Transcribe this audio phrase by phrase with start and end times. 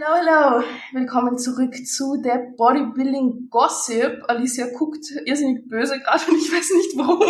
[0.00, 0.64] Hello, hello.
[0.92, 4.22] Willkommen zurück zu der Bodybuilding Gossip.
[4.28, 7.20] Alicia guckt irrsinnig böse gerade und ich weiß nicht warum.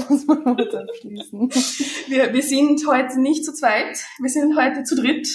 [0.00, 1.48] Ich muss mal kurz abschließen.
[2.08, 4.04] Wir, wir sind heute nicht zu zweit.
[4.18, 5.28] Wir sind heute zu dritt.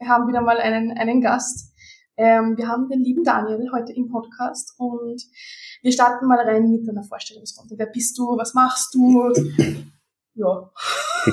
[0.00, 1.72] Wir haben wieder mal einen, einen Gast.
[2.16, 5.22] Ähm, wir haben den lieben Daniel heute im Podcast und
[5.82, 7.76] wir starten mal rein mit einer Vorstellungsrunde.
[7.78, 8.36] Wer bist du?
[8.36, 9.32] Was machst du?
[10.34, 10.68] Ja.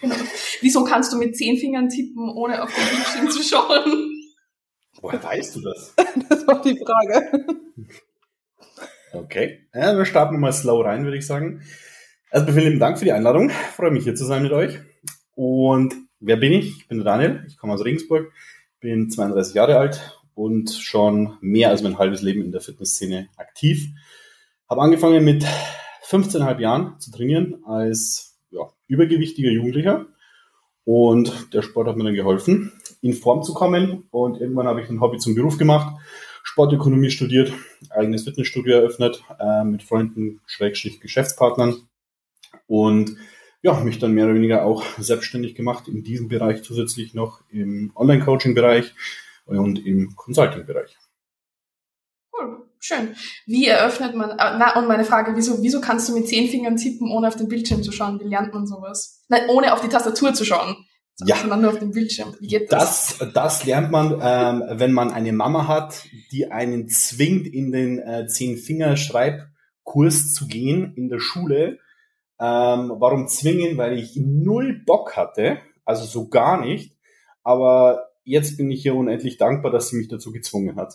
[0.00, 0.14] genau.
[0.60, 4.11] Wieso kannst du mit zehn Fingern tippen, ohne auf den Bildschirm zu schauen?
[5.00, 5.94] Woher weißt du das?
[6.28, 7.46] das war die Frage.
[9.12, 9.66] Okay.
[9.74, 11.62] Ja, wir starten mal slow rein, würde ich sagen.
[12.30, 13.50] Erstmal vielen lieben Dank für die Einladung.
[13.50, 14.78] Ich freue mich hier zu sein mit euch.
[15.34, 16.78] Und wer bin ich?
[16.78, 17.44] Ich bin der Daniel.
[17.46, 18.32] Ich komme aus Regensburg,
[18.80, 23.88] bin 32 Jahre alt und schon mehr als mein halbes Leben in der Fitnessszene aktiv.
[24.68, 25.44] Habe angefangen mit
[26.08, 30.06] 15,5 Jahren zu trainieren als ja, übergewichtiger Jugendlicher.
[30.84, 34.04] Und der Sport hat mir dann geholfen, in Form zu kommen.
[34.10, 35.94] Und irgendwann habe ich ein Hobby zum Beruf gemacht,
[36.42, 37.52] Sportökonomie studiert,
[37.90, 41.88] eigenes Fitnessstudio eröffnet, äh, mit Freunden, Schrägstrich Geschäftspartnern.
[42.66, 43.16] Und
[43.60, 47.92] ja, mich dann mehr oder weniger auch selbstständig gemacht in diesem Bereich zusätzlich noch im
[47.94, 48.94] Online-Coaching-Bereich
[49.46, 50.96] und im Consulting-Bereich.
[52.84, 53.14] Schön.
[53.46, 56.76] Wie eröffnet man, äh, na, und meine Frage, wieso, wieso kannst du mit zehn Fingern
[56.76, 58.18] tippen, ohne auf den Bildschirm zu schauen?
[58.18, 59.24] Wie lernt man sowas?
[59.28, 60.74] Nein, ohne auf die Tastatur zu schauen.
[61.20, 61.44] Ja.
[61.44, 62.34] Nur auf dem Bildschirm.
[62.40, 63.18] Wie geht das?
[63.18, 67.98] Das, das lernt man, ähm, wenn man eine Mama hat, die einen zwingt, in den
[67.98, 71.78] äh, Zehn-Finger-Schreibkurs zu gehen in der Schule.
[72.40, 73.76] Ähm, warum zwingen?
[73.76, 76.96] Weil ich null Bock hatte, also so gar nicht.
[77.44, 80.94] Aber jetzt bin ich hier unendlich dankbar, dass sie mich dazu gezwungen hat.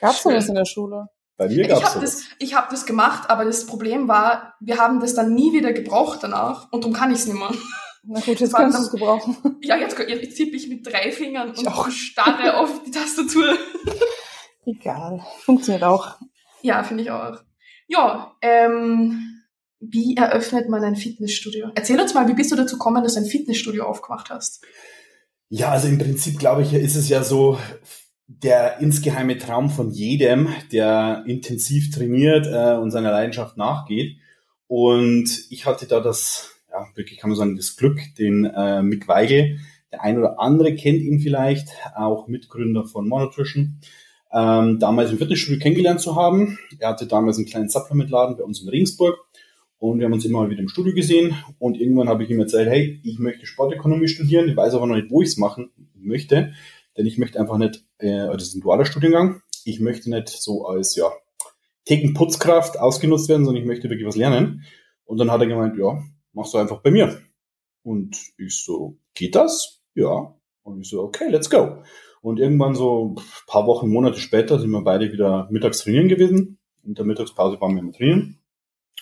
[0.00, 1.08] Gab's sowas in der Schule?
[1.36, 4.78] Bei mir gab's ich habe das, ich hab das gemacht, aber das Problem war, wir
[4.78, 7.50] haben das dann nie wieder gebraucht danach und darum kann ich's nicht mehr.
[8.08, 9.36] Na gut, jetzt kannst du es gebrauchen.
[9.62, 11.90] Ja, jetzt, jetzt tippe ich mit drei Fingern und auch.
[11.90, 13.56] starre auf die Tastatur.
[14.64, 16.16] Egal, funktioniert auch.
[16.62, 17.38] Ja, finde ich auch.
[17.88, 19.42] Ja, ähm,
[19.80, 21.70] wie eröffnet man ein Fitnessstudio?
[21.74, 24.64] Erzähl uns mal, wie bist du dazu gekommen, dass du ein Fitnessstudio aufgemacht hast?
[25.48, 27.58] Ja, also im Prinzip glaube ich, ist es ja so,
[28.28, 34.16] der insgeheime Traum von jedem, der intensiv trainiert äh, und seiner Leidenschaft nachgeht.
[34.66, 39.08] Und ich hatte da das, ja, wirklich kann man sagen, das Glück, den äh, Mick
[39.08, 39.58] Weigel,
[39.92, 43.80] der ein oder andere kennt ihn vielleicht, auch Mitgründer von Monotrition,
[44.32, 46.58] ähm, damals im Fitnessstudio kennengelernt zu haben.
[46.78, 49.16] Er hatte damals einen kleinen Supplementladen bei uns in Regensburg
[49.78, 52.68] und wir haben uns immer wieder im Studio gesehen und irgendwann habe ich ihm erzählt,
[52.68, 56.52] hey, ich möchte Sportökonomie studieren, ich weiß aber noch nicht, wo ich es machen möchte
[56.96, 60.66] denn ich möchte einfach nicht, äh, das ist ein dualer Studiengang, ich möchte nicht so
[60.66, 61.10] als, ja,
[61.84, 64.64] Thekenputzkraft ausgenutzt werden, sondern ich möchte wirklich was lernen.
[65.04, 66.02] Und dann hat er gemeint, ja,
[66.36, 67.20] machst du einfach bei mir.
[67.82, 69.82] Und ich so, geht das?
[69.94, 70.34] Ja.
[70.62, 71.82] Und ich so, okay, let's go.
[72.20, 73.16] Und irgendwann so
[73.46, 76.58] paar Wochen, Monate später sind wir beide wieder mittags trainieren gewesen.
[76.84, 78.38] In der Mittagspause waren wir im Trainieren.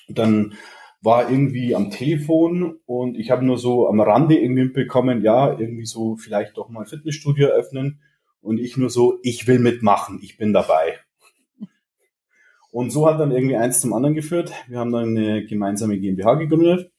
[0.09, 0.55] Und dann
[1.03, 5.85] war irgendwie am Telefon und ich habe nur so am Rande irgendwie bekommen, ja, irgendwie
[5.85, 8.01] so vielleicht doch mal Fitnessstudio öffnen
[8.41, 10.99] und ich nur so, ich will mitmachen, ich bin dabei.
[12.71, 14.53] Und so hat dann irgendwie eins zum anderen geführt.
[14.67, 16.91] Wir haben dann eine gemeinsame GmbH gegründet,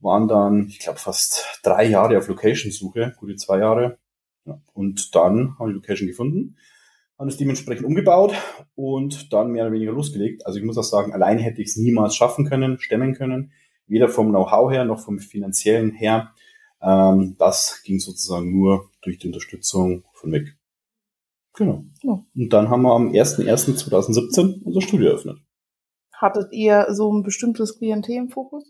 [0.00, 3.98] waren dann, ich glaube, fast drei Jahre auf Location-Suche, gute zwei Jahre.
[4.44, 6.56] Ja, und dann haben wir die Location gefunden
[7.20, 8.32] haben es dementsprechend umgebaut
[8.74, 10.46] und dann mehr oder weniger losgelegt.
[10.46, 13.52] Also ich muss auch sagen, allein hätte ich es niemals schaffen können, stemmen können,
[13.86, 16.32] weder vom Know-how her noch vom finanziellen her.
[16.80, 20.56] Ähm, das ging sozusagen nur durch die Unterstützung von Mick.
[21.54, 21.84] Genau.
[22.02, 22.24] Ja.
[22.34, 25.40] Und dann haben wir am 01.01.2017 unser Studio eröffnet.
[26.14, 28.64] Hattet ihr so ein bestimmtes Klientel im Fokus?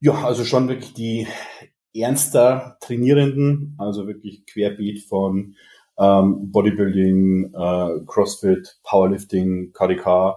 [0.00, 1.26] Ja, also schon wirklich die
[1.94, 5.56] ernster Trainierenden, also wirklich querbeet von
[5.98, 10.36] ähm, Bodybuilding, äh, CrossFit, Powerlifting, KDK,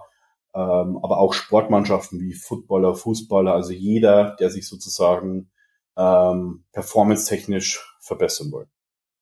[0.54, 5.50] ähm, aber auch Sportmannschaften wie Footballer, Fußballer, also jeder, der sich sozusagen
[5.96, 8.66] ähm, performance-technisch verbessern will.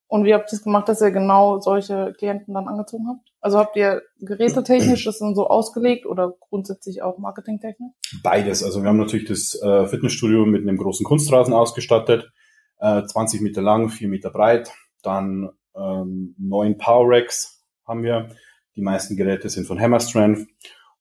[0.09, 3.30] Und wie habt ihr es gemacht, dass ihr genau solche Klienten dann angezogen habt?
[3.41, 7.93] Also habt ihr gerätetechnisch das dann so ausgelegt oder grundsätzlich auch marketingtechnisch?
[8.23, 8.63] Beides.
[8.63, 12.31] Also wir haben natürlich das äh, Fitnessstudio mit einem großen Kunstrasen ausgestattet,
[12.79, 14.71] äh, 20 Meter lang, 4 Meter breit.
[15.03, 18.29] Dann ähm, neun Power Racks haben wir.
[18.77, 20.47] Die meisten Geräte sind von Hammer Strength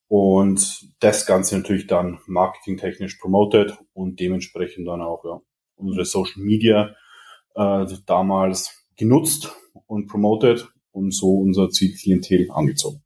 [0.08, 5.40] und das Ganze natürlich dann marketingtechnisch promoted und dementsprechend dann auch ja,
[5.76, 6.96] unsere Social Media
[7.56, 9.56] äh, damals genutzt
[9.86, 13.02] und promoted und so unser Zielklientel angezogen.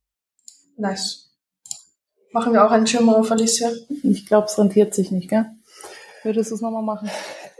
[0.78, 1.32] Nice.
[2.32, 3.72] Machen wir auch einen Schirm auf, Alicia?
[4.04, 5.46] Ich glaube, es rentiert sich nicht, gell?
[6.24, 7.10] Würdest du es nochmal machen?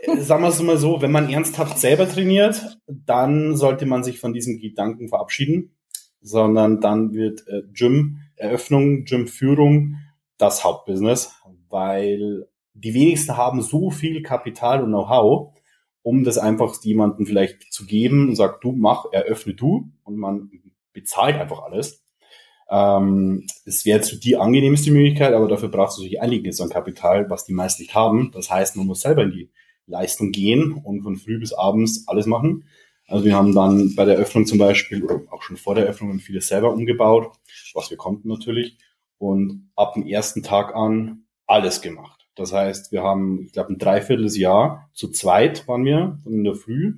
[0.02, 4.20] äh, sagen wir es mal so, wenn man ernsthaft selber trainiert, dann sollte man sich
[4.20, 5.76] von diesem Gedanken verabschieden,
[6.22, 9.98] sondern dann wird äh, Gym-Eröffnung, Gym-Führung
[10.38, 11.32] das Hauptbusiness,
[11.70, 15.54] weil die wenigsten haben so viel Kapital und Know-how,
[16.04, 20.52] um das einfach jemandem vielleicht zu geben und sagt, du mach, eröffne du und man
[20.92, 22.04] bezahlt einfach alles.
[22.70, 27.30] Ähm, es wäre jetzt die angenehmste Möglichkeit, aber dafür brauchst du natürlich einiges an Kapital,
[27.30, 28.32] was die meisten nicht haben.
[28.32, 29.50] Das heißt, man muss selber in die
[29.86, 32.66] Leistung gehen und von früh bis abends alles machen.
[33.08, 36.20] Also wir haben dann bei der Öffnung zum Beispiel oder auch schon vor der Öffnung
[36.20, 37.32] vieles selber umgebaut,
[37.74, 38.78] was wir konnten natürlich.
[39.18, 42.23] Und ab dem ersten Tag an alles gemacht.
[42.36, 46.96] Das heißt, wir haben, ich glaube, ein Dreivierteljahr zu zweit waren wir in der Früh.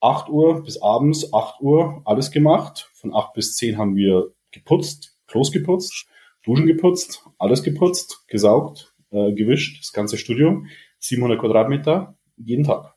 [0.00, 2.90] 8 Uhr bis abends, 8 Uhr, alles gemacht.
[2.94, 6.06] Von 8 bis 10 haben wir geputzt, Klos geputzt,
[6.42, 10.64] Duschen geputzt, alles geputzt, gesaugt, äh, gewischt, das ganze Studio.
[11.00, 12.94] 700 Quadratmeter, jeden Tag.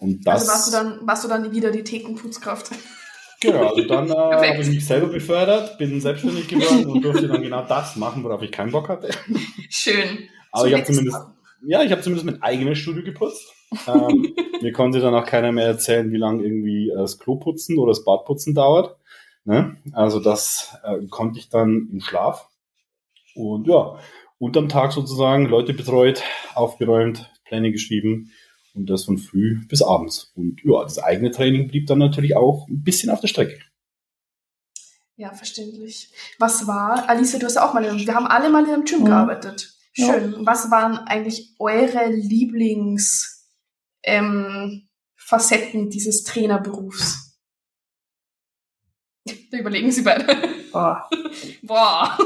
[0.00, 2.70] Und das, also warst du dann, warst du dann wieder die Thekenputzkraft?
[3.40, 7.42] Genau, also dann äh, habe ich mich selber befördert, bin selbstständig geworden und durfte dann
[7.42, 9.10] genau das machen, worauf ich keinen Bock hatte.
[9.68, 10.28] Schön.
[10.52, 11.18] Aber so ich habe zumindest,
[11.66, 13.52] ja, ich habe zumindest mein eigenes Studio geputzt.
[13.86, 17.90] ähm, mir konnte dann auch keiner mehr erzählen, wie lange irgendwie äh, das Kloputzen oder
[17.90, 18.96] das Badputzen dauert.
[19.44, 19.76] Ne?
[19.92, 22.48] Also das äh, konnte ich dann im Schlaf.
[23.34, 23.98] Und ja,
[24.38, 26.22] unterm Tag sozusagen Leute betreut,
[26.54, 28.32] aufgeräumt, Pläne geschrieben
[28.76, 30.32] und das von früh bis abends.
[30.36, 33.58] Und ja, das eigene Training blieb dann natürlich auch ein bisschen auf der Strecke.
[35.16, 36.10] Ja, verständlich.
[36.38, 39.06] Was war, Alice, du hast auch mal, wir haben alle mal in einem Gym mhm.
[39.06, 39.72] gearbeitet.
[39.92, 40.32] Schön.
[40.32, 40.38] Ja.
[40.40, 47.40] Was waren eigentlich eure Lieblingsfacetten ähm, dieses Trainerberufs?
[49.50, 50.26] Da überlegen Sie beide.
[50.70, 51.08] Boah.
[51.62, 52.18] Boah.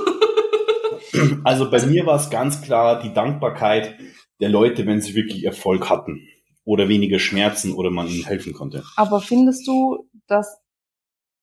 [1.44, 3.96] Also bei mir war es ganz klar die Dankbarkeit
[4.40, 6.26] der Leute, wenn sie wirklich Erfolg hatten
[6.70, 8.84] oder weniger Schmerzen oder man ihnen helfen konnte.
[8.96, 10.60] Aber findest du, dass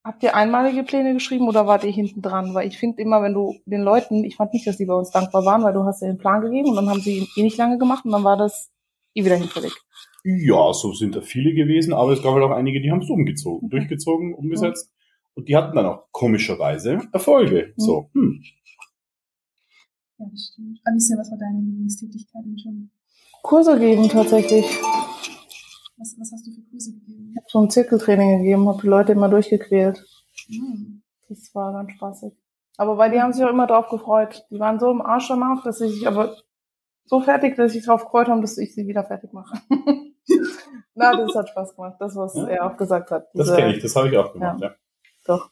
[0.08, 2.54] Habt ihr einmalige Pläne geschrieben oder wart ihr hinten dran?
[2.54, 5.12] Weil ich finde immer, wenn du den Leuten, ich fand nicht, dass die bei uns
[5.12, 7.44] dankbar waren, weil du hast ja den Plan gegeben und dann haben sie ihn eh
[7.44, 8.72] nicht lange gemacht und dann war das
[9.16, 9.74] eh wieder hinfällig.
[10.24, 13.10] Ja, so sind da viele gewesen, aber es gab halt auch einige, die haben es
[13.10, 13.80] umgezogen, okay.
[13.80, 14.90] durchgezogen, umgesetzt.
[14.90, 15.30] Ja.
[15.36, 17.74] Und die hatten dann auch komischerweise Erfolge.
[17.76, 17.82] Mhm.
[17.82, 18.42] So, hm.
[20.20, 20.80] Ja, das stimmt.
[20.86, 22.90] Alicia, was war deine Lieblingstätigkeit im Gym?
[23.44, 24.66] Kurse geben tatsächlich.
[25.98, 27.32] Was, was hast du für Kurse gegeben?
[27.32, 30.06] Ich habe so ein Zirkeltraining gegeben, habe die Leute immer durchgequält.
[30.48, 31.02] Mhm.
[31.28, 32.34] Das war ganz spaßig.
[32.78, 34.46] Aber weil die haben sich auch immer drauf gefreut.
[34.52, 36.36] Die waren so im Arsch danach, dass sie sich aber
[37.06, 39.60] so fertig, dass sie sich drauf gefreut haben, dass ich sie wieder fertig mache.
[40.94, 41.96] Na, das hat Spaß gemacht.
[42.00, 42.48] Das, was ja.
[42.48, 43.28] er auch gesagt hat.
[43.34, 44.68] Diese, das kenne ich, das habe ich auch gemacht, ja.
[44.68, 44.76] ja.
[45.26, 45.52] Doch.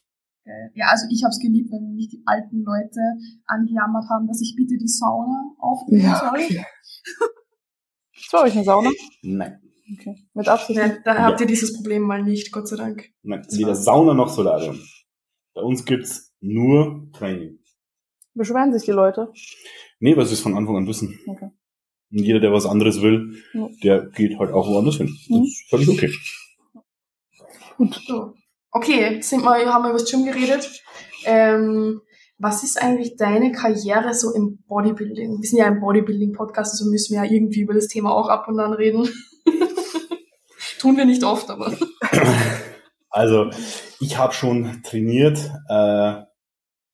[0.76, 3.00] Ja, also ich habe es geliebt, wenn mich die alten Leute
[3.48, 6.40] angejammert haben, dass ich bitte die Sauna aufnehmen ja, soll.
[6.40, 6.66] Okay.
[8.14, 8.92] Ist bei euch eine Sauna?
[9.24, 9.65] Nein.
[9.94, 10.16] Okay.
[10.34, 10.80] Mit Absicht.
[10.80, 13.12] Ja, dann habt ihr dieses Problem mal nicht, Gott sei Dank.
[13.22, 14.80] Nein, weder Sauna noch Solarium.
[15.54, 17.60] Bei uns gibt's nur Training.
[18.34, 19.32] Beschweren sich die Leute?
[20.00, 21.20] Nee, weil sie es von Anfang an wissen.
[21.28, 21.50] Okay.
[22.12, 23.70] Und jeder, der was anderes will, ja.
[23.84, 25.08] der geht halt auch woanders hin.
[25.08, 25.44] Das mhm.
[25.44, 26.14] ist völlig okay.
[27.78, 28.02] Gut.
[28.08, 28.34] So.
[28.72, 30.84] Okay, sind wir, haben wir über das Gym geredet.
[31.26, 32.02] Ähm,
[32.38, 35.42] was ist eigentlich deine Karriere so im Bodybuilding?
[35.42, 38.48] Wir sind ja ein Bodybuilding-Podcast, also müssen wir ja irgendwie über das Thema auch ab
[38.50, 39.08] und an reden.
[40.86, 41.76] Tun wir nicht oft, aber.
[43.10, 43.50] Also,
[44.02, 45.38] ich habe schon trainiert.
[45.70, 46.28] Äh, da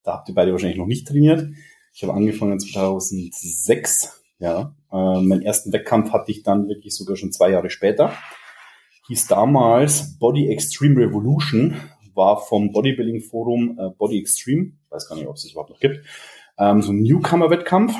[0.05, 1.47] habt ihr beide wahrscheinlich noch nicht trainiert.
[1.93, 4.21] Ich habe angefangen 2006.
[4.37, 8.13] Ja, äh, meinen ersten Wettkampf hatte ich dann wirklich sogar schon zwei Jahre später.
[9.07, 11.75] Hieß damals Body Extreme Revolution,
[12.13, 14.73] war vom Bodybuilding Forum äh, Body Extreme.
[14.85, 16.05] Ich weiß gar nicht, ob es das überhaupt noch gibt.
[16.59, 17.95] Ähm, so ein Newcomer-Wettkampf.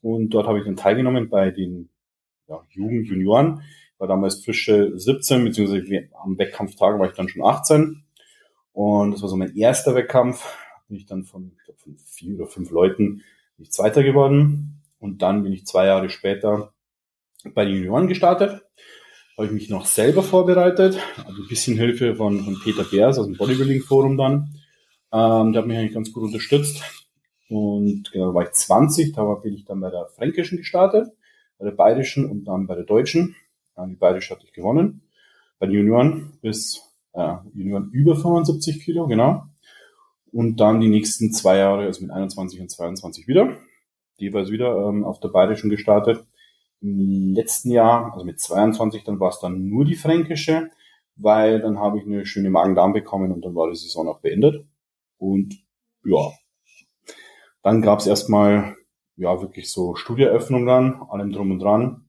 [0.00, 1.90] Und dort habe ich dann teilgenommen bei den
[2.46, 3.62] ja, Jugend, Junioren
[3.98, 8.04] war damals frische 17, beziehungsweise am Wettkampftag war ich dann schon 18.
[8.72, 10.44] Und das war so mein erster Wettkampf.
[10.88, 13.22] Bin ich dann von, ich glaub, von vier oder fünf Leuten
[13.56, 14.82] nicht Zweiter geworden.
[14.98, 16.72] Und dann bin ich zwei Jahre später
[17.54, 18.62] bei den Junioren gestartet.
[19.36, 20.98] Habe ich mich noch selber vorbereitet.
[21.18, 24.54] Also ein bisschen Hilfe von, von Peter Beers aus dem Bodybuilding Forum dann.
[25.12, 26.82] Ähm, der hat mich eigentlich ganz gut unterstützt.
[27.48, 31.08] Und genau, da war ich 20, da bin ich dann bei der Fränkischen gestartet,
[31.58, 33.36] bei der Bayerischen und dann bei der Deutschen.
[33.76, 35.02] Die beide hatte ich gewonnen.
[35.58, 39.44] Bei den Junioren bis äh, Junioren über 75 Kilo, genau.
[40.32, 43.56] Und dann die nächsten zwei Jahre, also mit 21 und 22 wieder.
[44.16, 46.24] Jeweils wieder ähm, auf der Bayerischen gestartet.
[46.80, 50.70] Im letzten Jahr, also mit 22, dann war es dann nur die Fränkische,
[51.16, 54.66] weil dann habe ich eine schöne Magen-Darm bekommen und dann war die Saison auch beendet.
[55.18, 55.54] Und
[56.04, 56.30] ja,
[57.62, 58.76] dann gab es erstmal
[59.16, 62.08] ja wirklich so Studieröffnung dann, allem drum und dran.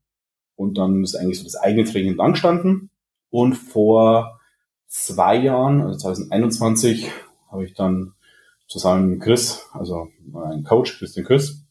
[0.55, 2.89] Und dann ist eigentlich so das eigene Training angestanden.
[3.29, 4.39] Und vor
[4.87, 7.11] zwei Jahren, also 2021,
[7.51, 8.13] habe ich dann
[8.67, 11.65] zusammen mit Chris, also mein Coach, Christian Chris,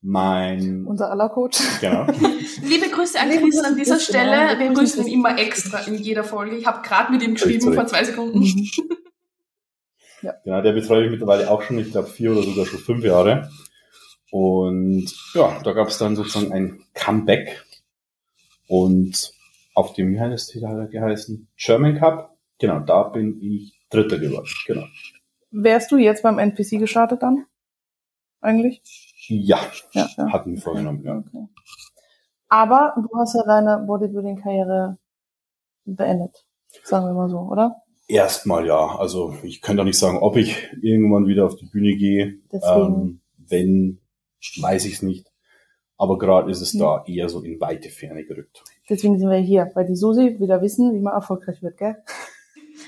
[0.00, 0.84] mein...
[0.86, 1.60] Unser aller Coach.
[1.80, 2.06] Genau.
[2.62, 4.58] Liebe Grüße an Chris an dieser Stelle.
[4.58, 6.56] Wir grüßen ihn immer extra in jeder Folge.
[6.56, 8.40] Ich habe gerade mit ihm geschrieben vor zwei Sekunden.
[8.40, 8.70] Mhm.
[10.22, 10.34] ja.
[10.44, 13.48] Genau, der betreue ich mittlerweile auch schon, ich glaube vier oder sogar schon fünf Jahre.
[14.32, 17.64] Und ja, da gab es dann sozusagen ein Comeback.
[18.72, 19.34] Und
[19.74, 21.46] auf dem, wie heißt es geheißen?
[21.58, 22.38] German Cup.
[22.58, 24.48] Genau, da bin ich Dritter geworden.
[24.66, 24.86] Genau.
[25.50, 27.44] Wärst du jetzt beim NPC gestartet dann?
[28.40, 28.80] Eigentlich?
[29.28, 29.60] Ja,
[29.92, 30.32] ja, ja.
[30.32, 31.18] hatten wir vorgenommen, ja.
[31.18, 31.48] Okay.
[32.48, 34.96] Aber du hast ja deine Bodybuilding-Karriere
[35.84, 36.46] beendet,
[36.82, 37.82] sagen wir mal so, oder?
[38.08, 38.96] Erstmal ja.
[38.96, 42.38] Also ich kann doch nicht sagen, ob ich irgendwann wieder auf die Bühne gehe.
[42.50, 44.00] Ähm, wenn,
[44.62, 45.31] weiß ich es nicht.
[46.02, 48.64] Aber gerade ist es da eher so in weite Ferne gerückt.
[48.90, 51.94] Deswegen sind wir hier, weil die Susi wieder wissen, wie man erfolgreich wird, gell?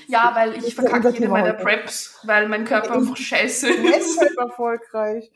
[0.09, 4.19] Ja, weil ich verkacke jede meiner Preps, weil mein Körper einfach scheiße ist.
[4.19, 5.31] Deshalb erfolgreich.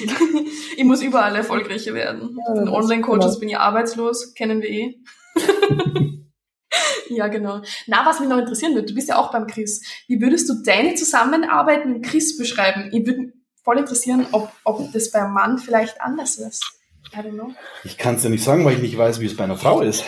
[0.76, 2.36] ich muss überall erfolgreicher werden.
[2.46, 3.40] Ja, Den Online-Coaches genau.
[3.40, 4.98] bin ich arbeitslos, kennen wir eh.
[7.08, 7.62] ja, genau.
[7.86, 9.82] Na, was mich noch interessieren würde, du bist ja auch beim Chris.
[10.08, 12.90] Wie würdest du deine Zusammenarbeit mit Chris beschreiben?
[12.92, 16.83] Ich würde voll interessieren, ob, ob das beim Mann vielleicht anders ist.
[17.12, 17.52] I don't know.
[17.84, 19.80] Ich kann es ja nicht sagen, weil ich nicht weiß, wie es bei einer Frau
[19.80, 20.04] ist.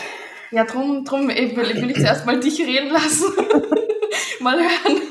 [0.50, 3.26] Ja, drum, drum will, will ich zuerst mal dich reden lassen.
[4.41, 5.03] mal hören.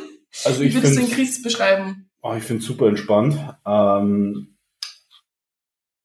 [0.44, 2.10] Also ich Wie würdest du den Chris beschreiben?
[2.22, 3.38] Oh, ich finde es super entspannt.
[3.66, 4.58] Ähm,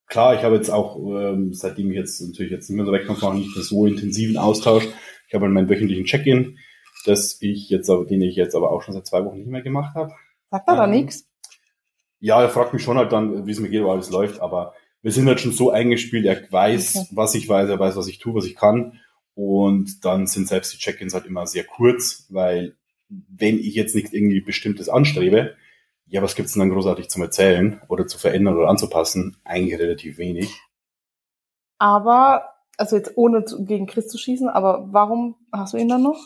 [0.06, 3.22] klar, ich habe jetzt auch, ähm, seitdem ich jetzt natürlich jetzt nicht mehr so wegkomme,
[3.22, 4.86] auch nicht mehr so intensiven Austausch.
[5.28, 6.58] Ich habe meinen wöchentlichen Check-in,
[7.06, 9.94] dass ich jetzt, den ich jetzt aber auch schon seit zwei Wochen nicht mehr gemacht
[9.94, 10.12] habe.
[10.50, 11.26] Sagt er ähm, da nichts?
[12.18, 14.74] Ja, er fragt mich schon halt dann, wie es mir geht, wo alles läuft, aber
[15.02, 17.08] wir sind halt schon so eingespielt, er weiß, okay.
[17.12, 19.00] was ich weiß, er weiß, was ich tue, was ich kann.
[19.34, 22.76] Und dann sind selbst die Check-ins halt immer sehr kurz, weil
[23.08, 25.56] wenn ich jetzt nicht irgendwie Bestimmtes anstrebe,
[26.06, 29.36] ja, was gibt's denn dann großartig zum Erzählen oder zu verändern oder anzupassen?
[29.44, 30.60] Eigentlich relativ wenig.
[31.78, 32.44] Aber,
[32.76, 36.20] also jetzt ohne gegen Chris zu schießen, aber warum hast du ihn dann noch?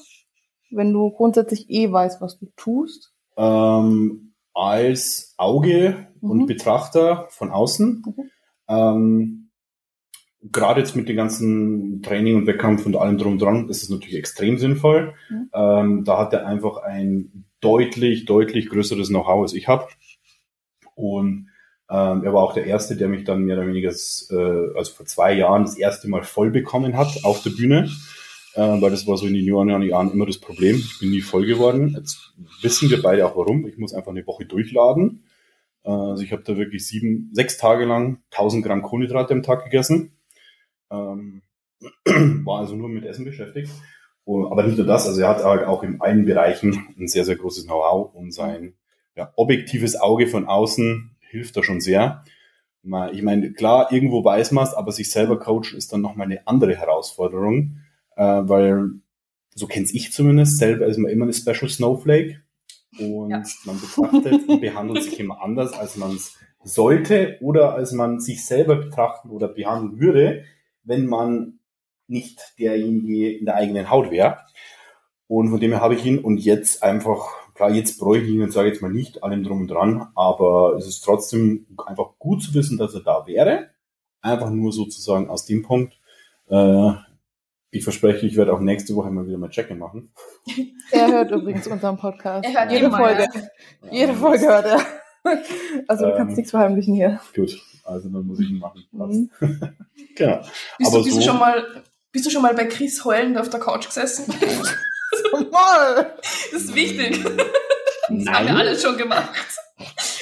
[0.71, 3.13] Wenn du grundsätzlich eh weißt, was du tust?
[3.37, 6.31] Ähm, als Auge mhm.
[6.31, 8.03] und Betrachter von außen.
[8.07, 8.31] Okay.
[8.69, 9.51] Ähm,
[10.51, 13.89] gerade jetzt mit dem ganzen Training und Wettkampf und allem drum und dran ist es
[13.89, 15.15] natürlich extrem sinnvoll.
[15.31, 15.51] Mhm.
[15.55, 19.89] Ähm, da hat er einfach ein deutlich, deutlich größeres Know-how, als ich habe.
[20.95, 21.49] Und
[21.91, 25.07] ähm, er war auch der Erste, der mich dann mehr oder weniger, äh, also vor
[25.07, 27.91] zwei Jahren, das erste Mal voll bekommen hat auf der Bühne.
[28.55, 30.77] Äh, weil das war so in den Jahren, Jahren immer das Problem.
[30.77, 31.95] Ich bin nie voll geworden.
[31.97, 33.67] Jetzt wissen wir beide auch warum.
[33.67, 35.24] Ich muss einfach eine Woche durchladen.
[35.85, 40.15] Also ich habe da wirklich sieben, sechs Tage lang 1000 Gramm Kohlenhydrate am Tag gegessen
[40.91, 41.43] ähm,
[42.45, 43.71] war also nur mit Essen beschäftigt.
[44.27, 47.37] Aber nicht nur das, also er hat halt auch in allen Bereichen ein sehr, sehr
[47.37, 48.75] großes Know-how und sein
[49.17, 52.25] ja, objektives Auge von außen hilft da schon sehr.
[53.13, 56.47] Ich meine, klar, irgendwo weiß man es, aber sich selber coachen ist dann nochmal eine
[56.47, 57.79] andere Herausforderung,
[58.17, 58.91] äh, weil
[59.55, 62.43] so kenne ich zumindest, selber ist man immer eine Special Snowflake
[62.99, 63.43] und ja.
[63.65, 68.45] man betrachtet und behandelt sich immer anders, als man es sollte oder als man sich
[68.45, 70.45] selber betrachten oder behandeln würde,
[70.83, 71.59] wenn man
[72.07, 74.39] nicht derjenige in der eigenen Haut wäre.
[75.27, 78.43] Und von dem her habe ich ihn und jetzt einfach, klar, jetzt bräuchte ich ihn
[78.43, 82.43] und sage jetzt mal nicht allem drum und dran, aber es ist trotzdem einfach gut
[82.43, 83.71] zu wissen, dass er da wäre.
[84.21, 85.99] Einfach nur sozusagen aus dem Punkt.
[86.49, 86.93] Äh,
[87.75, 90.13] ich verspreche, ich werde auch nächste Woche mal wieder mal Check-in machen.
[90.91, 92.47] Er hört übrigens unseren Podcast.
[92.47, 93.27] Er hört jede Folge.
[93.83, 93.91] Ja.
[93.91, 94.81] Jede Folge hört er.
[95.89, 97.19] Also du kannst ähm, nichts verheimlichen hier.
[97.35, 98.85] Gut, also dann muss ich ihn machen.
[98.93, 99.31] Mhm.
[100.15, 100.43] genau.
[100.77, 101.65] Bist, Aber du, bist, so, du schon mal,
[102.13, 104.35] bist du schon mal bei Chris heulend auf der Couch gesessen?
[105.51, 106.15] mal!
[106.53, 107.25] Das ist wichtig.
[107.25, 109.31] Das haben wir alles schon gemacht.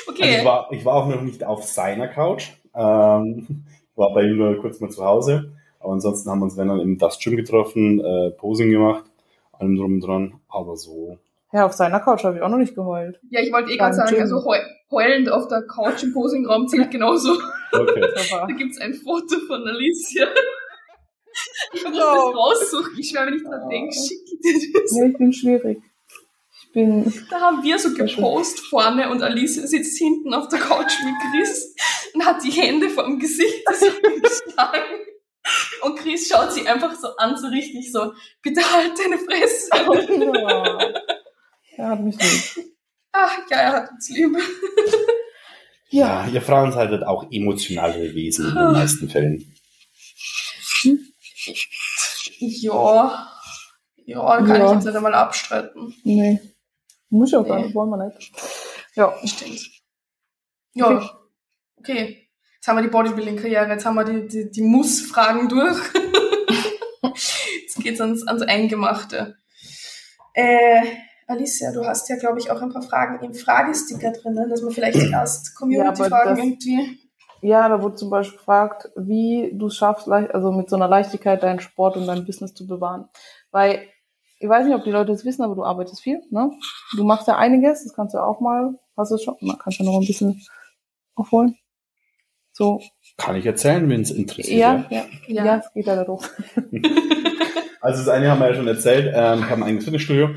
[0.07, 0.23] Okay.
[0.23, 2.51] Also ich, war, ich war auch noch nicht auf seiner Couch.
[2.73, 3.65] Ähm,
[3.97, 5.53] war bei ihm nur kurz mal zu Hause.
[5.83, 9.05] Aber ansonsten haben wir uns, wenn dann im Dust Gym getroffen, äh, Posing gemacht,
[9.53, 10.41] allem drum und dran.
[10.49, 11.19] Aber so
[11.53, 13.21] ja, auf seiner Couch habe ich auch noch nicht geheult.
[13.29, 14.23] Ja, ich wollte eh gerade sagen, Gym.
[14.23, 14.43] also
[14.91, 17.33] heulend auf der Couch im Posingraum zählt genauso.
[17.73, 18.01] Okay.
[18.31, 20.29] da gibt's ein Foto von Alicia.
[21.73, 21.99] Ich muss oh.
[21.99, 22.99] das raussuchen.
[22.99, 24.95] Ich schwöre, wenn ich dran denke, schicke dir das.
[24.95, 25.79] Ja, ich bin schwierig.
[26.61, 27.11] Ich bin.
[27.31, 31.75] Da haben wir so gepostet vorne und Alicia sitzt hinten auf der Couch mit Chris
[32.13, 35.01] und hat die Hände vor dem Gesicht geschlagen.
[35.83, 39.69] Und Chris schaut sie einfach so an, so richtig so, bitte halt deine Fresse.
[39.89, 40.93] Oh, no.
[41.77, 42.67] Er hat mich lieb.
[43.13, 44.37] Ach, ja, er hat uns lieb.
[45.91, 46.25] ja.
[46.25, 49.55] ja, ihr Frauen seid halt auch emotionale Wesen in den meisten Fällen.
[52.39, 53.29] Ja,
[54.05, 54.67] ja, kann ja.
[54.67, 55.95] ich jetzt nicht einmal abstreiten.
[56.05, 56.41] Nee.
[57.11, 58.33] Muss ja gar nicht, wollen wir nicht.
[58.95, 59.15] Ja.
[59.25, 59.61] Stimmt.
[60.75, 61.09] Ja, okay.
[61.77, 62.22] okay.
[62.63, 65.77] Jetzt haben wir die Bodybuilding-Karriere, jetzt haben wir die, die, die Muss-Fragen durch.
[67.61, 69.35] jetzt geht's ans, ans Eingemachte.
[70.33, 70.81] Äh,
[71.27, 74.71] Alicia, du hast ja, glaube ich, auch ein paar Fragen im Fragesticker drinnen, dass man
[74.71, 76.99] vielleicht erst Community-Fragen ja, irgendwie.
[77.41, 81.43] Ja, da wurde zum Beispiel gefragt, wie du es schaffst, also mit so einer Leichtigkeit
[81.43, 83.09] deinen Sport und dein Business zu bewahren.
[83.51, 83.89] Weil,
[84.39, 86.53] ich weiß nicht, ob die Leute es wissen, aber du arbeitest viel, ne?
[86.97, 89.85] Du machst ja einiges, das kannst du auch mal, hast du schon, man kann ja
[89.85, 90.41] noch ein bisschen
[91.17, 91.59] aufholen.
[92.53, 92.81] So.
[93.17, 94.59] Kann ich erzählen, wenn es interessiert.
[94.59, 96.21] Ja, ja, ja, ja, es geht ja darum.
[97.81, 100.31] also das eine haben wir ja schon erzählt, ähm, ich habe ein eigenes Fitnessstudio,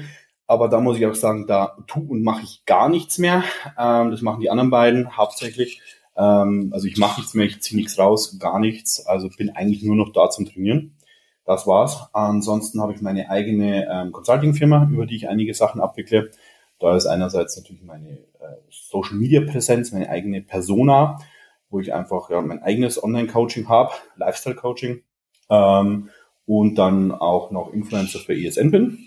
[0.47, 3.43] aber da muss ich auch sagen, da tu und mache ich gar nichts mehr.
[3.77, 5.81] Ähm, das machen die anderen beiden hauptsächlich.
[6.17, 9.05] Ähm, also ich mache nichts mehr, ich ziehe nichts raus, gar nichts.
[9.05, 10.95] Also bin eigentlich nur noch da zum Trainieren.
[11.45, 12.09] Das war's.
[12.13, 16.31] Ansonsten habe ich meine eigene ähm, Consulting-Firma, über die ich einige Sachen abwickle.
[16.79, 21.19] Da ist einerseits natürlich meine äh, Social-Media-Präsenz, meine eigene Persona,
[21.69, 25.03] wo ich einfach ja, mein eigenes Online-Coaching habe, Lifestyle-Coaching.
[25.49, 26.09] Ähm,
[26.45, 28.99] und dann auch noch Influencer für ESN bin.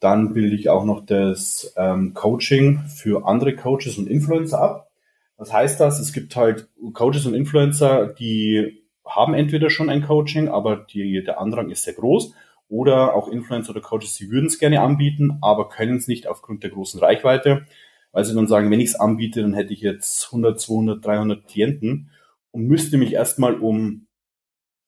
[0.00, 4.90] Dann bilde ich auch noch das ähm, Coaching für andere Coaches und Influencer ab.
[5.36, 5.98] Was heißt das?
[5.98, 11.40] Es gibt halt Coaches und Influencer, die haben entweder schon ein Coaching, aber die, der
[11.40, 12.34] Andrang ist sehr groß.
[12.68, 16.62] Oder auch Influencer oder Coaches, die würden es gerne anbieten, aber können es nicht aufgrund
[16.62, 17.66] der großen Reichweite,
[18.12, 21.46] weil sie dann sagen, wenn ich es anbiete, dann hätte ich jetzt 100, 200, 300
[21.48, 22.10] Klienten
[22.50, 24.06] und müsste mich erstmal um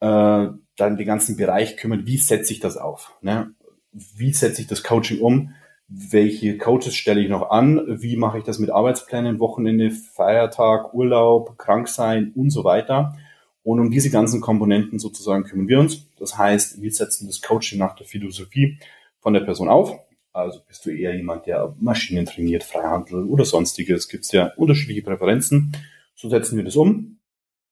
[0.00, 3.16] äh, dann den ganzen Bereich kümmern, wie setze ich das auf?
[3.22, 3.54] Ne?
[3.92, 5.54] Wie setze ich das Coaching um?
[5.88, 11.58] welche Coaches stelle ich noch an, wie mache ich das mit Arbeitsplänen, Wochenende, Feiertag, Urlaub,
[11.58, 13.16] Kranksein und so weiter.
[13.62, 16.06] Und um diese ganzen Komponenten sozusagen kümmern wir uns.
[16.18, 18.78] Das heißt, wir setzen das Coaching nach der Philosophie
[19.20, 19.98] von der Person auf.
[20.34, 25.02] Also bist du eher jemand, der Maschinen trainiert, Freihandel oder sonstiges, gibt es ja unterschiedliche
[25.02, 25.76] Präferenzen.
[26.16, 27.20] So setzen wir das um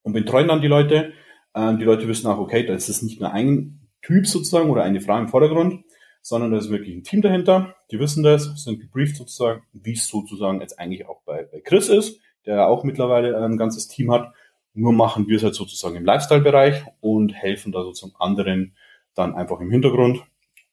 [0.03, 1.13] und betreuen dann die Leute.
[1.57, 4.85] Ähm, die Leute wissen auch, okay, da ist es nicht nur ein Typ sozusagen oder
[4.85, 5.85] eine Frau im Vordergrund,
[6.21, 7.75] sondern da ist wirklich ein Team dahinter.
[7.91, 11.89] Die wissen das, sind gebrieft sozusagen, wie es sozusagen jetzt eigentlich auch bei, bei Chris
[11.89, 14.33] ist, der auch mittlerweile ein ganzes Team hat.
[14.73, 18.77] Nur machen wir es halt sozusagen im Lifestyle-Bereich und helfen da sozusagen anderen
[19.15, 20.23] dann einfach im Hintergrund,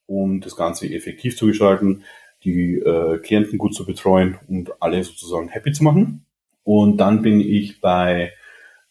[0.09, 2.03] um das Ganze effektiv zu gestalten,
[2.43, 6.25] die äh, Klienten gut zu betreuen und alle sozusagen happy zu machen.
[6.63, 8.33] Und dann bin ich bei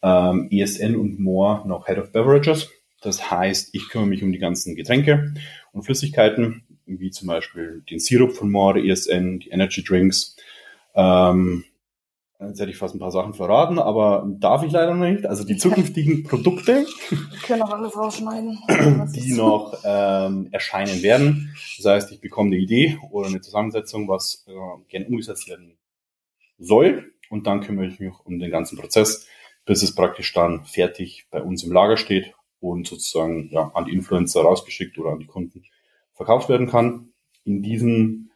[0.02, 2.70] ähm, ESN und More noch Head of Beverages.
[3.00, 5.34] Das heißt, ich kümmere mich um die ganzen Getränke
[5.72, 10.36] und Flüssigkeiten, wie zum Beispiel den Sirup von More, ESN, die Energy Drinks.
[10.94, 11.64] Ähm,
[12.40, 15.26] jetzt hätte ich fast ein paar Sachen verraten, aber darf ich leider noch nicht.
[15.26, 16.86] Also die zukünftigen Produkte,
[17.42, 18.58] können auch alles rausschneiden,
[19.14, 21.54] die noch ähm, erscheinen werden.
[21.76, 24.52] Das heißt, ich bekomme eine Idee oder eine Zusammensetzung, was äh,
[24.88, 25.78] gerne umgesetzt werden
[26.58, 27.12] soll.
[27.30, 29.26] Und dann kümmere ich mich um den ganzen Prozess,
[29.64, 33.92] bis es praktisch dann fertig bei uns im Lager steht und sozusagen ja, an die
[33.92, 35.64] Influencer rausgeschickt oder an die Kunden
[36.14, 37.12] verkauft werden kann.
[37.44, 38.30] In diesem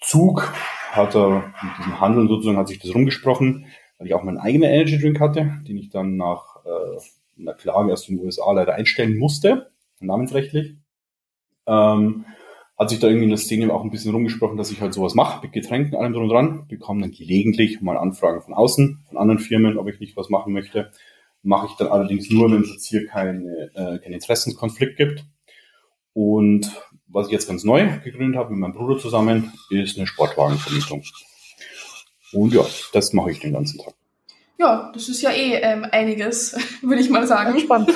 [0.00, 0.52] Zug
[0.92, 3.66] hat er, mit diesem Handeln sozusagen, hat sich das rumgesprochen,
[3.98, 7.92] weil ich auch meinen eigenen Energy Drink hatte, den ich dann nach äh, einer Klage
[7.92, 9.70] aus den USA leider einstellen musste,
[10.00, 10.76] namensrechtlich.
[11.66, 12.24] Ähm,
[12.78, 15.14] hat sich da irgendwie in der Szene auch ein bisschen rumgesprochen, dass ich halt sowas
[15.14, 19.18] mache, mit Getränken, allem drum und dran, bekomme dann gelegentlich mal Anfragen von außen, von
[19.18, 20.90] anderen Firmen, ob ich nicht was machen möchte.
[21.42, 25.24] Mache ich dann allerdings nur, wenn es jetzt hier keine, äh, keinen Interessenskonflikt gibt.
[26.12, 26.70] Und
[27.08, 31.04] was ich jetzt ganz neu gegründet habe mit meinem Bruder zusammen, ist eine Sportwagenvermietung.
[32.32, 33.94] Und ja, das mache ich den ganzen Tag.
[34.58, 37.52] Ja, das ist ja eh ähm, einiges, würde ich mal sagen.
[37.52, 37.92] Entspannt.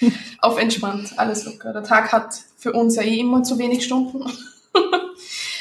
[0.40, 1.72] Auf entspannt, alles locker.
[1.72, 4.24] Der Tag hat für uns ja eh immer zu wenig Stunden.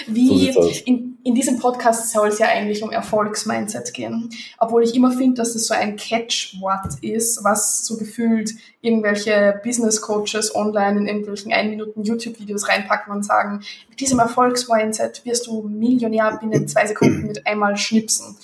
[0.07, 4.29] Wie so in, in diesem Podcast soll es ja eigentlich um Erfolgsmindset gehen.
[4.57, 10.01] Obwohl ich immer finde, dass es so ein Catchwort ist, was so gefühlt irgendwelche Business
[10.01, 15.63] Coaches online in irgendwelchen 1 Minuten YouTube-Videos reinpacken und sagen, mit diesem Erfolgsmindset wirst du
[15.63, 18.37] Millionär binnen zwei Sekunden mit einmal schnipsen.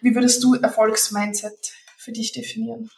[0.00, 2.90] Wie würdest du Erfolgsmindset für dich definieren?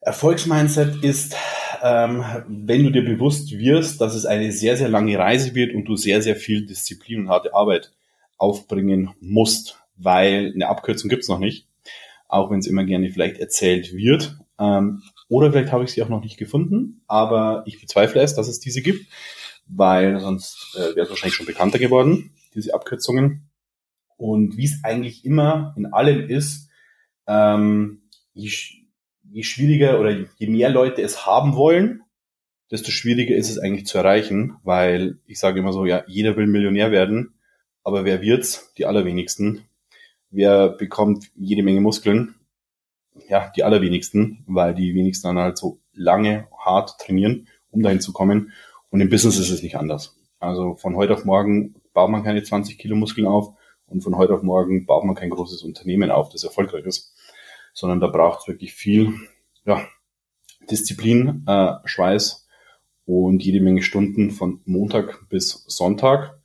[0.00, 1.34] Erfolgsmindset ist,
[1.82, 5.84] ähm, wenn du dir bewusst wirst, dass es eine sehr, sehr lange Reise wird und
[5.84, 7.92] du sehr, sehr viel Disziplin und harte Arbeit
[8.38, 11.66] aufbringen musst, weil eine Abkürzung gibt's noch nicht,
[12.28, 14.36] auch wenn es immer gerne vielleicht erzählt wird.
[14.58, 18.48] Ähm, oder vielleicht habe ich sie auch noch nicht gefunden, aber ich bezweifle es, dass
[18.48, 19.06] es diese gibt,
[19.66, 23.48] weil sonst äh, wäre es wahrscheinlich schon bekannter geworden, diese Abkürzungen.
[24.16, 26.70] Und wie es eigentlich immer in allem ist,
[27.26, 28.02] ähm,
[29.36, 32.00] je schwieriger oder je mehr Leute es haben wollen,
[32.70, 36.46] desto schwieriger ist es eigentlich zu erreichen, weil ich sage immer so, ja, jeder will
[36.46, 37.34] Millionär werden,
[37.84, 38.72] aber wer wird's?
[38.78, 39.66] Die allerwenigsten.
[40.30, 42.34] Wer bekommt jede Menge Muskeln?
[43.28, 48.14] Ja, die allerwenigsten, weil die wenigsten dann halt so lange hart trainieren, um dahin zu
[48.14, 48.52] kommen.
[48.88, 50.16] Und im Business ist es nicht anders.
[50.38, 53.52] Also von heute auf morgen baut man keine 20 Kilo Muskeln auf
[53.84, 57.12] und von heute auf morgen baut man kein großes Unternehmen auf, das erfolgreich ist,
[57.76, 59.12] sondern da braucht es wirklich viel
[59.66, 59.86] ja,
[60.70, 62.48] Disziplin, äh, Schweiß
[63.04, 66.38] und jede Menge Stunden von Montag bis Sonntag.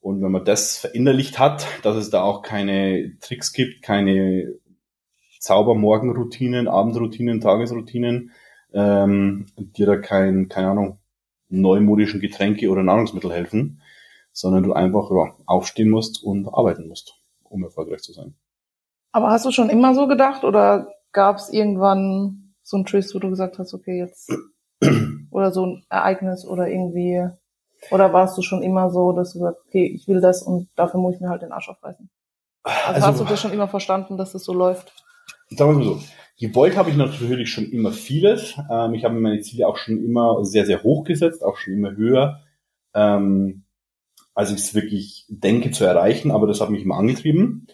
[0.00, 4.56] Und wenn man das verinnerlicht hat, dass es da auch keine Tricks gibt, keine
[5.38, 8.32] Zaubermorgenroutinen, Abendroutinen, Tagesroutinen,
[8.72, 10.98] ähm, dir da kein, keine Ahnung,
[11.48, 13.82] neumodischen Getränke oder Nahrungsmittel helfen,
[14.32, 18.34] sondern du einfach ja, aufstehen musst und arbeiten musst, um erfolgreich zu sein.
[19.16, 23.18] Aber hast du schon immer so gedacht oder gab es irgendwann so ein Twist, wo
[23.18, 24.30] du gesagt hast, okay, jetzt
[25.30, 27.26] oder so ein Ereignis oder irgendwie
[27.90, 31.00] oder warst du schon immer so, dass du sagst, okay, ich will das und dafür
[31.00, 32.10] muss ich mir halt den Arsch aufreißen?
[32.62, 34.92] Also, also hast du das schon immer verstanden, dass das so läuft?
[35.48, 36.00] Sagen wir mal so.
[36.38, 38.54] Gewollt habe ich natürlich schon immer vieles.
[38.70, 41.72] Ähm, ich habe mir meine Ziele auch schon immer sehr, sehr hoch gesetzt, auch schon
[41.72, 42.42] immer höher,
[42.92, 43.64] ähm,
[44.34, 47.66] als ich es wirklich denke zu erreichen, aber das hat mich immer angetrieben.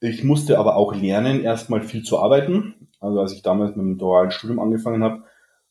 [0.00, 2.88] Ich musste aber auch lernen, erstmal viel zu arbeiten.
[3.00, 5.24] Also als ich damals mit dem dualen Studium angefangen habe,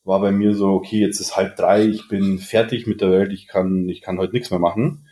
[0.04, 3.34] war bei mir so, okay, jetzt ist halb drei, ich bin fertig mit der Welt,
[3.34, 5.06] ich kann, ich kann heute nichts mehr machen.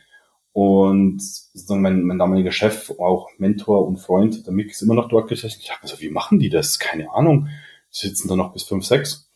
[0.53, 5.09] Und sozusagen mein, mein damaliger Chef, auch Mentor und Freund, der Mick, ist immer noch
[5.09, 5.59] dort gesessen.
[5.61, 6.79] Ich dachte so, wie machen die das?
[6.79, 7.49] Keine Ahnung.
[7.93, 9.29] Die sitzen da noch bis fünf, sechs.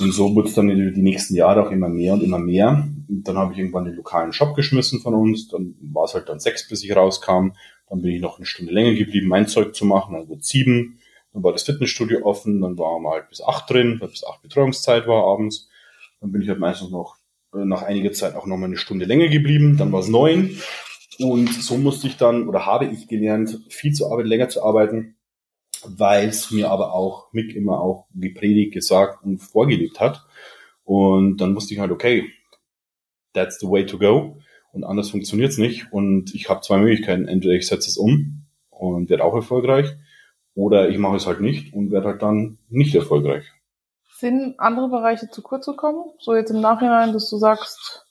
[0.00, 2.88] Und so wurde es dann die, die nächsten Jahre auch immer mehr und immer mehr.
[3.08, 5.46] Und dann habe ich irgendwann den lokalen Shop geschmissen von uns.
[5.46, 7.52] Dann war es halt dann sechs, bis ich rauskam.
[7.88, 10.28] Dann bin ich noch eine Stunde länger geblieben, mein Zeug zu machen.
[10.28, 10.98] Wurde sieben.
[11.32, 12.60] Dann war das Fitnessstudio offen.
[12.60, 15.68] Dann waren wir halt bis acht drin, weil bis acht Betreuungszeit war abends.
[16.20, 17.16] Dann bin ich halt meistens noch
[17.54, 19.76] äh, nach einiger Zeit auch noch mal eine Stunde länger geblieben.
[19.76, 20.60] Dann war es neun.
[21.18, 25.16] Und so musste ich dann oder habe ich gelernt, viel zu arbeiten, länger zu arbeiten,
[25.84, 30.26] weil es mir aber auch Mick immer auch gepredigt, gesagt und vorgelebt hat.
[30.84, 32.30] Und dann wusste ich halt, okay,
[33.32, 34.38] that's the way to go.
[34.76, 35.90] Und anders funktioniert's nicht.
[35.90, 37.26] Und ich habe zwei Möglichkeiten.
[37.26, 39.96] Entweder ich setze es um und werde auch erfolgreich,
[40.54, 43.50] oder ich mache es halt nicht und werde halt dann nicht erfolgreich.
[44.18, 46.04] Sind andere Bereiche zu kurz gekommen?
[46.18, 48.06] So jetzt im Nachhinein, dass du sagst,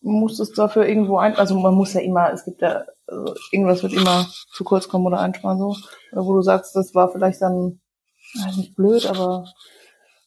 [0.00, 3.82] muss es dafür irgendwo ein, also man muss ja immer, es gibt ja, also irgendwas
[3.82, 5.76] wird immer zu kurz kommen oder einsparen so.
[6.12, 7.80] Oder wo du sagst, das war vielleicht dann
[8.56, 9.48] nicht blöd, aber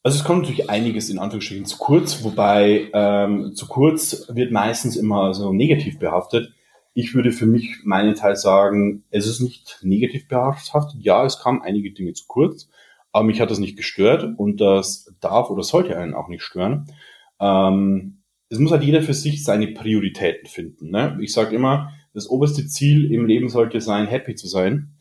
[0.04, 4.96] also es kommt natürlich einiges in Anführungsstrichen zu kurz, wobei ähm, zu kurz wird meistens
[4.96, 6.54] immer so negativ behaftet.
[6.94, 10.96] Ich würde für mich meinen Teil sagen, es ist nicht negativ behaftet.
[11.00, 12.70] Ja, es kamen einige Dinge zu kurz,
[13.12, 16.92] aber mich hat das nicht gestört und das darf oder sollte einen auch nicht stören.
[17.40, 20.90] Ähm, es muss halt jeder für sich seine Prioritäten finden.
[20.90, 21.18] Ne?
[21.22, 24.94] Ich sage immer, das oberste Ziel im Leben sollte sein, happy zu sein.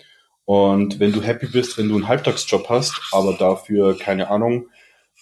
[0.45, 4.69] Und wenn du happy bist, wenn du einen Halbtagsjob hast, aber dafür, keine Ahnung,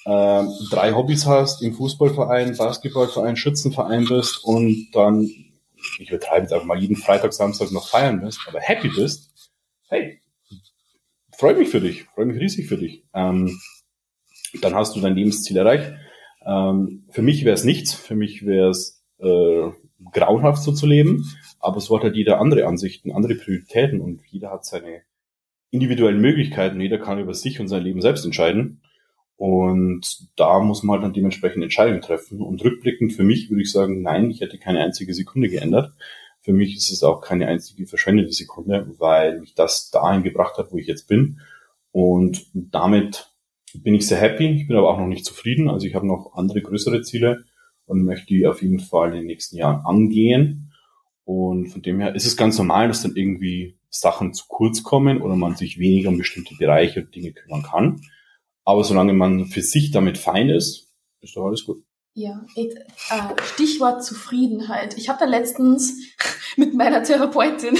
[0.05, 5.23] äh, drei Hobbys hast, im Fußballverein, Basketballverein, Schützenverein bist und dann,
[5.99, 9.31] ich übertreibe jetzt einfach mal, jeden Freitag, Samstag noch feiern bist, aber happy bist,
[9.89, 10.21] hey,
[11.37, 13.05] freue mich für dich, freue mich riesig für dich.
[13.15, 13.59] Ähm,
[14.61, 15.93] dann hast du dein Lebensziel erreicht.
[16.47, 19.71] Ähm, für mich wäre es nichts, für mich wäre es äh,
[20.13, 21.25] grauenhaft so zu leben,
[21.59, 25.03] aber so hat halt jeder andere Ansichten, andere Prioritäten und jeder hat seine
[25.71, 28.83] individuellen Möglichkeiten, jeder kann über sich und sein Leben selbst entscheiden.
[29.37, 32.41] Und da muss man halt dann dementsprechend Entscheidungen treffen.
[32.41, 35.93] Und rückblickend für mich würde ich sagen, nein, ich hätte keine einzige Sekunde geändert.
[36.41, 40.73] Für mich ist es auch keine einzige verschwendete Sekunde, weil mich das dahin gebracht hat,
[40.73, 41.41] wo ich jetzt bin.
[41.91, 43.33] Und damit
[43.75, 44.47] bin ich sehr happy.
[44.49, 45.69] Ich bin aber auch noch nicht zufrieden.
[45.69, 47.45] Also ich habe noch andere größere Ziele
[47.87, 50.73] und möchte die auf jeden Fall in den nächsten Jahren angehen.
[51.25, 55.23] Und von dem her ist es ganz normal, dass dann irgendwie Sachen zu kurz kommen
[55.23, 58.01] oder man sich weniger um bestimmte Bereiche und Dinge kümmern kann.
[58.65, 61.85] Aber solange man für sich damit fein ist, ist doch alles gut.
[62.15, 62.69] Ja, äh,
[63.55, 64.97] Stichwort Zufriedenheit.
[64.97, 65.99] Ich habe da letztens
[66.57, 67.77] mit meiner Therapeutin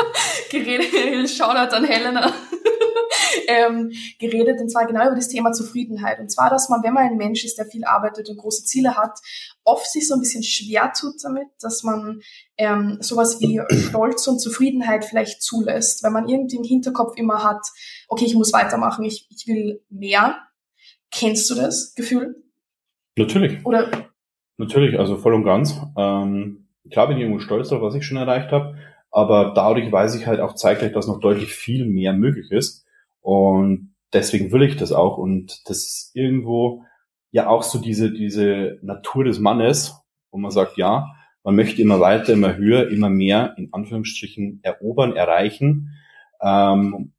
[0.50, 2.32] geredet, Shoutout an Helena,
[3.48, 6.18] ähm, geredet, und zwar genau über das Thema Zufriedenheit.
[6.20, 8.96] Und zwar, dass man, wenn man ein Mensch ist, der viel arbeitet und große Ziele
[8.96, 9.18] hat,
[9.64, 12.20] oft sich so ein bisschen schwer tut damit, dass man
[12.56, 17.66] ähm, sowas wie Stolz und Zufriedenheit vielleicht zulässt, weil man irgendwie im Hinterkopf immer hat,
[18.08, 20.36] okay, ich muss weitermachen, ich, ich will mehr.
[21.10, 22.42] Kennst du das Gefühl?
[23.16, 23.64] Natürlich.
[23.64, 24.10] Oder?
[24.58, 25.78] Natürlich, also voll und ganz.
[25.96, 28.76] Ähm, klar bin ich irgendwo stolz auf, was ich schon erreicht habe,
[29.10, 32.85] aber dadurch weiß ich halt auch zeitgleich, dass noch deutlich viel mehr möglich ist.
[33.26, 35.18] Und deswegen will ich das auch.
[35.18, 36.84] Und das ist irgendwo,
[37.32, 41.08] ja auch so diese, diese Natur des Mannes, wo man sagt, ja,
[41.42, 45.90] man möchte immer weiter, immer höher, immer mehr, in Anführungsstrichen, erobern, erreichen,
[46.40, 47.14] ähm,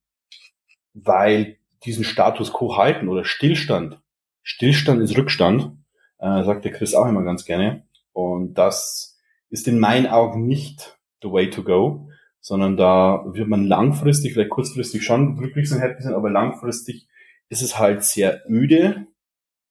[0.94, 4.02] weil diesen Status quo halten oder Stillstand,
[4.44, 5.74] Stillstand ist Rückstand,
[6.20, 7.86] äh, sagt der Chris auch immer ganz gerne.
[8.14, 12.07] Und das ist in meinen Augen nicht the way to go,
[12.48, 17.06] sondern da wird man langfristig, vielleicht kurzfristig schon glücklich sein, happy sein, aber langfristig
[17.50, 19.06] ist es halt sehr öde,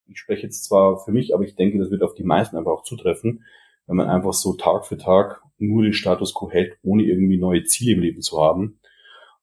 [0.07, 2.73] ich spreche jetzt zwar für mich, aber ich denke, das wird auf die meisten einfach
[2.73, 3.45] auch zutreffen,
[3.87, 7.65] wenn man einfach so Tag für Tag nur den Status quo hält, ohne irgendwie neue
[7.65, 8.79] Ziele im Leben zu haben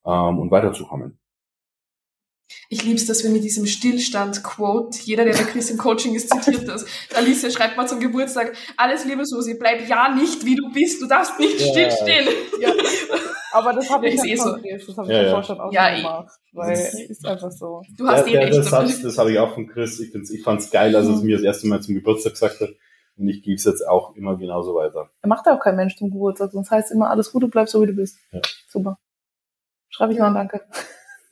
[0.06, 1.18] ähm, und weiterzukommen.
[2.70, 6.30] Ich liebe es, dass wir mit diesem Stillstand-Quote, jeder, der bei Chris im Coaching ist,
[6.30, 6.86] zitiert das.
[7.16, 11.08] Alice schreibt mal zum Geburtstag, alles liebe Susi, bleib ja nicht, wie du bist, du
[11.08, 11.68] darfst nicht ja.
[11.68, 12.28] stillstehen.
[12.60, 12.72] Ja.
[13.54, 14.56] Aber das habe ich ja eh so.
[14.56, 15.44] Das habe ich ja, ja.
[15.44, 16.34] schon auch ja, gemacht.
[16.54, 17.84] Weil es ist einfach so.
[17.98, 18.58] Du hast ja, eh recht.
[18.58, 20.00] Das, Satz, das habe ich auch von Chris.
[20.00, 21.28] Ich, ich fand es geil, als er es mhm.
[21.28, 22.70] mir das erste Mal zum Geburtstag gesagt hat.
[23.16, 25.12] Und ich gebe es jetzt auch immer genauso weiter.
[25.22, 27.74] Er macht ja auch kein Mensch zum Geburtstag, sonst heißt immer alles gut, du bleibst
[27.74, 28.18] so, wie du bist.
[28.32, 28.42] Ja.
[28.68, 28.98] Super.
[29.90, 30.62] Schreibe ich mal ein Danke.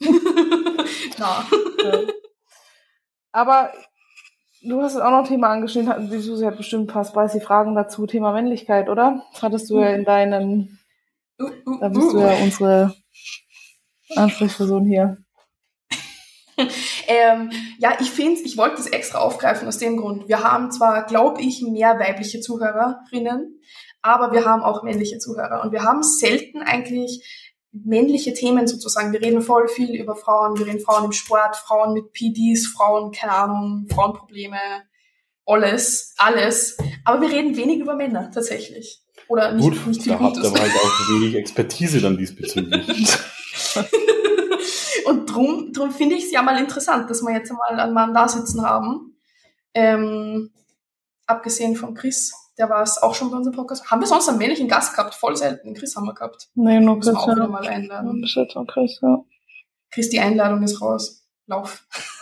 [1.18, 1.46] ja.
[3.32, 3.72] Aber
[4.62, 7.76] du hast auch noch ein Thema angeschnitten, die Susi hat bestimmt ein paar spicy Fragen
[7.76, 9.24] dazu, Thema Männlichkeit, oder?
[9.34, 10.80] Das hattest du ja in deinen
[11.80, 12.96] da bist du ja unsere
[14.16, 15.18] Ansprechperson hier.
[17.08, 20.28] ähm, ja, ich finde, ich wollte das extra aufgreifen aus dem Grund.
[20.28, 23.60] Wir haben zwar, glaube ich, mehr weibliche Zuhörerinnen,
[24.02, 25.64] aber wir haben auch männliche Zuhörer.
[25.64, 27.41] Und wir haben selten eigentlich
[27.72, 29.14] männliche Themen sozusagen.
[29.14, 33.12] Wir reden voll viel über Frauen, wir reden Frauen im Sport, Frauen mit PDs, Frauen,
[33.12, 34.58] keine Ahnung, Frauenprobleme,
[35.46, 36.78] alles, alles.
[37.06, 39.02] Aber wir reden wenig über Männer tatsächlich.
[39.28, 40.44] Oder nicht, Gut, nicht viel da Gutes.
[40.44, 43.18] habt ihr halt auch wenig Expertise dann diesbezüglich.
[45.06, 48.14] Und drum, drum finde ich es ja mal interessant, dass wir jetzt mal einen Mann
[48.14, 49.16] da sitzen haben.
[49.74, 50.52] Ähm,
[51.26, 53.90] abgesehen von Chris, der war es auch schon bei unserem Podcast.
[53.90, 55.16] Haben wir sonst einen männlichen Gast gehabt?
[55.16, 55.74] Voll selten.
[55.74, 56.50] Chris haben wir gehabt.
[56.54, 57.16] Nee, nur Chris.
[57.16, 57.48] Auch ja.
[57.48, 58.22] mal einladen.
[58.22, 59.24] Bis jetzt Chris, ja.
[59.92, 61.28] Chris, die Einladung ist raus.
[61.48, 61.86] Lauf.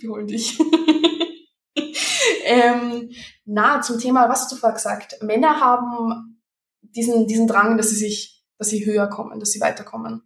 [0.00, 0.58] Wir holen dich.
[2.44, 3.10] ähm,
[3.44, 5.22] na, zum Thema, was hast du vorher gesagt?
[5.22, 6.40] Männer haben
[6.80, 10.22] diesen, diesen Drang, dass sie sich, dass sie höher kommen, dass sie weiterkommen.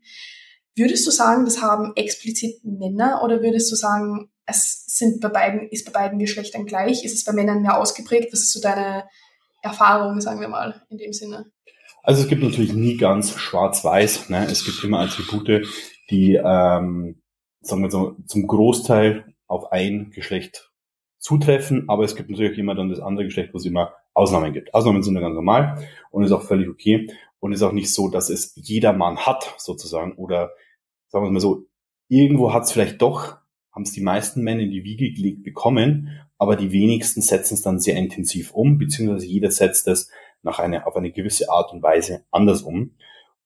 [0.75, 5.69] Würdest du sagen, das haben explizit Männer oder würdest du sagen, es sind bei beiden,
[5.69, 7.05] ist bei beiden Geschlechtern gleich?
[7.05, 8.33] Ist es bei Männern mehr ausgeprägt?
[8.33, 9.05] Was ist so deine
[9.63, 11.47] Erfahrung, sagen wir mal, in dem Sinne?
[12.03, 14.31] Also es gibt natürlich nie ganz schwarz-weiß.
[14.31, 14.47] Ne?
[14.51, 15.67] Es gibt immer Attribute,
[16.11, 17.23] die, ähm,
[17.61, 20.71] sagen wir so, zum Großteil auf ein Geschlecht
[21.19, 24.75] zutreffen, aber es gibt natürlich immer dann das andere Geschlecht, wo es immer Ausnahmen gibt.
[24.75, 27.09] Ausnahmen sind ja ganz normal und ist auch völlig okay
[27.43, 30.53] und ist auch nicht so, dass es jeder Mann hat, sozusagen, oder
[31.09, 31.67] sagen wir mal so,
[32.09, 33.37] irgendwo hat es vielleicht doch,
[33.73, 37.63] haben es die meisten Männer in die Wiege gelegt bekommen, aber die wenigsten setzen es
[37.63, 40.09] dann sehr intensiv um, beziehungsweise jeder setzt es
[40.43, 42.95] nach einer, auf eine gewisse Art und Weise anders um.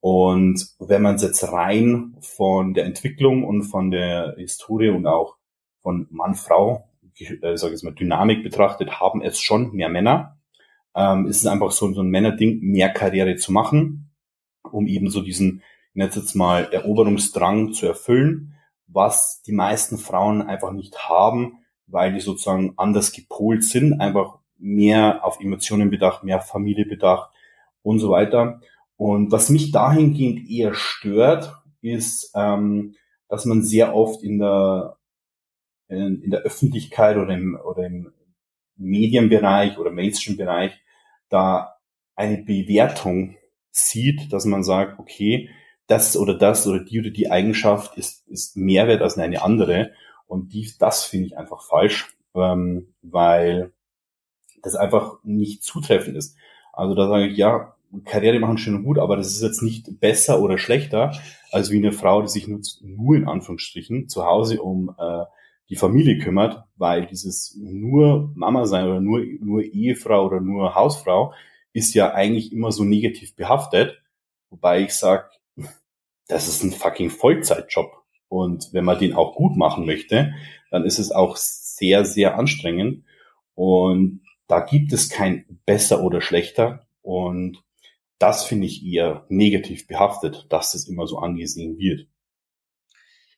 [0.00, 5.36] Und wenn man es jetzt rein von der Entwicklung und von der Historie und auch
[5.80, 6.86] von Mann-Frau
[7.18, 10.35] äh, sage ich mal, Dynamik betrachtet, haben es schon mehr Männer.
[10.96, 14.10] Ähm, es ist einfach so, so ein Männerding, mehr Karriere zu machen,
[14.62, 15.62] um eben so diesen,
[15.94, 18.54] jetzt mal, Eroberungsdrang zu erfüllen,
[18.86, 25.24] was die meisten Frauen einfach nicht haben, weil die sozusagen anders gepolt sind, einfach mehr
[25.24, 27.30] auf Emotionen bedacht, mehr Familie bedacht
[27.82, 28.60] und so weiter.
[28.96, 32.94] Und was mich dahingehend eher stört, ist, ähm,
[33.28, 34.96] dass man sehr oft in der
[35.88, 38.12] in, in der Öffentlichkeit oder im, oder im
[38.76, 40.80] Medienbereich oder Mainstream-Bereich
[41.28, 41.76] da
[42.14, 43.36] eine Bewertung
[43.70, 45.50] sieht, dass man sagt, okay,
[45.86, 49.92] das oder das oder die oder die Eigenschaft ist, ist mehr wert als eine andere.
[50.26, 53.72] Und die, das finde ich einfach falsch, ähm, weil
[54.62, 56.36] das einfach nicht zutreffend ist.
[56.72, 60.00] Also da sage ich, ja, Karriere machen schön und gut, aber das ist jetzt nicht
[60.00, 61.12] besser oder schlechter
[61.52, 65.24] als wie eine Frau, die sich nur, nur in Anführungsstrichen zu Hause um äh,
[65.68, 71.32] die Familie kümmert, weil dieses nur Mama sein oder nur, nur Ehefrau oder nur Hausfrau
[71.72, 74.00] ist ja eigentlich immer so negativ behaftet.
[74.50, 75.28] Wobei ich sage,
[76.28, 77.92] das ist ein fucking Vollzeitjob.
[78.28, 80.34] Und wenn man den auch gut machen möchte,
[80.70, 83.04] dann ist es auch sehr, sehr anstrengend.
[83.54, 86.86] Und da gibt es kein besser oder schlechter.
[87.02, 87.62] Und
[88.18, 92.08] das finde ich eher negativ behaftet, dass das immer so angesehen wird.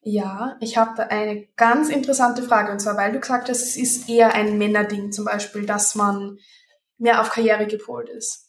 [0.03, 2.73] Ja, ich habe da eine ganz interessante Frage.
[2.73, 6.39] Und zwar, weil du gesagt hast, es ist eher ein Männerding zum Beispiel, dass man
[6.99, 8.47] mehr auf Karriere gepolt ist.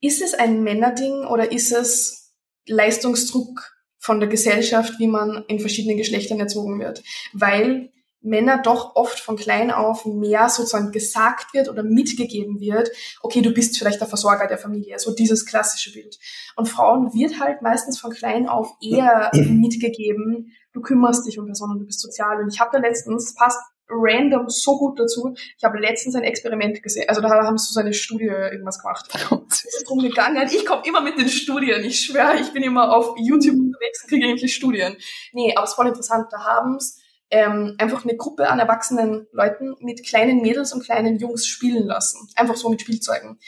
[0.00, 2.34] Ist es ein Männerding oder ist es
[2.66, 7.02] Leistungsdruck von der Gesellschaft, wie man in verschiedenen Geschlechtern erzogen wird?
[7.32, 7.90] Weil
[8.26, 12.90] Männer doch oft von klein auf mehr sozusagen gesagt wird oder mitgegeben wird,
[13.22, 16.18] okay, du bist vielleicht der Versorger der Familie, so dieses klassische Bild.
[16.56, 21.78] Und Frauen wird halt meistens von klein auf eher mitgegeben, du kümmerst dich um Personen,
[21.78, 22.42] du bist sozial.
[22.42, 25.34] Und ich habe da letztens, passt random so gut dazu.
[25.56, 27.08] Ich habe letztens ein Experiment gesehen.
[27.08, 29.08] Also da haben sie so eine Studie irgendwas gemacht.
[29.48, 30.48] Es ist drum gegangen.
[30.52, 31.82] Ich komme immer mit den Studien.
[31.84, 34.96] Ich schwöre, ich bin immer auf YouTube unterwegs und kriege irgendwelche Studien.
[35.32, 36.26] Nee, aber es ist voll interessant.
[36.30, 41.18] Da haben es ähm, einfach eine Gruppe an erwachsenen Leuten mit kleinen Mädels und kleinen
[41.18, 42.28] Jungs spielen lassen.
[42.36, 43.38] Einfach so mit Spielzeugen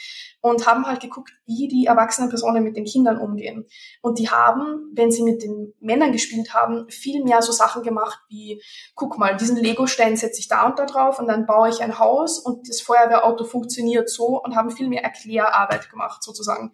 [0.41, 3.65] und haben halt geguckt, wie die erwachsenen Personen mit den Kindern umgehen.
[4.01, 8.19] Und die haben, wenn sie mit den Männern gespielt haben, viel mehr so Sachen gemacht
[8.29, 8.61] wie,
[8.95, 11.99] guck mal, diesen Lego-Stein setze ich da und da drauf und dann baue ich ein
[11.99, 16.71] Haus und das Feuerwehrauto funktioniert so und haben viel mehr Erklärarbeit gemacht sozusagen.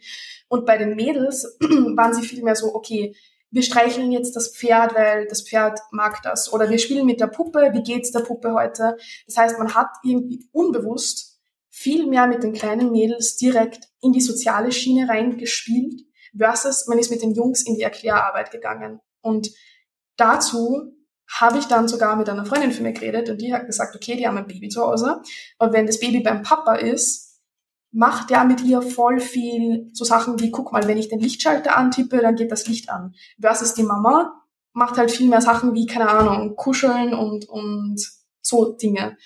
[0.48, 3.16] Und bei den Mädels waren sie viel mehr so, okay,
[3.56, 6.52] wir streicheln jetzt das Pferd, weil das Pferd mag das.
[6.52, 8.98] Oder wir spielen mit der Puppe, wie geht's der Puppe heute?
[9.28, 11.40] Das heißt, man hat irgendwie unbewusst
[11.70, 16.02] viel mehr mit den kleinen Mädels direkt in die soziale Schiene reingespielt,
[16.38, 19.00] versus man ist mit den Jungs in die Erklärarbeit gegangen.
[19.22, 19.52] Und
[20.18, 20.92] dazu
[21.32, 24.18] habe ich dann sogar mit einer Freundin von mir geredet und die hat gesagt, okay,
[24.18, 25.22] die haben ein Baby zu Hause
[25.60, 27.25] und wenn das Baby beim Papa ist,
[27.96, 31.78] macht der mit ihr voll viel so Sachen wie, guck mal, wenn ich den Lichtschalter
[31.78, 33.16] antippe, dann geht das Licht an.
[33.40, 34.42] Versus die Mama
[34.74, 38.00] macht halt viel mehr Sachen wie, keine Ahnung, kuscheln und, und
[38.42, 39.18] so Dinge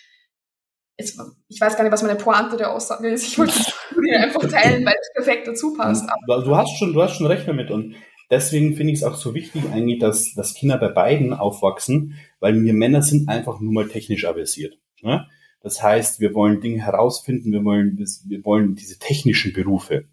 [0.99, 3.25] jetzt, ich weiß gar nicht, was meine Pointe der Aussage ist.
[3.25, 6.07] Ich wollte die einfach teilen, weil es perfekt dazu passt.
[6.27, 7.95] Du hast schon, du hast schon recht damit und
[8.29, 12.61] deswegen finde ich es auch so wichtig eigentlich, dass, dass Kinder bei beiden aufwachsen, weil
[12.61, 14.77] wir Männer sind einfach nur mal technisch avisiert.
[15.01, 15.25] Ne?
[15.61, 20.05] Das heißt, wir wollen Dinge herausfinden, wir wollen, wir wollen diese technischen Berufe.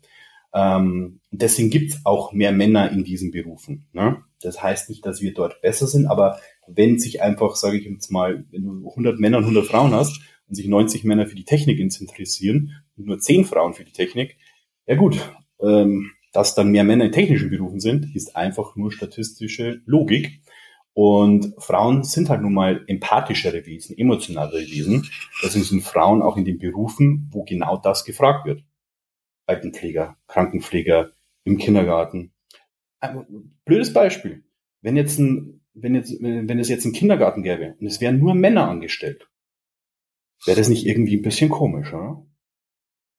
[0.53, 3.87] Ähm, deswegen gibt es auch mehr Männer in diesen Berufen.
[3.93, 4.23] Ne?
[4.41, 8.11] Das heißt nicht, dass wir dort besser sind, aber wenn sich einfach, sage ich jetzt
[8.11, 11.45] mal, wenn du 100 Männer und 100 Frauen hast und sich 90 Männer für die
[11.45, 14.37] Technik interessieren und nur 10 Frauen für die Technik,
[14.87, 15.19] ja gut,
[15.61, 20.41] ähm, dass dann mehr Männer in technischen Berufen sind, ist einfach nur statistische Logik.
[20.97, 25.07] Und Frauen sind halt nun mal empathischere Wesen, emotionalere Wesen.
[25.43, 28.65] Deswegen sind Frauen auch in den Berufen, wo genau das gefragt wird.
[29.47, 31.13] Altenpfleger, Krankenpfleger,
[31.45, 32.33] im Kindergarten.
[33.01, 33.27] Ein
[33.65, 34.45] blödes Beispiel.
[34.81, 38.35] Wenn jetzt ein, wenn jetzt, wenn es jetzt einen Kindergarten gäbe und es wären nur
[38.35, 39.29] Männer angestellt,
[40.45, 42.27] Wäre das nicht irgendwie ein bisschen komisch, oder?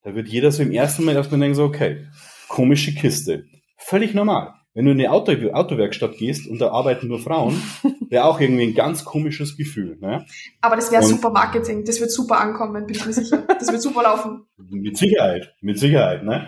[0.04, 2.08] Da wird jeder so im ersten Moment erstmal denken so, okay,
[2.48, 3.46] komische Kiste.
[3.78, 4.54] Völlig normal.
[4.78, 7.60] Wenn du in eine Auto Autowerkstatt gehst und da arbeiten nur Frauen,
[8.12, 9.98] wäre auch irgendwie ein ganz komisches Gefühl.
[10.00, 10.24] Ne?
[10.62, 11.84] Aber das wäre super Marketing.
[11.84, 13.44] Das wird super ankommen, bin ich mir sicher.
[13.48, 14.46] Das wird super laufen.
[14.56, 16.24] Mit Sicherheit, mit Sicherheit.
[16.24, 16.48] Ne?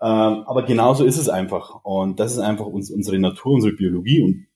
[0.00, 1.84] Ähm, aber genauso ist es einfach.
[1.84, 4.22] Und das ist einfach uns, unsere Natur, unsere Biologie.
[4.22, 4.46] Und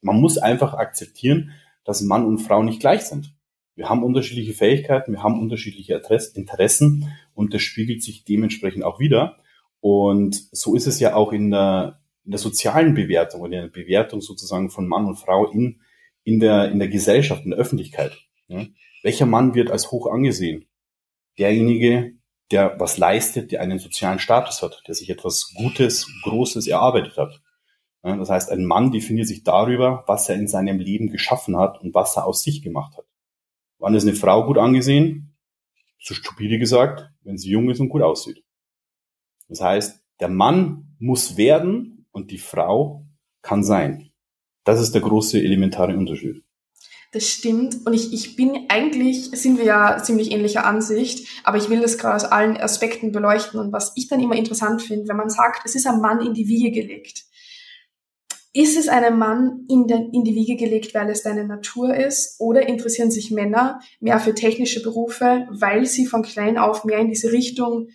[0.00, 1.50] man muss einfach akzeptieren,
[1.84, 3.34] dass Mann und Frau nicht gleich sind.
[3.74, 6.00] Wir haben unterschiedliche Fähigkeiten, wir haben unterschiedliche
[6.34, 9.36] Interessen und das spiegelt sich dementsprechend auch wieder.
[9.80, 13.68] Und so ist es ja auch in der, in der sozialen Bewertung und in der
[13.68, 15.80] Bewertung sozusagen von Mann und Frau in,
[16.24, 18.16] in, der, in der Gesellschaft, in der Öffentlichkeit.
[18.48, 18.66] Ja?
[19.02, 20.66] Welcher Mann wird als hoch angesehen?
[21.38, 22.12] Derjenige,
[22.50, 27.40] der was leistet, der einen sozialen Status hat, der sich etwas Gutes, Großes erarbeitet hat.
[28.02, 31.80] Ja, das heißt, ein Mann definiert sich darüber, was er in seinem Leben geschaffen hat
[31.80, 33.04] und was er aus sich gemacht hat.
[33.78, 35.36] Wann ist eine Frau gut angesehen?
[35.98, 38.42] So stupide gesagt, wenn sie jung ist und gut aussieht.
[39.48, 43.06] Das heißt, der Mann muss werden und die Frau
[43.42, 44.10] kann sein.
[44.64, 46.42] Das ist der große elementare Unterschied.
[47.12, 47.86] Das stimmt.
[47.86, 51.98] Und ich, ich bin eigentlich, sind wir ja ziemlich ähnlicher Ansicht, aber ich will das
[51.98, 53.58] gerade aus allen Aspekten beleuchten.
[53.58, 56.34] Und was ich dann immer interessant finde, wenn man sagt, es ist ein Mann in
[56.34, 57.24] die Wiege gelegt.
[58.52, 62.36] Ist es einem Mann in, den, in die Wiege gelegt, weil es deine Natur ist?
[62.40, 67.08] Oder interessieren sich Männer mehr für technische Berufe, weil sie von klein auf mehr in
[67.08, 67.88] diese Richtung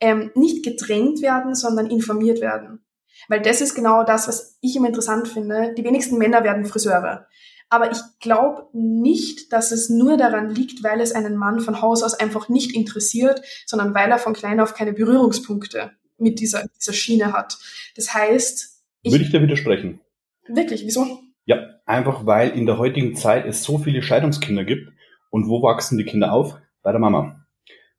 [0.00, 2.84] ähm, nicht gedrängt werden, sondern informiert werden?
[3.30, 5.72] Weil das ist genau das, was ich immer interessant finde.
[5.78, 7.28] Die wenigsten Männer werden Friseure.
[7.68, 12.02] Aber ich glaube nicht, dass es nur daran liegt, weil es einen Mann von Haus
[12.02, 16.92] aus einfach nicht interessiert, sondern weil er von klein auf keine Berührungspunkte mit dieser, dieser
[16.92, 17.56] Schiene hat.
[17.94, 20.00] Das heißt, ich, Würde ich dir widersprechen.
[20.48, 20.84] Wirklich?
[20.84, 21.20] Wieso?
[21.44, 24.90] Ja, einfach weil in der heutigen Zeit es so viele Scheidungskinder gibt.
[25.30, 26.56] Und wo wachsen die Kinder auf?
[26.82, 27.39] Bei der Mama.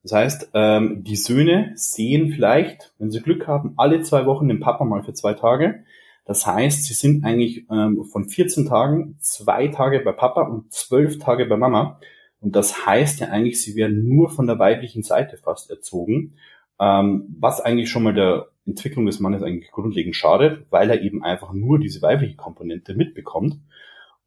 [0.03, 4.59] Das heißt, ähm, die Söhne sehen vielleicht, wenn sie Glück haben, alle zwei Wochen den
[4.59, 5.83] Papa mal für zwei Tage.
[6.25, 11.19] Das heißt, sie sind eigentlich ähm, von 14 Tagen zwei Tage bei Papa und zwölf
[11.19, 11.99] Tage bei Mama.
[12.39, 16.33] Und das heißt ja eigentlich, sie werden nur von der weiblichen Seite fast erzogen,
[16.79, 21.23] ähm, was eigentlich schon mal der Entwicklung des Mannes eigentlich grundlegend schadet, weil er eben
[21.23, 23.59] einfach nur diese weibliche Komponente mitbekommt.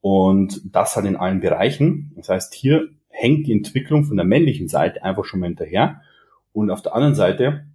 [0.00, 2.12] Und das halt in allen Bereichen.
[2.16, 6.02] Das heißt, hier hängt die Entwicklung von der männlichen Seite einfach schon mal hinterher.
[6.52, 7.66] Und auf der anderen Seite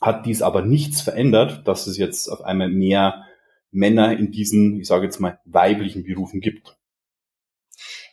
[0.00, 3.24] hat dies aber nichts verändert, dass es jetzt auf einmal mehr
[3.70, 6.76] Männer in diesen, ich sage jetzt mal, weiblichen Berufen gibt.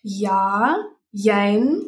[0.01, 0.77] Ja,
[1.11, 1.81] jein.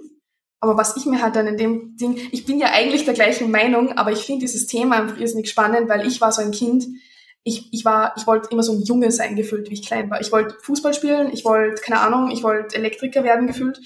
[0.60, 3.50] Aber was ich mir halt dann in dem Ding, ich bin ja eigentlich der gleichen
[3.50, 6.86] Meinung, aber ich finde dieses Thema einfach irrsinnig spannend, weil ich war so ein Kind,
[7.44, 10.22] ich, ich war, ich wollte immer so ein Junge sein gefühlt, wie ich klein war.
[10.22, 13.80] Ich wollte Fußball spielen, ich wollte, keine Ahnung, ich wollte Elektriker werden gefühlt.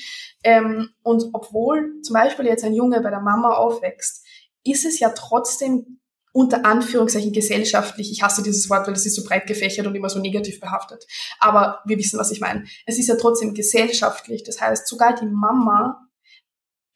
[0.43, 4.25] Ähm, und obwohl zum Beispiel jetzt ein Junge bei der Mama aufwächst,
[4.65, 5.99] ist es ja trotzdem
[6.33, 10.09] unter Anführungszeichen gesellschaftlich, ich hasse dieses Wort, weil es ist so breit gefächert und immer
[10.09, 11.05] so negativ behaftet.
[11.39, 12.65] Aber wir wissen, was ich meine.
[12.85, 14.43] Es ist ja trotzdem gesellschaftlich.
[14.43, 16.09] Das heißt, sogar die Mama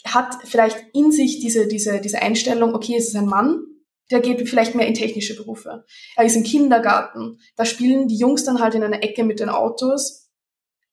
[0.05, 3.63] hat vielleicht in sich diese, diese, diese Einstellung, okay, es ist ein Mann,
[4.11, 5.85] der geht vielleicht mehr in technische Berufe.
[6.15, 7.39] Er ist im Kindergarten.
[7.55, 10.29] Da spielen die Jungs dann halt in einer Ecke mit den Autos.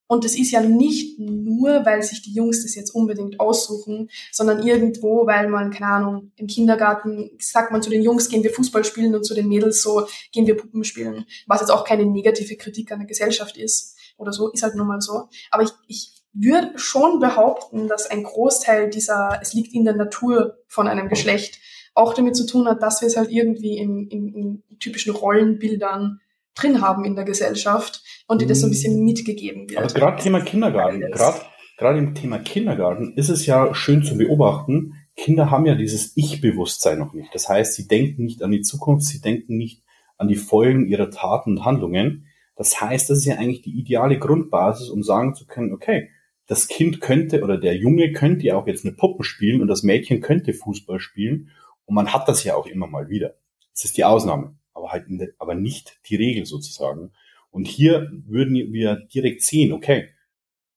[0.08, 4.64] Und das ist ja nicht nur, weil sich die Jungs das jetzt unbedingt aussuchen, sondern
[4.64, 8.84] irgendwo, weil man, keine Ahnung, im Kindergarten sagt man zu den Jungs, gehen wir Fußball
[8.84, 11.26] spielen und zu den Mädels so, gehen wir Puppen spielen.
[11.48, 14.86] Was jetzt auch keine negative Kritik an der Gesellschaft ist oder so, ist halt nun
[14.86, 15.28] mal so.
[15.50, 20.58] Aber ich, ich würde schon behaupten, dass ein Großteil dieser, es liegt in der Natur
[20.68, 21.58] von einem Geschlecht,
[21.96, 26.20] auch damit zu tun hat, dass wir es halt irgendwie in, in, in typischen Rollenbildern
[26.54, 29.04] drin haben in der Gesellschaft und die das so ein bisschen mhm.
[29.04, 29.78] mitgegeben wird.
[29.78, 31.40] Aber gerade Thema Kindergarten, gerade
[31.78, 36.98] gerade im Thema Kindergarten ist es ja schön zu beobachten, Kinder haben ja dieses Ich-Bewusstsein
[36.98, 37.34] noch nicht.
[37.34, 39.82] Das heißt, sie denken nicht an die Zukunft, sie denken nicht
[40.18, 42.26] an die Folgen ihrer Taten und Handlungen.
[42.56, 46.10] Das heißt, das ist ja eigentlich die ideale Grundbasis, um sagen zu können, okay,
[46.46, 49.82] das Kind könnte oder der Junge könnte ja auch jetzt eine Puppe spielen und das
[49.82, 51.50] Mädchen könnte Fußball spielen
[51.86, 53.34] und man hat das ja auch immer mal wieder.
[53.72, 57.12] Das ist die Ausnahme, aber halt, der, aber nicht die Regel sozusagen.
[57.50, 60.10] Und hier würden wir direkt sehen, okay,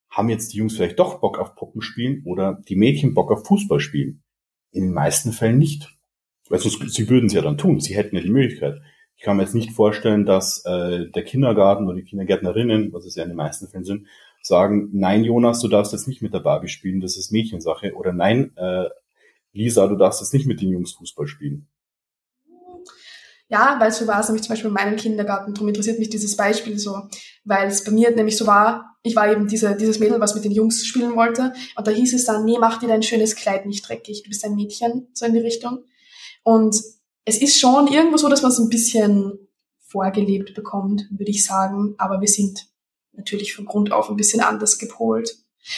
[0.10, 3.46] haben jetzt die Jungs vielleicht doch Bock auf Puppen spielen oder die Mädchen Bock auf
[3.46, 4.24] Fußball spielen?
[4.72, 5.90] In den meisten Fällen nicht.
[6.50, 8.82] Also sie würden es ja dann tun, sie hätten ja die Möglichkeit.
[9.16, 13.16] Ich kann mir jetzt nicht vorstellen, dass äh, der Kindergarten oder die Kindergärtnerinnen, was es
[13.16, 14.08] ja in den meisten Fällen sind,
[14.42, 17.94] sagen, nein, Jonas, du darfst jetzt nicht mit der Barbie spielen, das ist Mädchensache.
[17.96, 18.86] Oder nein, äh,
[19.54, 21.68] Lisa, du darfst jetzt nicht mit den Jungs Fußball spielen.
[23.52, 25.56] Ja, weil so war es nämlich zum Beispiel in meinem Kindergarten.
[25.56, 27.10] Darum interessiert mich dieses Beispiel so,
[27.46, 30.44] weil es bei mir nämlich so war, ich war eben diese, dieses Mädel, was mit
[30.44, 31.54] den Jungs spielen wollte.
[31.76, 34.24] Und da hieß es dann, nee, mach dir dein schönes Kleid nicht dreckig.
[34.24, 35.84] Du bist ein Mädchen, so in die Richtung.
[36.44, 36.76] Und
[37.26, 39.48] es ist schon irgendwo so, dass man es ein bisschen
[39.80, 41.96] vorgelebt bekommt, würde ich sagen.
[41.98, 42.68] Aber wir sind
[43.14, 45.38] natürlich von Grund auf ein bisschen anders gepolt.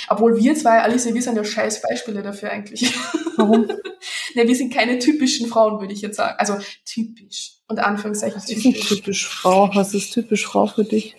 [0.09, 2.93] Obwohl wir zwei, Alice, wir sind ja scheiß Beispiele dafür eigentlich.
[3.35, 3.67] Warum?
[4.35, 6.35] ne, wir sind keine typischen Frauen, würde ich jetzt sagen.
[6.37, 7.57] Also typisch.
[7.67, 8.79] Unter Anführungszeichen Was typisch.
[8.79, 9.69] Ist typisch Frau?
[9.73, 11.15] Was ist typisch Frau für dich?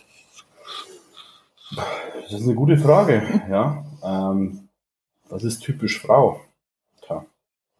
[2.31, 3.85] Das ist eine gute Frage, ja.
[4.05, 4.69] Ähm,
[5.29, 6.41] was ist typisch Frau?
[7.07, 7.25] Tja.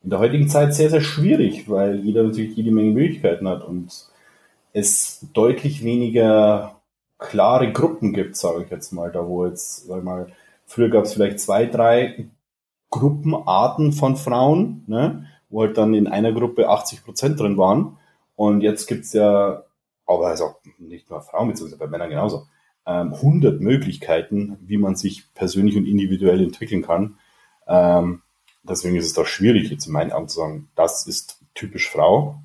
[0.03, 3.91] In der heutigen Zeit sehr, sehr schwierig, weil jeder natürlich jede Menge Möglichkeiten hat und
[4.73, 6.81] es deutlich weniger
[7.19, 10.33] klare Gruppen gibt, sage ich jetzt mal, da wo jetzt, sag ich mal,
[10.73, 12.31] Früher gab es vielleicht zwei, drei
[12.89, 17.99] Gruppenarten von Frauen, ne, wo halt dann in einer Gruppe 80 Prozent drin waren.
[18.37, 19.65] Und jetzt gibt's ja,
[20.07, 22.47] aber also nicht nur Frauen, beziehungsweise bei Männern genauso,
[22.87, 27.19] ähm, 100 Möglichkeiten, wie man sich persönlich und individuell entwickeln kann.
[27.67, 28.23] Ähm,
[28.63, 32.41] deswegen ist es doch schwierig, jetzt in meinen Augen zu sagen, das ist typisch Frau.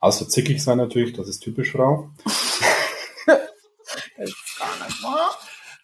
[0.00, 2.10] Außer zickig sein natürlich, das ist typisch Frau.
[2.24, 2.34] das
[4.18, 5.29] ist gar nicht wahr.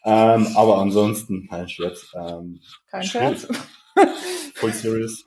[0.07, 2.15] Ähm, aber ansonsten, kein Scherz.
[2.15, 3.49] Ähm, kein Scherz.
[4.55, 5.25] Voll serious.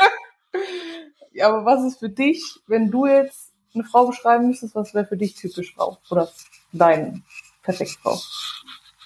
[1.33, 5.05] ja, aber was ist für dich, wenn du jetzt eine Frau beschreiben müsstest, was wäre
[5.05, 5.97] für dich typisch Frau?
[6.09, 6.29] Oder
[6.71, 7.21] deine
[7.61, 8.17] perfekte Frau?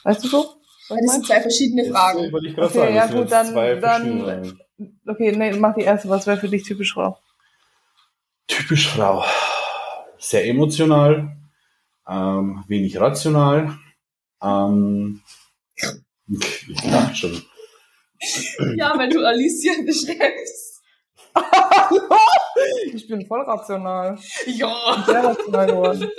[0.04, 0.54] Weißt du so?
[0.90, 2.32] das sind zwei verschiedene Fragen.
[2.32, 2.96] Das ich okay, sagen.
[2.96, 4.60] ja gut, dann, dann
[5.08, 6.08] okay, nee, mach die erste.
[6.08, 7.18] Was wäre für dich typisch Frau?
[8.46, 9.24] Typisch Frau.
[10.20, 11.36] Sehr emotional,
[12.08, 13.76] ähm, wenig rational,
[14.40, 15.22] ähm,
[15.78, 17.44] ja, schon.
[18.76, 20.82] Ja, wenn du Alicia beschreibst.
[22.94, 24.18] ich bin voll rational.
[24.46, 25.04] Ja.
[25.06, 26.10] Sehr rational geworden.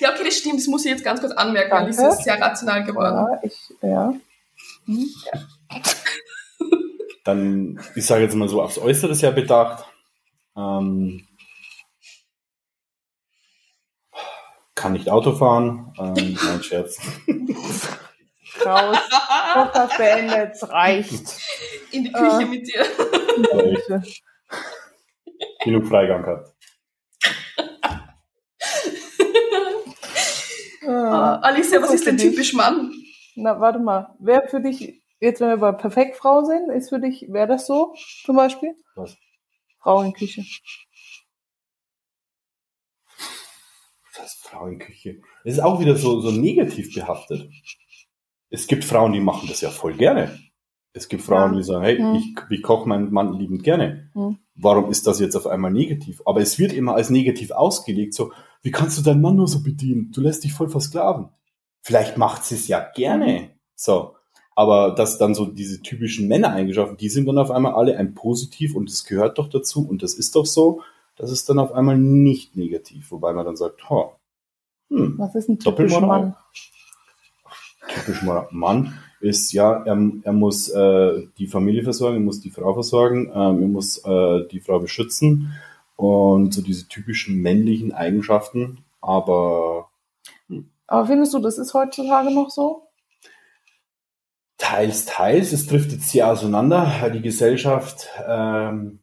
[0.00, 0.58] Ja, okay, das stimmt.
[0.58, 1.70] Das muss ich jetzt ganz kurz anmerken.
[1.70, 1.86] Danke.
[1.86, 3.26] Alicia ist sehr rational geworden.
[3.30, 4.14] Ja, ich, ja.
[4.86, 5.10] Hm?
[5.32, 5.80] ja.
[7.24, 9.84] Dann, ich sage jetzt mal so, aufs Äußere ja bedacht.
[10.56, 11.26] Ähm,
[14.74, 15.92] kann nicht Auto fahren.
[15.98, 16.98] Ähm, mein Scherz.
[18.64, 18.98] raus.
[19.54, 21.40] Podcast beendet, es reicht.
[21.92, 22.84] In die Küche äh, mit dir.
[23.36, 24.22] In die Küche.
[25.64, 26.54] Genug Freigang hat.
[30.88, 32.90] Uh, Alicia, was ist denn typisch Mann?
[33.36, 34.16] Na, warte mal.
[34.20, 37.94] Wer für dich, jetzt wenn wir bei Perfektfrau sind, ist für dich, wäre das so
[38.24, 38.74] zum Beispiel?
[38.94, 39.16] Was?
[39.80, 40.44] Frau in Küche.
[44.16, 45.20] Das ist Frau in Küche.
[45.44, 47.48] Das ist auch wieder so, so negativ behaftet.
[48.50, 50.38] Es gibt Frauen, die machen das ja voll gerne.
[50.94, 52.14] Es gibt Frauen, die sagen, hey, Hm.
[52.14, 54.10] ich, ich koche meinen Mann liebend gerne.
[54.14, 54.38] Hm.
[54.54, 56.22] Warum ist das jetzt auf einmal negativ?
[56.24, 58.32] Aber es wird immer als negativ ausgelegt, so,
[58.62, 60.10] wie kannst du deinen Mann nur so bedienen?
[60.12, 61.28] Du lässt dich voll versklaven.
[61.82, 63.50] Vielleicht macht sie es ja gerne.
[63.76, 64.14] So.
[64.56, 68.74] Aber dass dann so diese typischen Männereigenschaften, die sind dann auf einmal alle ein Positiv
[68.74, 70.82] und das gehört doch dazu und das ist doch so,
[71.14, 73.12] das ist dann auf einmal nicht negativ.
[73.12, 74.16] Wobei man dann sagt, ha,
[74.90, 76.20] hm, Was ist ein typisch Doppelmoral.
[76.22, 76.36] Mann?
[77.88, 82.50] Typisch mal Mann ist, ja, er, er muss äh, die Familie versorgen, er muss die
[82.50, 85.52] Frau versorgen, ähm, er muss äh, die Frau beschützen
[85.96, 89.90] und so diese typischen männlichen Eigenschaften, aber
[90.86, 92.88] Aber findest du, das ist heutzutage noch so?
[94.58, 98.98] teils, teils, es driftet sehr auseinander, weil die Gesellschaft ähm,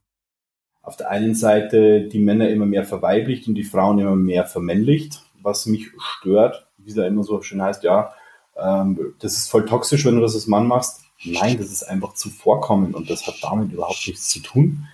[0.81, 5.23] auf der einen Seite die Männer immer mehr verweiblicht und die Frauen immer mehr vermännlicht,
[5.41, 8.13] was mich stört, wie es ja immer so schön heißt, ja,
[8.57, 11.01] ähm, das ist voll toxisch, wenn du das als Mann machst.
[11.23, 14.87] Nein, das ist einfach zuvorkommend und das hat damit überhaupt nichts zu tun,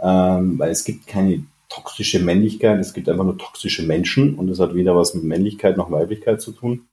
[0.00, 4.58] ähm, weil es gibt keine toxische Männlichkeit, es gibt einfach nur toxische Menschen und das
[4.58, 6.88] hat weder was mit Männlichkeit noch Weiblichkeit zu tun.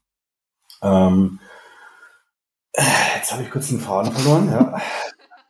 [0.82, 1.40] Ähm,
[3.16, 4.80] jetzt habe ich kurz den Faden verloren, ja.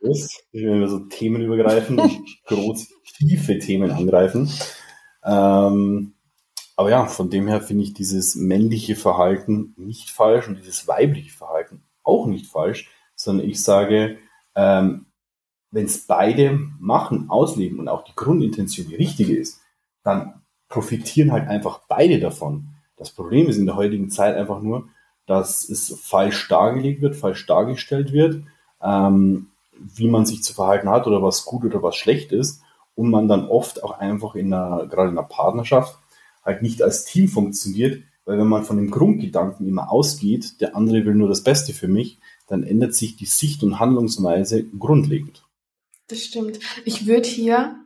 [0.01, 4.51] Wenn wir so Themen übergreifen und groß tiefe Themen angreifen.
[5.25, 6.15] Ähm,
[6.77, 11.33] aber ja, von dem her finde ich dieses männliche Verhalten nicht falsch und dieses weibliche
[11.33, 14.19] Verhalten auch nicht falsch, sondern ich sage,
[14.55, 15.07] ähm,
[15.71, 19.61] wenn es beide machen, ausleben und auch die Grundintention die richtige ist,
[20.05, 22.69] dann profitieren halt einfach beide davon.
[22.97, 24.89] Das Problem ist in der heutigen Zeit einfach nur,
[25.27, 28.43] dass es falsch dargelegt wird, falsch dargestellt wird,
[28.83, 29.49] ähm,
[29.79, 32.63] wie man sich zu verhalten hat oder was gut oder was schlecht ist
[32.95, 35.99] und man dann oft auch einfach in einer, gerade in einer Partnerschaft,
[36.47, 41.05] halt nicht als Team funktioniert, weil wenn man von dem Grundgedanken immer ausgeht, der andere
[41.05, 45.45] will nur das Beste für mich, dann ändert sich die Sicht und Handlungsweise grundlegend.
[46.09, 46.61] Das stimmt.
[46.85, 47.77] Ich würde hier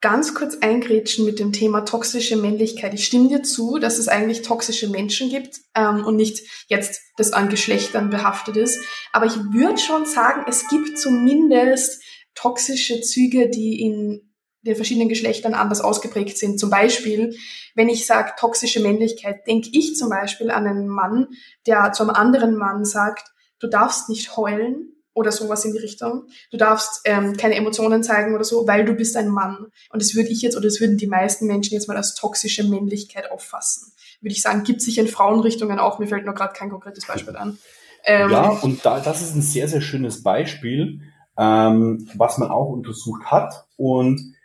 [0.00, 2.94] ganz kurz eingrätschen mit dem Thema toxische Männlichkeit.
[2.94, 7.32] Ich stimme dir zu, dass es eigentlich toxische Menschen gibt ähm, und nicht jetzt das
[7.32, 8.78] an Geschlechtern behaftet ist.
[9.12, 12.02] Aber ich würde schon sagen, es gibt zumindest
[12.34, 14.25] toxische Züge, die in
[14.66, 16.60] den verschiedenen Geschlechtern anders ausgeprägt sind.
[16.60, 17.36] Zum Beispiel,
[17.74, 21.28] wenn ich sage toxische Männlichkeit, denke ich zum Beispiel an einen Mann,
[21.66, 26.24] der zu einem anderen Mann sagt, du darfst nicht heulen, oder sowas in die Richtung.
[26.50, 29.68] Du darfst ähm, keine Emotionen zeigen oder so, weil du bist ein Mann.
[29.88, 32.64] Und das würde ich jetzt, oder das würden die meisten Menschen jetzt mal als toxische
[32.64, 33.92] Männlichkeit auffassen.
[34.20, 37.34] Würde ich sagen, gibt sich in Frauenrichtungen auch, mir fällt nur gerade kein konkretes Beispiel
[37.34, 37.58] an.
[38.04, 41.00] Ähm, ja, und da, das ist ein sehr, sehr schönes Beispiel,
[41.38, 43.66] ähm, was man auch untersucht hat.
[43.76, 44.35] Und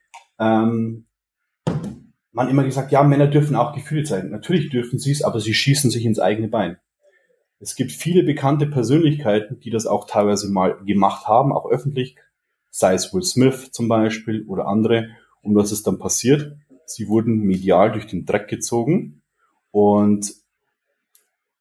[0.41, 1.05] ähm,
[2.31, 4.31] man immer gesagt, ja, Männer dürfen auch Gefühle zeigen.
[4.31, 6.77] Natürlich dürfen sie es, aber sie schießen sich ins eigene Bein.
[7.59, 12.15] Es gibt viele bekannte Persönlichkeiten, die das auch teilweise mal gemacht haben, auch öffentlich,
[12.71, 15.09] sei es Will Smith zum Beispiel oder andere.
[15.43, 16.57] Und was ist dann passiert?
[16.85, 19.21] Sie wurden medial durch den Dreck gezogen.
[19.69, 20.33] Und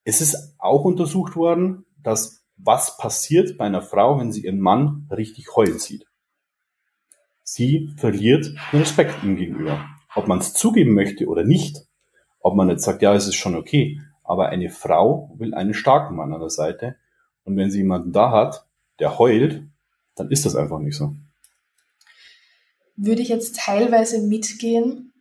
[0.05, 5.07] es ist auch untersucht worden, dass was passiert bei einer Frau, wenn sie ihren Mann
[5.11, 6.07] richtig heulen sieht.
[7.53, 9.85] Sie verliert den Respekt ihm gegenüber.
[10.15, 11.79] Ob man es zugeben möchte oder nicht,
[12.39, 16.15] ob man jetzt sagt, ja, es ist schon okay, aber eine Frau will einen starken
[16.15, 16.95] Mann an der Seite.
[17.43, 18.69] Und wenn sie jemanden da hat,
[19.01, 19.65] der heult,
[20.15, 21.17] dann ist das einfach nicht so.
[22.95, 25.13] Würde ich jetzt teilweise mitgehen.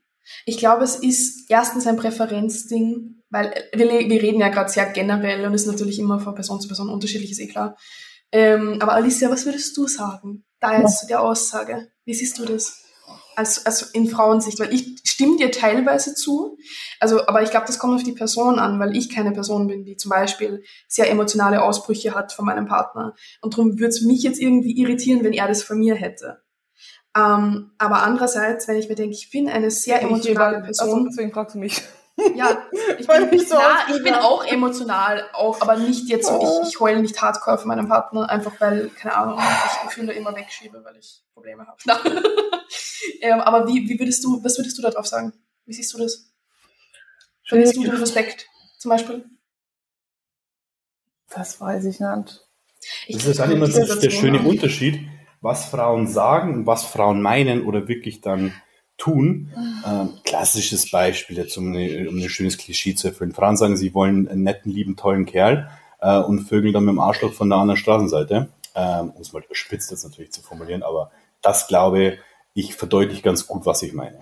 [0.46, 5.48] Ich glaube, es ist erstens ein Präferenzding, weil wir, wir reden ja gerade sehr generell
[5.48, 7.76] und ist natürlich immer von Person zu Person unterschiedlich, ist eh klar.
[8.32, 10.46] Ähm, aber Alicia, was würdest du sagen?
[10.60, 11.00] Da jetzt ja.
[11.00, 11.88] zu der Aussage.
[12.10, 12.84] Wie siehst du das?
[13.36, 16.58] als, als in Frauensicht, weil ich stimme dir teilweise zu,
[17.00, 19.86] also, aber ich glaube, das kommt auf die Person an, weil ich keine Person bin,
[19.86, 23.16] die zum Beispiel sehr emotionale Ausbrüche hat von meinem Partner.
[23.42, 26.42] Und darum würde es mich jetzt irgendwie irritieren, wenn er das von mir hätte.
[27.16, 30.90] Ähm, aber andererseits, wenn ich mir denke, ich bin eine sehr emotionale Person.
[30.90, 31.82] Also deswegen fragst du mich.
[32.36, 32.68] Ja,
[32.98, 36.70] ich bin, nicht so klar, ich bin auch emotional, auch, aber nicht jetzt so, ich,
[36.70, 40.84] ich heule nicht hardcore von meinem Partner, einfach weil, keine Ahnung, ich Gefühle immer wegschiebe,
[40.84, 41.78] weil ich Probleme habe.
[43.22, 45.34] ähm, aber wie, wie würdest du, was würdest du darauf sagen?
[45.66, 46.32] Wie siehst du das?
[47.48, 48.48] Verlierst du den Respekt
[48.78, 49.26] zum Beispiel?
[51.30, 52.46] Das weiß ich nicht.
[53.08, 55.08] Ich das ist dann immer der, der schöne Unterschied,
[55.42, 58.54] was Frauen sagen und was Frauen meinen oder wirklich dann
[59.00, 59.52] tun.
[59.88, 63.34] Ähm, klassisches Beispiel, jetzt um, eine, um ein schönes Klischee zu erfüllen.
[63.34, 65.72] Frauen sagen, sie wollen einen netten, lieben, tollen Kerl.
[66.02, 68.50] äh, und vögeln dann mit dem Arschloch von der anderen Straßenseite.
[68.76, 72.20] Ähm, um es mal überspitzt jetzt natürlich zu formulieren, aber das glaube
[72.54, 74.20] ich verdeutlicht ganz gut, was ich meine.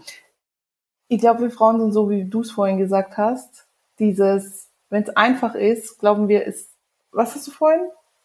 [1.09, 3.67] Ich glaube, wir Frauen sind so, wie du es vorhin gesagt hast.
[3.99, 6.71] Dieses, wenn es einfach ist, glauben wir, ist.
[7.11, 7.81] Was hast du vorhin?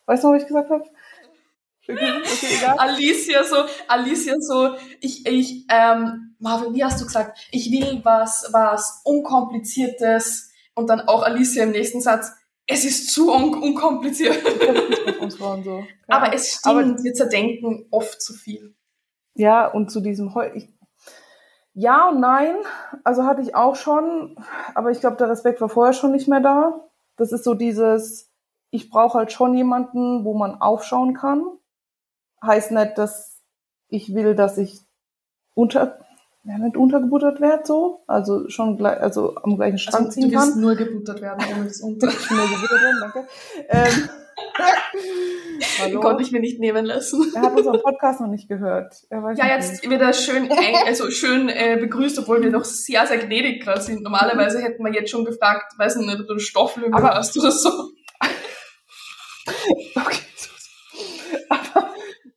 [0.06, 0.84] Weißt du, was ich gesagt habe?
[1.84, 3.56] Okay, okay, Alicia so,
[3.88, 7.38] Alicia so, ich, ich, ähm, Marvin, wie hast du gesagt?
[7.52, 12.32] Ich will was, was unkompliziertes und dann auch Alicia im nächsten Satz.
[12.66, 14.42] Es ist zu un unkompliziert.
[15.64, 15.84] so.
[16.08, 18.74] Aber es stimmt, Aber, wir zerdenken oft zu viel.
[19.34, 20.68] Ja, und zu diesem, ich,
[21.74, 22.56] ja und nein,
[23.04, 24.36] also hatte ich auch schon,
[24.74, 26.86] aber ich glaube, der Respekt war vorher schon nicht mehr da.
[27.16, 28.30] Das ist so dieses,
[28.70, 31.44] ich brauche halt schon jemanden, wo man aufschauen kann.
[32.44, 33.40] Heißt nicht, dass
[33.88, 34.80] ich will, dass ich
[35.54, 35.98] unter,
[36.44, 38.02] ja, nicht untergebuttert werde, so.
[38.06, 40.40] Also schon gleich, also am gleichen Strang also, ziehen kann.
[40.40, 42.06] Du willst nur gebuttert werden, ohne das unter.
[42.06, 43.28] nur gebuttert werden, danke.
[43.68, 44.08] Ähm,
[45.80, 46.00] Hallo?
[46.00, 47.32] Konnte ich mir nicht nehmen lassen.
[47.34, 48.94] Er hat unseren Podcast noch nicht gehört.
[49.10, 53.18] ja, jetzt wird er schön, eng, also schön äh, begrüßt, obwohl wir noch sehr, sehr
[53.18, 54.02] gnädig gerade sind.
[54.02, 57.70] Normalerweise hätten wir jetzt schon gefragt, weiß nicht, ob du Stofflümmel hast oder so.
[59.96, 60.21] okay.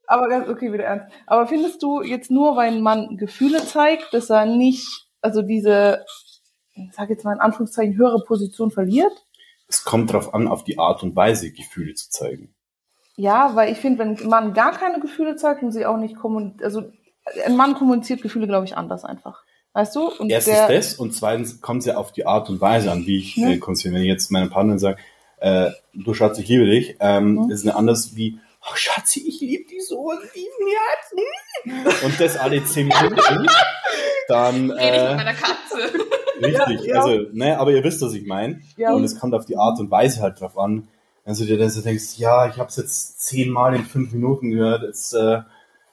[0.07, 1.07] Aber, ganz okay, wieder ernst.
[1.25, 6.05] Aber findest du jetzt nur, weil ein Mann Gefühle zeigt, dass er nicht, also diese,
[6.73, 9.25] ich sag jetzt mal in Anführungszeichen, höhere Position verliert?
[9.67, 12.53] Es kommt darauf an, auf die Art und Weise Gefühle zu zeigen.
[13.17, 16.15] Ja, weil ich finde, wenn ein Mann gar keine Gefühle zeigt und sie auch nicht
[16.15, 16.83] kommuniziert, also
[17.45, 19.43] ein Mann kommuniziert Gefühle, glaube ich, anders einfach.
[19.73, 20.09] Weißt du?
[20.09, 23.05] Und Erstens der, das und zweitens kommt es ja auf die Art und Weise an,
[23.05, 23.49] wie ich ja.
[23.49, 24.97] äh, Wenn ich jetzt meinem Partner sage,
[25.37, 27.51] äh, du Schatz, ich liebe dich, ähm, mhm.
[27.51, 28.39] ist eine anders wie,
[28.71, 32.03] oh Schatzi, ich liebe dich so und lieben Herz.
[32.03, 33.47] Und das alle zehn Minuten.
[34.27, 34.69] dann.
[34.71, 35.99] Äh, Rede ich mit meiner Katze.
[36.41, 37.01] Richtig, ja, ja.
[37.01, 38.61] also, ne, aber ihr wisst, was ich meine.
[38.77, 38.93] Ja.
[38.93, 40.87] Und es kommt auf die Art und Weise halt drauf an.
[41.23, 44.83] Also dir dann so denkst, ja, ich habe es jetzt zehnmal in fünf Minuten gehört,
[44.83, 45.39] jetzt äh,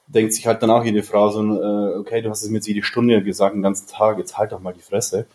[0.05, 2.67] denkt sich halt dann auch jede Frau so, äh, okay, du hast es mir jetzt
[2.67, 5.25] jede Stunde gesagt, den ganzen Tag, jetzt halt doch mal die Fresse.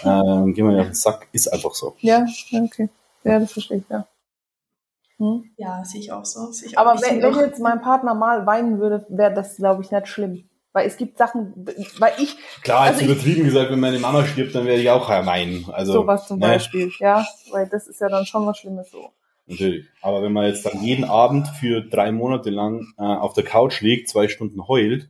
[0.00, 1.96] Äh, geh mal auf den Sack, ist einfach so.
[1.98, 2.88] Ja, okay.
[3.24, 4.06] Ja, das verstehe ich, ja.
[5.18, 5.44] Hm?
[5.56, 6.50] Ja, sehe ich auch so.
[6.64, 10.08] Ich Aber wenn, wenn jetzt mein Partner mal weinen würde, wäre das, glaube ich, nicht
[10.08, 10.44] schlimm.
[10.72, 11.52] Weil es gibt Sachen,
[11.98, 12.36] weil ich.
[12.62, 15.66] Klar, also jetzt übertrieben ich, gesagt, wenn meine Mama stirbt, dann werde ich auch weinen.
[15.72, 16.46] Also, sowas zum ne?
[16.46, 17.26] Beispiel, ja.
[17.50, 19.10] Weil das ist ja dann schon was Schlimmes so.
[19.48, 19.86] Natürlich.
[20.02, 23.80] Aber wenn man jetzt dann jeden Abend für drei Monate lang äh, auf der Couch
[23.80, 25.08] liegt, zwei Stunden heult,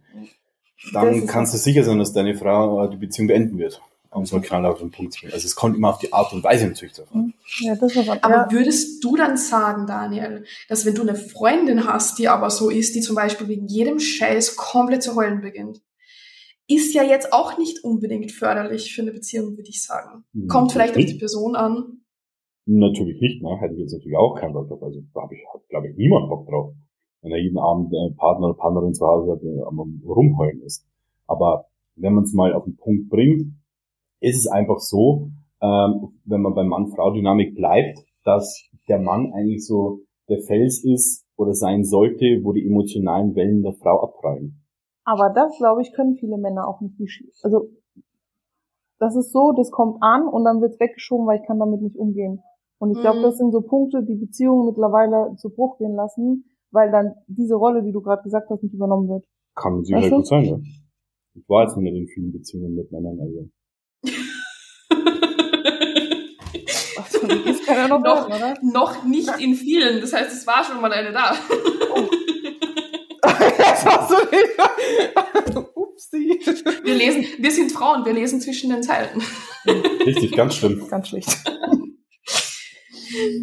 [0.92, 3.82] dann kannst du sicher sein, dass deine Frau äh, die Beziehung beenden wird.
[4.10, 5.34] Um so knall auf den Punkt zu bringen.
[5.34, 7.26] Also es kommt immer auf die Art und Weise natürlich davon.
[7.26, 7.34] Mhm.
[7.60, 8.52] Ja, das ist aber, aber ja.
[8.52, 12.94] würdest du dann sagen, Daniel, dass wenn du eine Freundin hast, die aber so ist,
[12.94, 15.82] die zum Beispiel wegen jedem Scheiß komplett zu heulen beginnt,
[16.68, 20.24] ist ja jetzt auch nicht unbedingt förderlich für eine Beziehung, würde ich sagen.
[20.48, 22.02] Kommt vielleicht auf die Person an.
[22.66, 23.58] Natürlich nicht, ne?
[23.58, 24.82] Hätte ich jetzt natürlich auch keinen Bock drauf.
[24.82, 25.40] Also da habe ich,
[25.70, 26.74] glaube ich, niemand Bock drauf.
[27.22, 30.86] Wenn er jeden Abend äh, Partner oder Partnerin zu Hause hat, der am rumheulen ist.
[31.26, 33.54] Aber wenn man es mal auf den Punkt bringt,
[34.20, 40.00] ist es einfach so, ähm, wenn man beim Mann-Frau-Dynamik bleibt, dass der Mann eigentlich so
[40.28, 44.64] der Fels ist oder sein sollte, wo die emotionalen Wellen der Frau abprallen.
[45.04, 46.94] Aber das, glaube ich, können viele Männer auch nicht.
[47.42, 47.70] Also
[48.98, 51.96] das ist so, das kommt an und dann wird weggeschoben, weil ich kann damit nicht
[51.96, 52.42] umgehen.
[52.78, 53.22] Und ich glaube, mhm.
[53.22, 57.82] das sind so Punkte, die Beziehungen mittlerweile zu Bruch gehen lassen, weil dann diese Rolle,
[57.82, 59.24] die du gerade gesagt hast, nicht übernommen wird.
[59.54, 60.58] Kann sicher weißt gut sein, ja.
[61.34, 63.48] Ich war jetzt noch nicht in vielen Beziehungen mit Männern, also.
[66.98, 67.12] Ach,
[67.46, 68.54] ist keiner noch, noch, oder?
[68.62, 71.36] noch nicht in vielen, das heißt, es war schon mal eine da.
[71.94, 72.08] Oh.
[73.58, 75.68] das war so nicht.
[75.76, 76.40] Upsi.
[76.84, 79.20] Wir lesen, wir sind Frauen, wir lesen zwischen den Zeilen.
[79.66, 80.86] Richtig, ganz schlimm.
[80.88, 81.28] Ganz schlecht.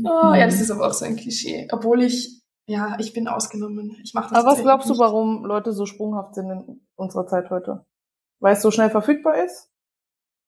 [0.04, 1.68] Oh, ja, das ist aber auch so ein Klischee.
[1.72, 3.98] Obwohl ich, ja, ich bin ausgenommen.
[4.04, 5.00] Ich mache das Aber was glaubst nicht.
[5.00, 7.86] du, warum Leute so sprunghaft sind in unserer Zeit heute?
[8.40, 9.70] Weil es so schnell verfügbar ist?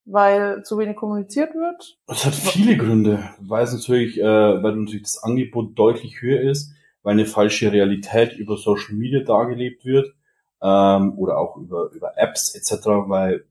[0.09, 1.97] Weil zu wenig kommuniziert wird?
[2.07, 3.29] Es hat viele Gründe.
[3.41, 6.71] Weil es natürlich, äh, weil natürlich das Angebot deutlich höher ist,
[7.03, 10.07] weil eine falsche Realität über Social Media dargelebt wird
[10.61, 12.87] ähm, oder auch über, über Apps etc.
[13.07, 13.45] Weil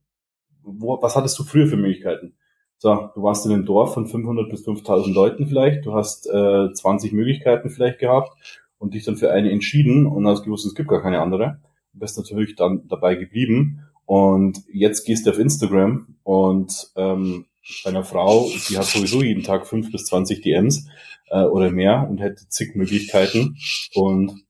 [0.62, 2.34] wo, was hattest du früher für Möglichkeiten?
[2.78, 6.72] So, du warst in einem Dorf von 500 bis 5000 Leuten vielleicht, du hast äh,
[6.72, 8.32] 20 Möglichkeiten vielleicht gehabt
[8.78, 11.60] und dich dann für eine entschieden und hast gewusst, es gibt gar keine andere.
[11.92, 17.46] Du bist natürlich dann dabei geblieben und jetzt gehst du auf Instagram und ähm,
[17.84, 20.86] deiner Frau, die hat sowieso jeden Tag 5 bis 20 DMs
[21.28, 23.56] äh, oder mehr und hätte zig Möglichkeiten
[23.94, 24.46] und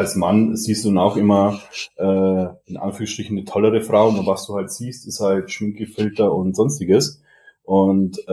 [0.00, 1.60] als Mann siehst du dann auch immer
[1.96, 6.56] äh, in Anführungsstrichen eine tollere Frau und was du halt siehst, ist halt Schminkefilter und
[6.56, 7.20] sonstiges.
[7.64, 8.32] Und äh,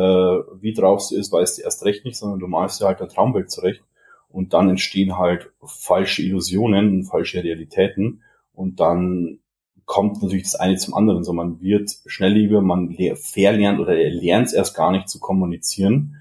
[0.62, 3.10] wie drauf sie ist, weißt du erst recht nicht, sondern du malst dir halt ein
[3.10, 3.84] Traumbild zurecht.
[4.30, 8.24] Und dann entstehen halt falsche Illusionen, falsche Realitäten.
[8.54, 9.40] Und dann
[9.88, 11.24] kommt natürlich das eine zum anderen.
[11.24, 16.18] So, man wird schnelllieber, man verlernt oder lernt es erst gar nicht zu kommunizieren.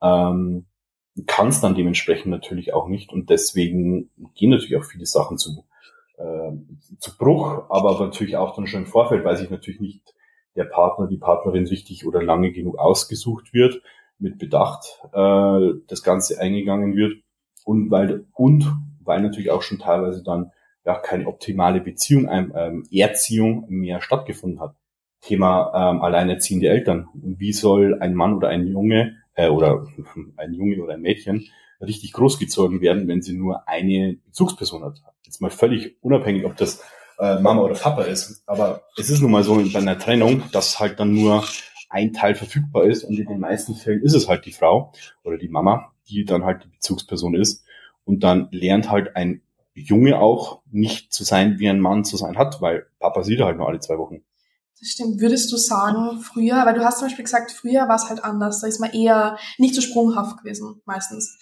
[0.00, 0.66] Ähm,
[1.26, 3.12] kann es dann dementsprechend natürlich auch nicht.
[3.12, 5.64] Und deswegen gehen natürlich auch viele Sachen zu,
[6.16, 6.52] äh,
[7.00, 10.14] zu Bruch, aber natürlich auch dann schon im Vorfeld, weil sich natürlich nicht
[10.54, 13.82] der Partner, die Partnerin richtig oder lange genug ausgesucht wird,
[14.20, 17.14] mit Bedacht äh, das Ganze eingegangen wird
[17.64, 18.64] und weil und
[19.02, 20.52] weil natürlich auch schon teilweise dann
[20.88, 24.74] ja keine optimale Beziehung, ähm, Erziehung mehr stattgefunden hat.
[25.20, 27.08] Thema ähm, alleinerziehende Eltern.
[27.12, 29.86] Wie soll ein Mann oder ein Junge äh, oder
[30.36, 31.46] ein Junge oder ein Mädchen
[31.80, 35.02] richtig großgezogen werden, wenn sie nur eine Bezugsperson hat?
[35.24, 36.82] Jetzt mal völlig unabhängig, ob das
[37.18, 38.42] äh, Mama oder Papa ist.
[38.46, 41.44] Aber es ist nun mal so bei einer Trennung, dass halt dann nur
[41.90, 44.92] ein Teil verfügbar ist und in den meisten Fällen ist es halt die Frau
[45.24, 47.64] oder die Mama, die dann halt die Bezugsperson ist.
[48.04, 49.42] Und dann lernt halt ein
[49.82, 53.56] Junge auch nicht zu sein, wie ein Mann zu sein hat, weil Papa sieht halt
[53.56, 54.22] nur alle zwei Wochen.
[54.80, 55.20] Das stimmt.
[55.20, 58.60] Würdest du sagen, früher, weil du hast zum Beispiel gesagt, früher war es halt anders,
[58.60, 61.38] da ist man eher nicht so sprunghaft gewesen, meistens.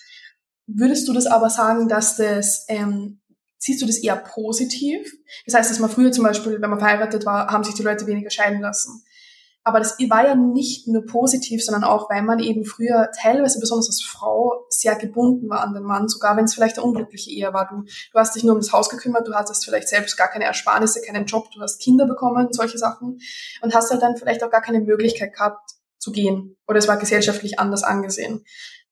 [0.66, 3.20] Würdest du das aber sagen, dass das, ähm,
[3.59, 5.12] siehst du das eher positiv?
[5.45, 8.07] Das heißt, dass man früher zum Beispiel, wenn man verheiratet war, haben sich die Leute
[8.07, 9.05] weniger scheiden lassen.
[9.66, 13.88] Aber das war ja nicht nur positiv, sondern auch, weil man eben früher teilweise, besonders
[13.88, 17.52] als Frau, sehr gebunden war an den Mann, sogar wenn es vielleicht eine unglückliche Ehe
[17.52, 17.66] war.
[17.68, 20.44] Du, du hast dich nur um das Haus gekümmert, du hattest vielleicht selbst gar keine
[20.44, 23.18] Ersparnisse, keinen Job, du hast Kinder bekommen, solche Sachen
[23.60, 26.56] und hast halt dann vielleicht auch gar keine Möglichkeit gehabt zu gehen.
[26.68, 28.44] Oder es war gesellschaftlich anders angesehen.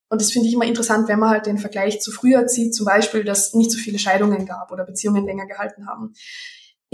[0.09, 2.87] Und das finde ich immer interessant, wenn man halt den Vergleich zu früher zieht, zum
[2.87, 6.15] Beispiel, dass nicht so viele Scheidungen gab oder Beziehungen länger gehalten haben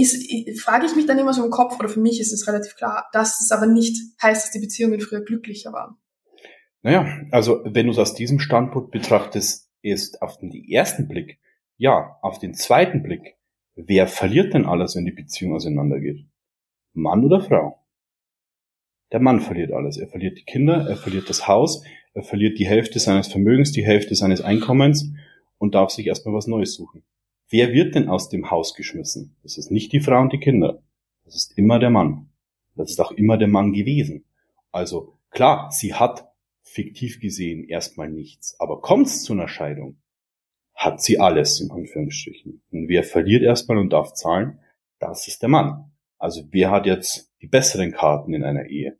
[0.00, 2.76] ist, frage ich mich dann immer so im Kopf, oder für mich ist es relativ
[2.76, 5.96] klar, dass es aber nicht heißt, dass die Beziehungen früher glücklicher waren.
[6.82, 11.38] Naja, also wenn du es aus diesem Standpunkt betrachtest, ist auf den ersten Blick,
[11.76, 13.36] ja, auf den zweiten Blick,
[13.74, 16.26] wer verliert denn alles, wenn die Beziehung auseinandergeht?
[16.92, 17.80] Mann oder Frau?
[19.12, 19.96] Der Mann verliert alles.
[19.96, 21.82] Er verliert die Kinder, er verliert das Haus,
[22.14, 25.12] er verliert die Hälfte seines Vermögens, die Hälfte seines Einkommens
[25.58, 27.02] und darf sich erstmal was Neues suchen.
[27.50, 29.36] Wer wird denn aus dem Haus geschmissen?
[29.42, 30.82] Das ist nicht die Frau und die Kinder.
[31.24, 32.30] Das ist immer der Mann.
[32.76, 34.24] Das ist auch immer der Mann gewesen.
[34.70, 36.30] Also klar, sie hat
[36.62, 38.54] fiktiv gesehen erstmal nichts.
[38.60, 40.00] Aber kommt es zu einer Scheidung,
[40.74, 42.62] hat sie alles, in Anführungsstrichen.
[42.70, 44.60] Und wer verliert erstmal und darf zahlen,
[45.00, 45.90] das ist der Mann.
[46.18, 48.96] Also wer hat jetzt die besseren Karten in einer Ehe?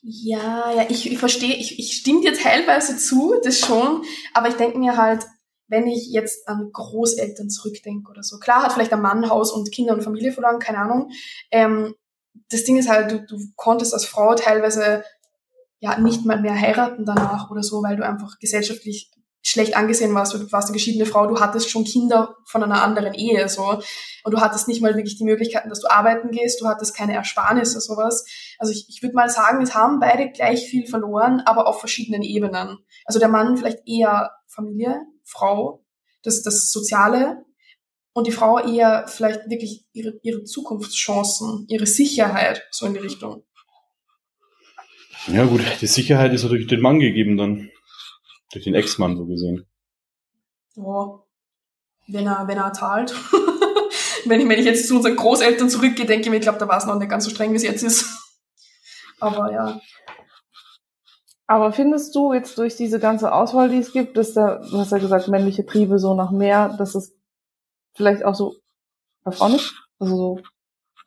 [0.00, 4.02] Ja, ja, ich, ich verstehe, ich, ich stimme dir teilweise zu, das schon,
[4.34, 5.24] aber ich denke mir halt,
[5.72, 8.38] wenn ich jetzt an Großeltern zurückdenke oder so.
[8.38, 11.10] Klar hat vielleicht ein Mann Haus und Kinder und Familie verloren, keine Ahnung.
[11.50, 11.94] Ähm,
[12.50, 15.02] das Ding ist halt, du, du konntest als Frau teilweise
[15.80, 19.10] ja nicht mal mehr heiraten danach oder so, weil du einfach gesellschaftlich
[19.40, 23.14] schlecht angesehen warst, du warst eine geschiedene Frau, du hattest schon Kinder von einer anderen
[23.14, 23.80] Ehe, so.
[24.24, 27.14] Und du hattest nicht mal wirklich die Möglichkeiten, dass du arbeiten gehst, du hattest keine
[27.14, 28.26] Ersparnisse, sowas.
[28.58, 32.22] Also ich, ich würde mal sagen, es haben beide gleich viel verloren, aber auf verschiedenen
[32.22, 32.78] Ebenen.
[33.06, 35.00] Also der Mann vielleicht eher Familie,
[35.32, 35.84] Frau,
[36.22, 37.44] das, das Soziale
[38.12, 43.44] und die Frau eher vielleicht wirklich ihre, ihre Zukunftschancen, ihre Sicherheit, so in die Richtung.
[45.28, 47.70] Ja gut, die Sicherheit ist ja durch den Mann gegeben dann.
[48.52, 49.66] Durch den Ex-Mann so gesehen.
[50.74, 51.22] Ja,
[52.08, 53.14] wenn er, wenn er zahlt.
[54.26, 56.68] wenn, ich, wenn ich jetzt zu unseren Großeltern zurückgehe, denke ich mir, ich glaube, da
[56.68, 58.06] war es noch nicht ganz so streng, wie es jetzt ist.
[59.20, 59.80] Aber ja.
[61.52, 64.90] Aber findest du jetzt durch diese ganze Auswahl, die es gibt, dass da, du hast
[64.90, 67.14] ja gesagt, männliche Triebe so nach mehr, dass es
[67.92, 68.54] vielleicht auch so
[69.22, 69.74] bei Frauen nicht?
[69.98, 70.40] Also so,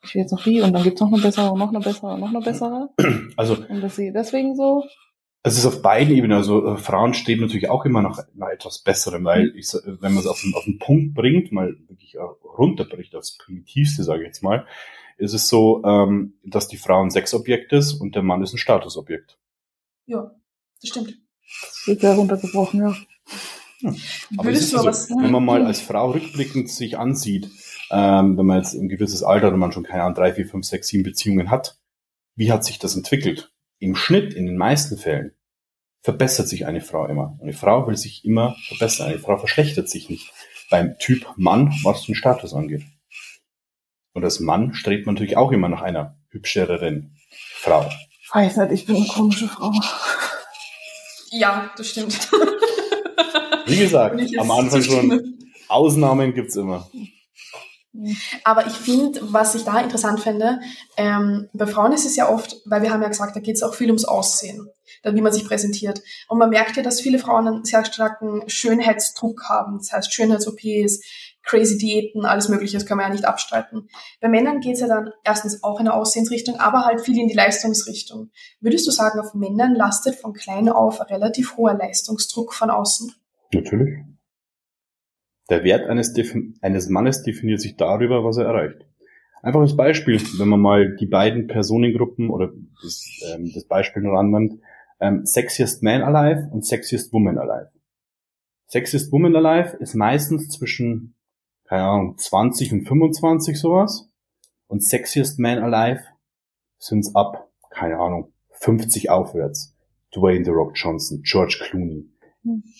[0.04, 2.12] ich will jetzt noch die und dann gibt's noch eine bessere und noch eine bessere
[2.12, 2.90] und noch eine bessere.
[3.36, 3.56] Also.
[3.68, 4.84] Und dass sie deswegen so.
[5.42, 8.78] Es ist auf beiden Ebenen, also äh, Frauen streben natürlich auch immer nach, nach etwas
[8.78, 9.56] Besserem, weil mhm.
[9.56, 12.16] ich, wenn man es auf den, auf den Punkt bringt, mal wirklich
[12.56, 14.64] runterbricht aufs Primitivste, sage ich jetzt mal,
[15.18, 18.58] ist es so, ähm, dass die Frau ein Sexobjekt ist und der Mann ist ein
[18.58, 19.38] Statusobjekt.
[20.06, 20.30] Ja,
[20.80, 21.18] das stimmt.
[21.60, 22.96] Das wird sehr runtergebrochen, ja.
[23.80, 23.94] ja.
[24.36, 27.50] Aber Würdest du so, was wenn man mal als Frau rückblickend sich ansieht,
[27.90, 30.66] ähm, wenn man jetzt ein gewisses Alter oder man schon keine Ahnung, drei, vier, fünf,
[30.66, 31.78] sechs, sieben Beziehungen hat,
[32.34, 33.52] wie hat sich das entwickelt?
[33.78, 35.32] Im Schnitt, in den meisten Fällen,
[36.02, 37.38] verbessert sich eine Frau immer.
[37.42, 39.08] Eine Frau will sich immer verbessern.
[39.08, 40.32] Eine Frau verschlechtert sich nicht
[40.70, 42.84] beim Typ Mann, was den Status angeht.
[44.12, 47.90] Und als Mann strebt man natürlich auch immer nach einer hübschereren Frau
[48.32, 49.72] weiß nicht, ich bin eine komische Frau.
[51.30, 52.30] Ja, das stimmt.
[53.66, 56.88] Wie gesagt, am Anfang schon, Ausnahmen gibt's immer.
[58.44, 60.60] Aber ich finde, was ich da interessant finde,
[60.96, 63.62] ähm, bei Frauen ist es ja oft, weil wir haben ja gesagt, da geht es
[63.62, 64.68] auch viel ums Aussehen,
[65.02, 66.02] wie man sich präsentiert.
[66.28, 69.78] Und man merkt ja, dass viele Frauen einen sehr starken Schönheitsdruck haben.
[69.78, 71.00] Das heißt Schönheits-OPs,
[71.46, 73.88] crazy Diäten, alles Mögliche, das kann man ja nicht abstreiten.
[74.20, 77.28] Bei Männern geht es ja dann erstens auch in eine Aussehensrichtung, aber halt viel in
[77.28, 78.30] die Leistungsrichtung.
[78.60, 83.14] Würdest du sagen, auf Männern lastet von klein auf ein relativ hoher Leistungsdruck von außen?
[83.54, 83.94] Natürlich.
[85.48, 86.12] Der Wert eines,
[86.60, 88.84] eines Mannes definiert sich darüber, was er erreicht.
[89.42, 92.50] Einfaches Beispiel, wenn man mal die beiden Personengruppen oder
[92.82, 94.60] das, ähm, das Beispiel nur annimmt,
[94.98, 97.70] ähm, Sexiest Man Alive und Sexiest Woman Alive.
[98.66, 101.14] Sexiest Woman Alive ist meistens zwischen,
[101.68, 104.08] keine Ahnung, 20 und 25 sowas.
[104.68, 106.02] Und Sexiest Man Alive
[106.78, 109.74] sind's ab, keine Ahnung, 50 aufwärts.
[110.14, 112.08] Dwayne The Rock Johnson, George Clooney,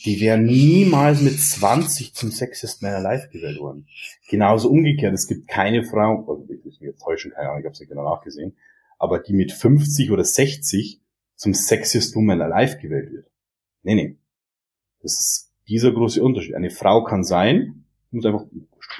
[0.05, 3.89] die wären niemals mit 20 zum Sexiest Man Alive gewählt worden.
[4.29, 7.65] Genauso umgekehrt, es gibt keine Frau, also ich muss mich jetzt täuschen, keine Ahnung, ich
[7.65, 8.57] habe es nicht genau nachgesehen,
[8.99, 11.01] aber die mit 50 oder 60
[11.35, 13.27] zum Sexiest Woman Alive gewählt wird.
[13.83, 14.19] Nee, nee.
[15.03, 16.55] Das ist dieser große Unterschied.
[16.55, 18.47] Eine Frau kann sein, muss einfach,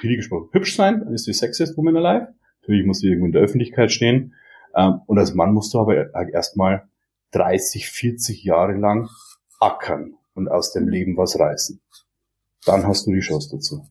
[0.01, 2.33] gesprochen, hübsch sein, dann ist sie Sexiest Woman Alive.
[2.61, 4.33] Natürlich muss sie irgendwo in der Öffentlichkeit stehen.
[4.75, 6.87] Ähm, und als Mann musst du aber erstmal
[7.31, 9.09] 30, 40 Jahre lang
[9.59, 11.81] ackern und aus dem Leben was reißen.
[12.65, 13.85] Dann hast du die Chance dazu.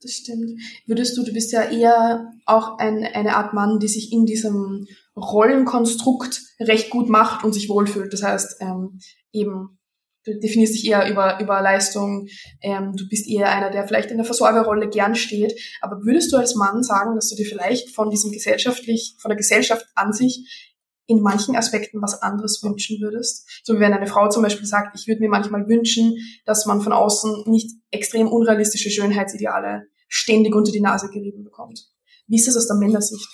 [0.00, 0.60] Das stimmt.
[0.86, 4.86] Würdest du, du bist ja eher auch ein, eine Art Mann, die sich in diesem
[5.16, 8.12] Rollenkonstrukt recht gut macht und sich wohlfühlt.
[8.12, 9.00] Das heißt, ähm,
[9.32, 9.77] eben,
[10.24, 12.28] du definierst dich eher über, über Leistung,
[12.62, 15.54] ähm, du bist eher einer, der vielleicht in der Versorgerrolle gern steht.
[15.80, 19.36] Aber würdest du als Mann sagen, dass du dir vielleicht von diesem gesellschaftlich, von der
[19.36, 20.74] Gesellschaft an sich
[21.06, 23.48] in manchen Aspekten was anderes wünschen würdest?
[23.64, 26.80] So wie wenn eine Frau zum Beispiel sagt, ich würde mir manchmal wünschen, dass man
[26.80, 31.88] von außen nicht extrem unrealistische Schönheitsideale ständig unter die Nase gerieben bekommt.
[32.26, 33.28] Wie ist das aus der Männersicht?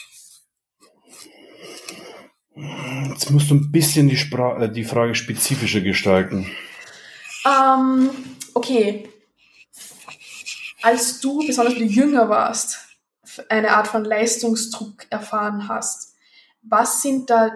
[3.09, 6.47] Jetzt musst du ein bisschen die, Spra äh, die Frage spezifischer gestalten.
[7.45, 8.11] Ähm,
[8.55, 9.09] okay.
[10.83, 12.79] Als du, besonders wenn du jünger warst,
[13.49, 16.15] eine Art von Leistungsdruck erfahren hast,
[16.63, 17.51] was sind da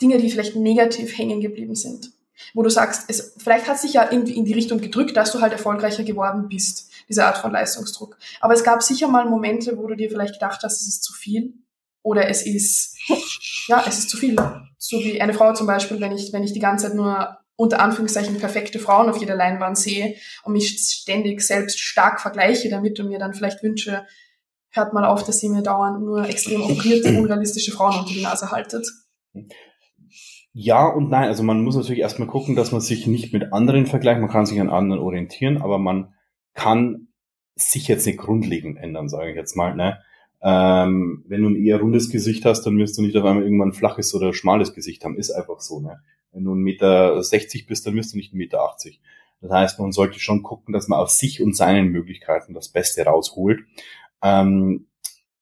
[0.00, 2.12] Dinge, die vielleicht negativ hängen geblieben sind?
[2.54, 5.40] Wo du sagst, es, vielleicht hat sich ja irgendwie in die Richtung gedrückt, dass du
[5.40, 8.18] halt erfolgreicher geworden bist, diese Art von Leistungsdruck.
[8.40, 11.12] Aber es gab sicher mal Momente, wo du dir vielleicht gedacht hast, es ist zu
[11.12, 11.54] viel
[12.02, 12.96] oder es ist,
[13.68, 14.36] ja, es ist zu viel.
[14.76, 17.80] So wie eine Frau zum Beispiel, wenn ich, wenn ich die ganze Zeit nur unter
[17.80, 23.08] Anführungszeichen perfekte Frauen auf jeder Leinwand sehe und mich ständig selbst stark vergleiche damit und
[23.08, 24.04] mir dann vielleicht wünsche,
[24.70, 28.50] hört mal auf, dass ihr mir dauernd nur extrem operierte, unrealistische Frauen unter die Nase
[28.50, 28.86] haltet.
[30.52, 31.28] Ja und nein.
[31.28, 34.20] Also man muss natürlich erstmal gucken, dass man sich nicht mit anderen vergleicht.
[34.20, 36.14] Man kann sich an anderen orientieren, aber man
[36.54, 37.08] kann
[37.54, 39.76] sich jetzt nicht grundlegend ändern, sage ich jetzt mal.
[39.76, 40.00] Ne?
[40.42, 43.68] Ähm, wenn du ein eher rundes Gesicht hast, dann wirst du nicht auf einmal irgendwann
[43.68, 45.16] ein flaches oder schmales Gesicht haben.
[45.16, 45.80] Ist einfach so.
[45.80, 46.00] Ne?
[46.32, 49.00] Wenn du ein Meter 60 bist, dann wirst du nicht ein Meter 80.
[49.40, 53.04] Das heißt, man sollte schon gucken, dass man aus sich und seinen Möglichkeiten das Beste
[53.04, 53.60] rausholt.
[54.22, 54.86] Ähm,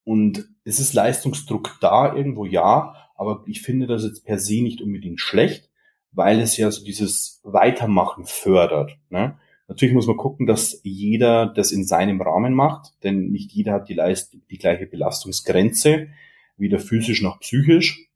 [0.04, 4.80] und es ist Leistungsdruck da irgendwo, ja, aber ich finde das jetzt per se nicht
[4.80, 5.70] unbedingt schlecht,
[6.12, 8.96] weil es ja so dieses Weitermachen fördert.
[9.10, 9.38] Ne?
[9.68, 13.88] Natürlich muss man gucken, dass jeder das in seinem Rahmen macht, denn nicht jeder hat
[13.88, 16.08] die, Leist die gleiche Belastungsgrenze,
[16.56, 18.09] weder physisch noch psychisch.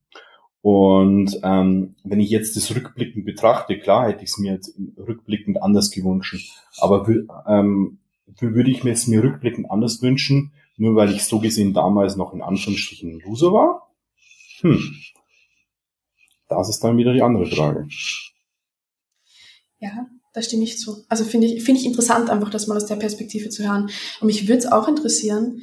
[0.65, 5.62] Und ähm, wenn ich jetzt das rückblickend betrachte, klar hätte ich es mir jetzt rückblickend
[5.62, 7.07] anders gewünscht, aber
[7.47, 7.99] ähm,
[8.41, 12.33] würde ich mir es mir rückblickend anders wünschen, nur weil ich so gesehen damals noch
[12.33, 13.91] in Anführungsstrichen Loser war?
[14.62, 14.81] Hm.
[16.49, 17.87] Das ist dann wieder die andere Frage.
[19.81, 21.05] Ja, da stimme ich zu.
[21.11, 23.91] Also finde ich, finde ich interessant einfach, das mal aus der Perspektive zu hören.
[24.23, 25.61] Und mich würde es auch interessieren,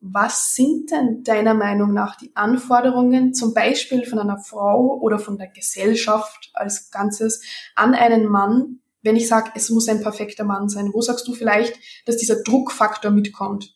[0.00, 5.38] was sind denn deiner Meinung nach die Anforderungen, zum Beispiel von einer Frau oder von
[5.38, 7.42] der Gesellschaft als Ganzes,
[7.74, 10.90] an einen Mann, wenn ich sage, es muss ein perfekter Mann sein?
[10.92, 13.74] Wo sagst du vielleicht, dass dieser Druckfaktor mitkommt?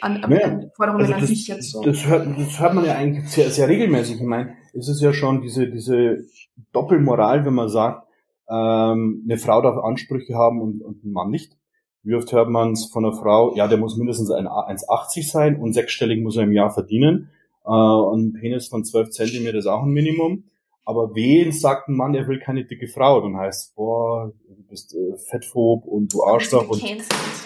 [0.00, 1.82] An, an Forderungen also das, an sich jetzt so.
[1.82, 4.16] Das hört, das hört man ja eigentlich sehr, sehr regelmäßig.
[4.16, 6.24] Ich meine, es ist ja schon diese, diese
[6.72, 8.06] Doppelmoral, wenn man sagt,
[8.48, 11.56] ähm, eine Frau darf Ansprüche haben und, und ein Mann nicht.
[12.04, 15.72] Wie oft hört man es von einer Frau, ja, der muss mindestens 1,80 sein und
[15.72, 17.30] sechsstellig muss er im Jahr verdienen.
[17.64, 20.44] Äh, und ein Penis von 12 Zentimeter ist auch ein Minimum.
[20.84, 23.20] Aber wen sagt ein Mann, er will keine dicke Frau?
[23.20, 26.82] Dann heißt boah, du bist äh, fettphob und du Arschloch und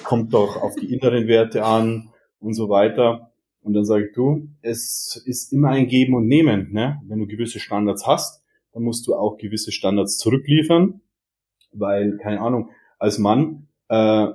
[0.05, 2.09] kommt doch auf die inneren Werte an
[2.41, 3.33] und so weiter.
[3.63, 6.73] Und dann sage ich, du, es ist immer ein Geben und Nehmen.
[6.73, 7.03] Ne?
[7.07, 8.43] Wenn du gewisse Standards hast,
[8.73, 11.01] dann musst du auch gewisse Standards zurückliefern.
[11.73, 14.29] Weil, keine Ahnung, als Mann, äh,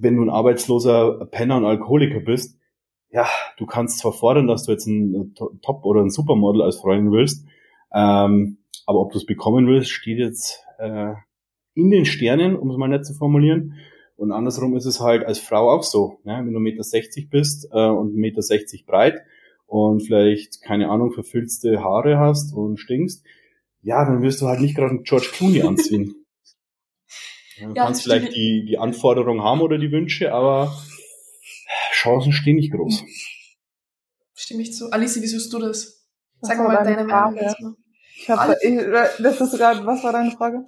[0.00, 2.58] wenn du ein arbeitsloser Penner und Alkoholiker bist,
[3.10, 3.26] ja,
[3.58, 7.46] du kannst zwar fordern, dass du jetzt ein Top- oder ein Supermodel als Freundin willst,
[7.94, 11.12] ähm, aber ob du es bekommen willst, steht jetzt äh,
[11.74, 13.74] in den Sternen, um es mal nett zu formulieren.
[14.16, 16.20] Und andersrum ist es halt als Frau auch so.
[16.24, 16.42] Ne?
[16.44, 19.22] Wenn du 1,60 Meter bist äh, und 1,60 Meter breit
[19.66, 23.24] und vielleicht, keine Ahnung, verfilzte Haare hast und stinkst,
[23.82, 26.14] ja, dann wirst du halt nicht gerade einen George Clooney anziehen.
[27.58, 30.76] Du ja, kannst vielleicht die, die Anforderungen haben oder die Wünsche, aber
[31.92, 33.04] Chancen stehen nicht groß.
[34.34, 34.90] Stimme ich zu.
[34.90, 36.04] Alice, wie siehst du das?
[36.40, 37.76] Sag mal deine Meinung dazu.
[38.16, 38.56] Ich habe,
[39.18, 40.66] das ist gerade, was war deine Frage?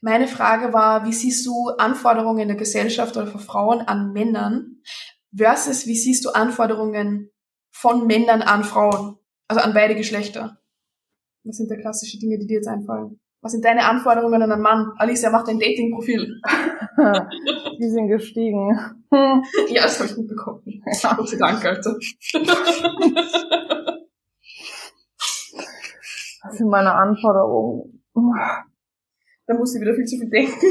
[0.00, 4.82] Meine Frage war, wie siehst du Anforderungen in der Gesellschaft oder von Frauen an Männern
[5.34, 7.30] versus wie siehst du Anforderungen
[7.70, 9.16] von Männern an Frauen,
[9.48, 10.58] also an beide Geschlechter?
[11.44, 13.20] Was sind da klassische Dinge, die dir jetzt einfallen?
[13.44, 14.92] Was sind deine Anforderungen an einen Mann?
[14.96, 16.40] Alicia macht ein Dating-Profil.
[17.78, 18.70] die sind gestiegen.
[19.68, 20.62] ja, das habe ich mitbekommen.
[20.66, 21.14] Ja.
[21.14, 21.94] Gott sei Dank, Alter.
[26.42, 28.02] Was sind meine Anforderungen?
[29.46, 30.66] Da muss sie wieder viel zu viel denken.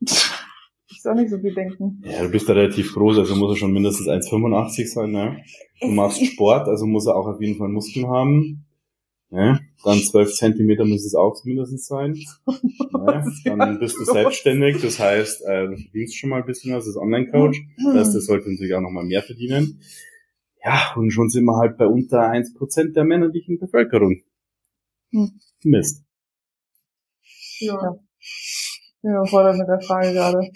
[0.00, 2.00] ich soll nicht so viel denken.
[2.04, 5.42] Ja, du bist da relativ groß, also muss er schon mindestens 1,85 sein, ne?
[5.80, 8.64] Du machst Sport, also muss er auch auf jeden Fall Muskeln haben.
[9.32, 9.60] Ne?
[9.82, 12.16] Dann 12 Zentimeter muss es auch mindestens sein.
[12.92, 13.24] Ne?
[13.44, 16.96] Dann bist du selbstständig, das heißt, äh, du verdienst schon mal ein bisschen was als
[16.96, 17.60] Online-Coach.
[17.78, 19.80] Das heißt, das sollte natürlich auch noch mal mehr verdienen.
[20.62, 24.22] Ja, und schon sind wir halt bei unter 1% der männerlichen Bevölkerung.
[25.10, 25.40] Hm.
[25.64, 26.04] Mist.
[27.58, 27.98] Ja.
[29.02, 30.50] Überfordert mit der Frage gerade.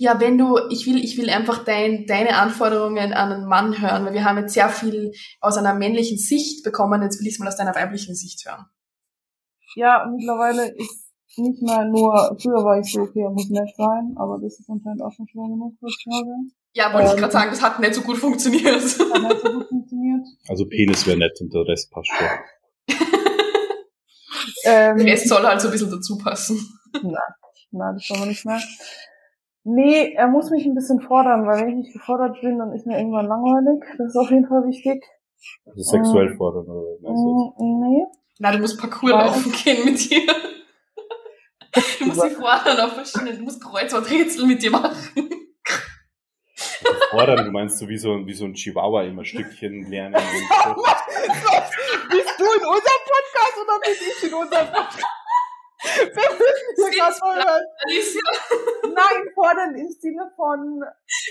[0.00, 4.06] Ja, wenn du, ich will, ich will einfach dein, deine Anforderungen an einen Mann hören,
[4.06, 7.38] weil wir haben jetzt sehr viel aus einer männlichen Sicht bekommen, jetzt will ich es
[7.38, 8.64] mal aus deiner weiblichen Sicht hören.
[9.74, 14.14] Ja, mittlerweile ist nicht mehr nur, früher war ich so, okay, er muss nett sein,
[14.16, 16.30] aber das ist anscheinend auch schon schwer genug heutzutage.
[16.72, 18.80] Ja, wollte ähm, ich gerade sagen, das hat nicht so gut funktioniert.
[18.80, 20.26] Hat nicht so gut funktioniert.
[20.48, 22.26] Also Penis wäre nett und der Rest passt schon.
[24.64, 26.58] Ähm, der Rest soll halt so ein bisschen dazu passen.
[26.92, 27.14] Nein,
[27.70, 28.60] nein, das soll man nicht mehr.
[29.64, 32.86] Nee, er muss mich ein bisschen fordern, weil wenn ich nicht gefordert bin, dann ist
[32.86, 33.84] mir irgendwann langweilig.
[33.98, 35.04] Das ist auf jeden Fall wichtig.
[35.66, 37.54] Also sexuell ähm, fordern oder meinst du?
[37.58, 38.06] Mm, nee.
[38.38, 40.22] Na, du musst Parcours laufen gehen mit dir.
[41.98, 45.30] Du musst sie fordern auf verschiedenen, du musst Kreuzworträtsel mit dir machen.
[47.10, 50.14] Fordern, du meinst so wie so, wie so ein Chihuahua immer Stückchen lernen.
[52.10, 55.19] Bist du in unserem Podcast oder bin ich in unserem Podcast?
[55.96, 57.64] Wir müssen hier hören.
[58.94, 60.82] Nein, fordern im Sinne von.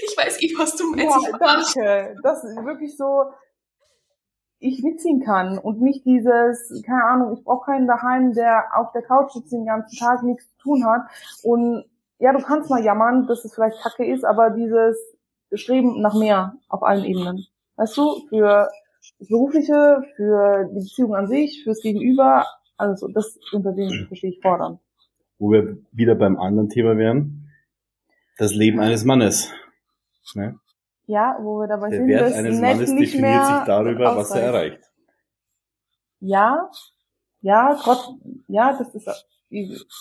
[0.03, 1.27] Ich weiß eh, was du meinst.
[1.27, 2.15] Ja, danke.
[2.23, 3.31] Das ist wirklich so,
[4.59, 9.03] ich mitziehen kann und nicht dieses, keine Ahnung, ich brauche keinen daheim, der auf der
[9.03, 11.03] Couch sitzt den ganzen Tag nichts zu tun hat.
[11.43, 11.85] Und
[12.19, 14.97] ja, du kannst mal jammern, dass es vielleicht kacke ist, aber dieses
[15.53, 17.45] Streben nach mehr auf allen Ebenen.
[17.77, 18.69] Weißt du, für
[19.19, 22.45] das Berufliche, für die Beziehung an sich, fürs Gegenüber,
[22.79, 24.79] also das unter dem verstehe ich fordern.
[25.37, 27.51] Wo wir wieder beim anderen Thema wären,
[28.37, 29.51] das Leben eines Mannes.
[30.33, 30.59] Ne?
[31.05, 34.81] Ja, wo wir dabei Der sind, Wert eines Mannes definiert sich darüber, was er erreicht.
[36.19, 36.69] Ja,
[37.41, 38.09] ja, trotz,
[38.47, 39.27] ja, das ist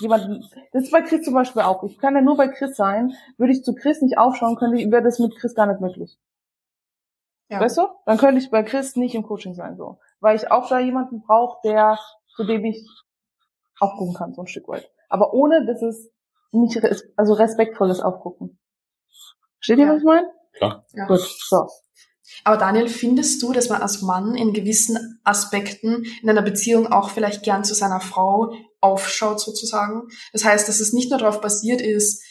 [0.01, 1.83] jemand, das ist bei Chris zum Beispiel auch.
[1.85, 3.15] Ich kann ja nur bei Chris sein.
[3.37, 6.19] Würde ich zu Chris nicht aufschauen, könnte wäre das mit Chris gar nicht möglich.
[7.49, 7.61] Ja.
[7.61, 7.89] Weißt du?
[8.05, 9.99] Dann könnte ich bei Chris nicht im Coaching sein, so.
[10.21, 11.99] Weil ich auch da jemanden brauche, der,
[12.39, 12.87] zu dem ich
[13.81, 14.89] aufgucken kann, so ein Stück weit.
[15.09, 16.09] Aber ohne, dass es
[16.53, 16.81] nicht,
[17.17, 18.61] also respektvolles Aufgucken.
[19.59, 19.93] Versteht ihr, ja.
[19.93, 20.31] was ich meine?
[20.53, 20.87] Klar.
[20.93, 21.07] Ja.
[21.09, 21.67] Gut, so.
[22.45, 27.11] Aber Daniel, findest du, dass man als Mann in gewissen Aspekten in einer Beziehung auch
[27.11, 30.03] vielleicht gern zu seiner Frau aufschaut sozusagen?
[30.33, 32.23] Das heißt, dass es nicht nur darauf basiert ist,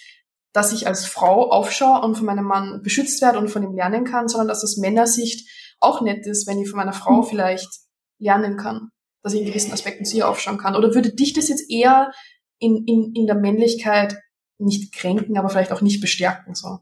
[0.53, 4.05] dass ich als Frau aufschaue und von meinem Mann beschützt werde und von ihm lernen
[4.05, 5.49] kann, sondern dass aus Männersicht
[5.81, 7.23] auch nett ist, wenn ich von meiner Frau mhm.
[7.23, 7.69] vielleicht
[8.19, 8.91] lernen kann,
[9.23, 10.75] dass ich in gewissen Aspekten zu ihr aufschauen kann.
[10.75, 12.11] Oder würde dich das jetzt eher
[12.59, 14.17] in, in, in der Männlichkeit
[14.57, 16.79] nicht kränken, aber vielleicht auch nicht bestärken, so?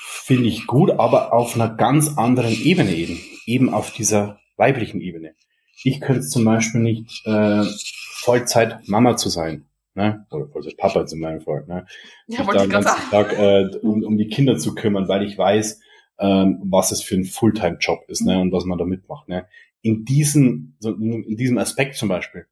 [0.00, 3.20] Finde ich gut, aber auf einer ganz anderen Ebene eben.
[3.46, 5.34] Eben auf dieser weiblichen Ebene.
[5.82, 7.64] Ich könnte zum Beispiel nicht äh,
[8.12, 10.26] Vollzeit Mama zu sein ne?
[10.30, 11.86] oder Vollzeit Papa in meinem Fall, ne?
[12.26, 15.38] Ja, wollte ich den ganzen Tag äh, um, um die Kinder zu kümmern, weil ich
[15.38, 15.80] weiß,
[16.18, 18.40] ähm, was es für ein Fulltime-Job ist ne?
[18.40, 19.28] und was man da mitmacht.
[19.28, 19.46] Ne?
[19.82, 22.46] In, diesem, so in diesem Aspekt zum Beispiel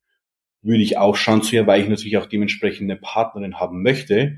[0.62, 4.37] würde ich auch schauen zu ihr, weil ich natürlich auch dementsprechend eine Partnerin haben möchte,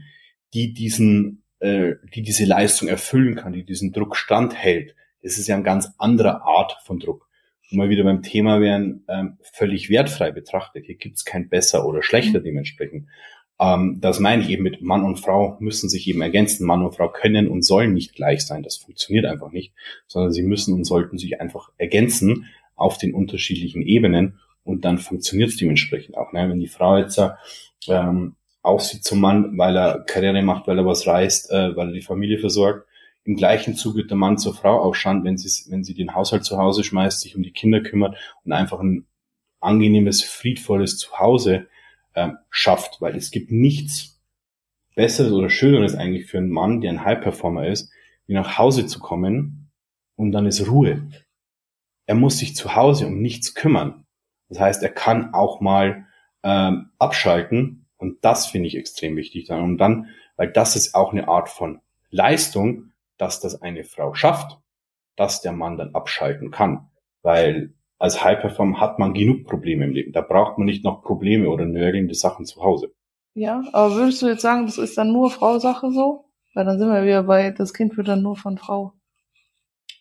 [0.55, 4.95] die diesen, äh, die diese Leistung erfüllen kann, die diesen Druck standhält.
[5.23, 7.29] Das ist ja eine ganz andere Art von Druck
[7.71, 10.87] wo wir wieder beim Thema wären, ähm, völlig wertfrei betrachtet.
[10.87, 12.45] Hier gibt's kein besser oder schlechter mhm.
[12.45, 13.09] dementsprechend.
[13.61, 16.67] Ähm, das meine ich eben mit Mann und Frau müssen sich eben ergänzen.
[16.67, 18.63] Mann und Frau können und sollen nicht gleich sein.
[18.63, 19.75] Das funktioniert einfach nicht,
[20.07, 22.47] sondern sie müssen und sollten sich einfach ergänzen
[22.79, 26.33] auf den unterschiedlichen Ebenen und dann funktioniert es dementsprechend auch.
[26.33, 26.49] Ne?
[26.49, 27.21] Wenn die Frau jetzt
[27.89, 31.95] ähm, aussieht zum Mann, weil er Karriere macht, weil er was reißt, äh, weil er
[31.95, 32.87] die Familie versorgt,
[33.25, 36.45] im gleichen Zug wird der Mann zur Frau ausschauen, wenn sie, wenn sie den Haushalt
[36.45, 39.07] zu Hause schmeißt, sich um die Kinder kümmert und einfach ein
[39.61, 41.67] angenehmes, friedvolles Zuhause
[42.15, 44.19] ähm, schafft, weil es gibt nichts
[44.95, 47.91] Besseres oder Schöneres eigentlich für einen Mann, der ein High-Performer ist,
[48.27, 49.71] wie nach Hause zu kommen
[50.17, 51.09] und dann ist Ruhe.
[52.09, 54.07] Er muss sich zu Hause um nichts kümmern.
[54.49, 56.07] Das heißt, er kann auch mal
[56.43, 59.63] ähm, abschalten und das finde ich extrem wichtig dann.
[59.63, 61.81] Und dann, weil das ist auch eine Art von
[62.11, 64.59] Leistung, dass das eine Frau schafft,
[65.17, 66.89] dass der Mann dann abschalten kann.
[67.21, 70.13] Weil als High Performer hat man genug Probleme im Leben.
[70.13, 72.95] Da braucht man nicht noch Probleme oder nörgelnde Sachen zu Hause.
[73.35, 76.25] Ja, aber würdest du jetzt sagen, das ist dann nur Frau-Sache so?
[76.55, 78.95] Weil dann sind wir wieder bei, das Kind wird dann nur von Frau.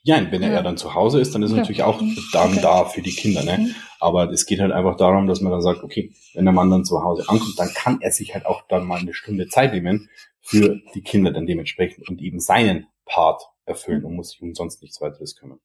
[0.08, 0.62] Ja, wenn er ja.
[0.62, 1.62] dann zu Hause ist, dann ist er ja.
[1.64, 2.18] natürlich auch mhm.
[2.32, 2.62] dann okay.
[2.62, 3.44] da für die Kinder.
[3.44, 3.58] Ne?
[3.58, 3.76] Mhm.
[4.00, 6.86] Aber es geht halt einfach darum, dass man dann sagt, okay, wenn der Mann dann
[6.86, 10.10] zu Hause ankommt, dann kann er sich halt auch dann mal eine Stunde Zeit nehmen
[10.40, 14.82] für die Kinder dann dementsprechend und eben seinen Part erfüllen und muss sich um sonst
[14.82, 15.60] nichts weiteres kümmern.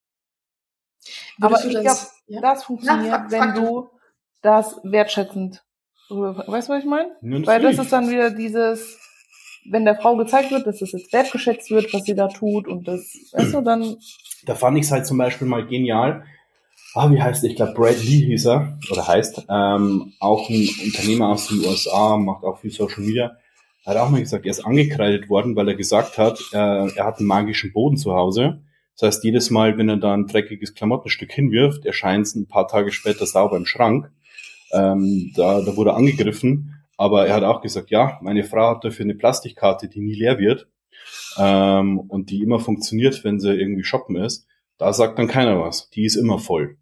[1.40, 2.40] Aber ich glaube, ja?
[2.40, 3.90] das funktioniert, ja, wenn du
[4.40, 5.62] das wertschätzend,
[6.09, 7.12] weißt du, was ich meine?
[7.20, 8.99] Weil das ist dann wieder dieses,
[9.65, 12.89] wenn der Frau gezeigt wird, dass es jetzt wertgeschätzt wird, was sie da tut und
[12.89, 13.97] das, weißt du, dann.
[14.45, 16.25] Da fand ich es halt zum Beispiel mal genial.
[16.95, 17.51] Ah, wie heißt er?
[17.51, 22.17] Ich glaube, Brad Lee hieß er, oder heißt, ähm, auch ein Unternehmer aus den USA,
[22.19, 23.37] macht auch viel Social Media.
[23.87, 27.19] Hat auch mal gesagt, er ist angekreidet worden, weil er gesagt hat, äh, er hat
[27.19, 28.63] einen magischen Boden zu Hause
[28.99, 32.69] das heißt, jedes Mal, wenn er da ein dreckiges Klamottenstück hinwirft, erscheint es ein paar
[32.69, 34.11] Tage später sauber im Schrank.
[34.73, 38.84] Ähm, da, da wurde er angegriffen, aber er hat auch gesagt, ja, meine Frau hat
[38.84, 40.68] dafür eine Plastikkarte, die nie leer wird
[41.36, 44.46] ähm, und die immer funktioniert, wenn sie irgendwie shoppen ist.
[44.78, 45.90] Da sagt dann keiner was.
[45.90, 46.78] Die ist immer voll.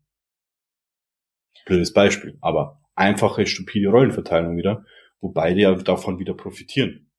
[1.64, 4.84] Blödes Beispiel, aber einfache, stupide Rollenverteilung wieder,
[5.22, 7.10] wo beide ja davon wieder profitieren.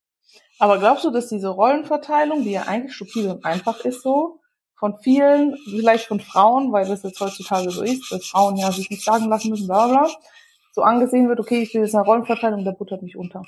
[0.59, 4.41] Aber glaubst du, dass diese Rollenverteilung, die ja eigentlich stupide und einfach ist so,
[4.75, 8.91] von vielen, vielleicht von Frauen, weil das jetzt heutzutage so ist, dass Frauen ja sich
[8.91, 10.07] nicht sagen lassen müssen, bla bla,
[10.71, 13.43] so angesehen wird, okay, ich will jetzt eine Rollenverteilung, der buttert mich unter.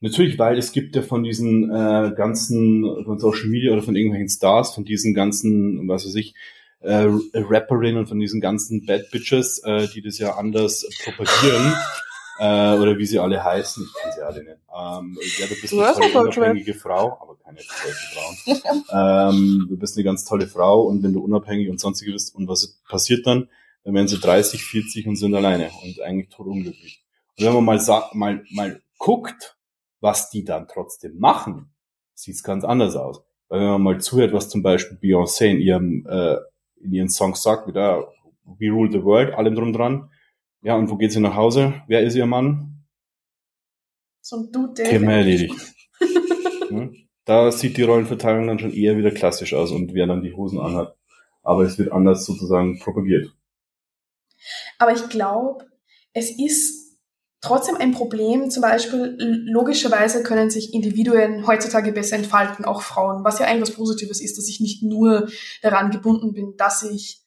[0.00, 4.28] Natürlich, weil es gibt ja von diesen äh, ganzen, von Social Media oder von irgendwelchen
[4.28, 6.34] Stars, von diesen ganzen, was weiß ich,
[6.80, 11.74] äh, Rapperinnen und von diesen ganzen Bad Bitches, äh, die das ja anders propagieren,
[12.38, 14.58] äh, oder wie sie alle heißen, ich kenne sie alle nicht.
[14.76, 19.30] Ähm, ja, du bist du eine tolle, unabhängige Frau, aber keine solche Frauen.
[19.30, 22.48] ähm, du bist eine ganz tolle Frau und wenn du unabhängig und sonstiges bist, und
[22.48, 23.48] was passiert dann?
[23.86, 27.04] Dann werden sie 30, 40 und sind alleine und eigentlich totunglücklich.
[27.38, 29.56] Und wenn man mal, mal, mal guckt,
[30.00, 31.72] was die dann trotzdem machen,
[32.12, 33.22] sieht's ganz anders aus.
[33.48, 36.36] Weil wenn man mal zuhört, was zum Beispiel Beyoncé in ihrem äh,
[36.80, 38.12] in ihren Songs sagt, wieder
[38.44, 40.10] We Rule the World, allem drum dran,
[40.62, 41.80] ja, und wo geht sie nach Hause?
[41.86, 42.84] Wer ist ihr Mann?
[44.20, 44.86] So ein Dude, der.
[44.86, 45.54] Thema erledigt.
[46.70, 46.88] ja,
[47.24, 50.58] da sieht die Rollenverteilung dann schon eher wieder klassisch aus und wer dann die Hosen
[50.58, 50.96] anhat.
[51.44, 53.30] Aber es wird anders sozusagen propagiert.
[54.78, 55.66] Aber ich glaube,
[56.12, 56.98] es ist
[57.40, 58.50] trotzdem ein Problem.
[58.50, 63.76] Zum Beispiel, logischerweise können sich Individuen heutzutage besser entfalten, auch Frauen, was ja eigentlich was
[63.76, 65.28] Positives ist, dass ich nicht nur
[65.62, 67.22] daran gebunden bin, dass ich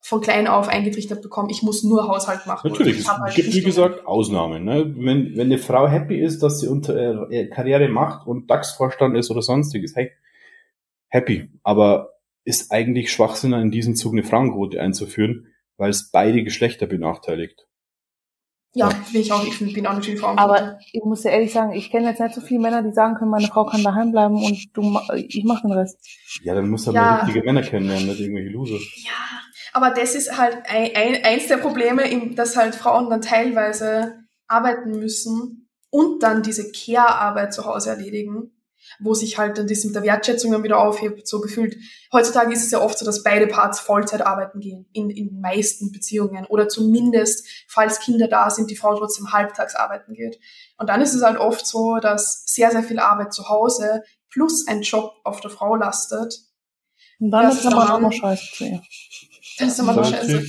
[0.00, 2.70] von klein auf eingetrichtert bekommen, ich muss nur Haushalt machen.
[2.70, 4.62] Natürlich, es halt gibt wie gesagt Ausnahmen.
[4.62, 4.94] Ne?
[4.98, 9.30] Wenn, wenn eine Frau happy ist, dass sie unter, äh, Karriere macht und DAX-Vorstand ist
[9.30, 10.12] oder sonstiges, hey,
[11.08, 11.48] happy.
[11.62, 12.10] Aber
[12.44, 17.66] ist eigentlich Schwachsinn, in diesem Zug eine Frauenquote einzuführen, weil es beide Geschlechter benachteiligt.
[18.76, 19.46] Ja, will ich auch.
[19.46, 20.42] Ich bin auch natürlich Frauenquote.
[20.42, 23.14] Aber ich muss dir ehrlich sagen, ich kenne jetzt nicht so viele Männer, die sagen
[23.14, 26.04] können, meine Frau kann daheim bleiben und du, ich mach den Rest.
[26.42, 27.00] Ja, dann musst du ja.
[27.00, 28.74] mal richtige Männer kennenlernen, nicht irgendwelche Loser.
[28.74, 29.12] Ja,
[29.72, 32.02] aber das ist halt ein, ein, eins der Probleme,
[32.34, 38.50] dass halt Frauen dann teilweise arbeiten müssen und dann diese Care-Arbeit zu Hause erledigen,
[39.00, 41.76] wo sich halt dann das mit der Wertschätzung dann wieder aufhebt, so gefühlt.
[42.12, 45.92] Heutzutage ist es ja oft so, dass beide Parts Vollzeit arbeiten gehen, in, in meisten
[45.92, 46.46] Beziehungen.
[46.46, 50.38] Oder zumindest, falls Kinder da sind, die Frau trotzdem halbtags arbeiten geht.
[50.78, 54.66] Und dann ist es halt oft so, dass sehr, sehr viel Arbeit zu Hause plus
[54.66, 56.34] ein Job auf der Frau lastet.
[57.20, 58.82] Und dann ist man auch noch scheiße zu ihr.
[59.58, 60.46] Das ist immer noch scheiße.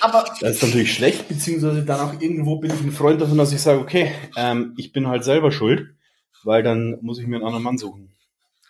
[0.00, 3.52] Aber das ist natürlich schlecht, beziehungsweise dann auch irgendwo bin ich ein Freund davon, dass
[3.52, 5.94] ich sage, okay, ähm, ich bin halt selber schuld,
[6.44, 8.10] weil dann muss ich mir einen anderen Mann suchen.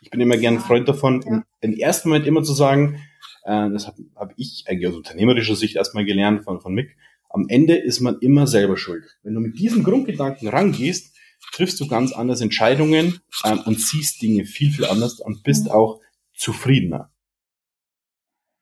[0.01, 1.29] Ich bin immer gern ein Freund davon, ja.
[1.29, 3.01] im, im, ersten Moment immer zu sagen,
[3.45, 6.97] äh, das habe hab ich eigentlich aus unternehmerischer Sicht erstmal gelernt von, von Mick,
[7.31, 9.05] am Ende ist man immer selber schuld.
[9.23, 11.15] Wenn du mit diesem Grundgedanken rangehst,
[11.53, 15.73] triffst du ganz anders Entscheidungen ähm, und siehst Dinge viel, viel anders und bist mhm.
[15.73, 16.01] auch
[16.35, 17.11] zufriedener.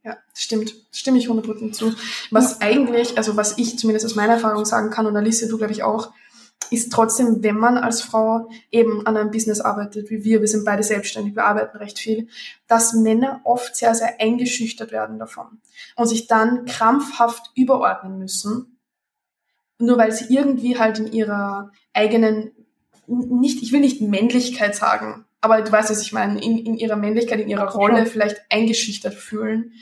[0.04, 0.74] Ja, stimmt.
[0.92, 1.92] Stimme ich 100% zu.
[2.30, 5.72] Was eigentlich, also was ich zumindest aus meiner Erfahrung sagen kann und Alice, du glaube
[5.72, 6.12] ich auch,
[6.70, 10.64] ist trotzdem, wenn man als Frau eben an einem Business arbeitet, wie wir, wir sind
[10.64, 12.28] beide selbstständig, wir arbeiten recht viel,
[12.66, 15.60] dass Männer oft sehr, sehr eingeschüchtert werden davon
[15.96, 18.78] und sich dann krampfhaft überordnen müssen,
[19.78, 22.52] nur weil sie irgendwie halt in ihrer eigenen,
[23.06, 26.96] nicht, ich will nicht Männlichkeit sagen, aber du weißt, was ich meine, in, in ihrer
[26.96, 29.72] Männlichkeit, in ihrer Rolle vielleicht eingeschüchtert fühlen.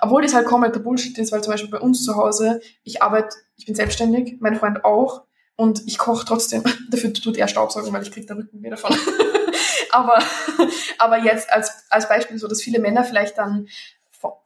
[0.00, 3.36] Obwohl das halt kompletter Bullshit ist, weil zum Beispiel bei uns zu Hause, ich arbeite,
[3.56, 5.22] ich bin selbstständig, mein Freund auch,
[5.56, 6.62] und ich koche trotzdem.
[6.90, 8.96] Dafür tut er Staubsaugen, weil ich krieg da Rücken wieder davon.
[9.90, 10.18] aber,
[10.98, 13.68] aber jetzt als, als Beispiel so, dass viele Männer vielleicht dann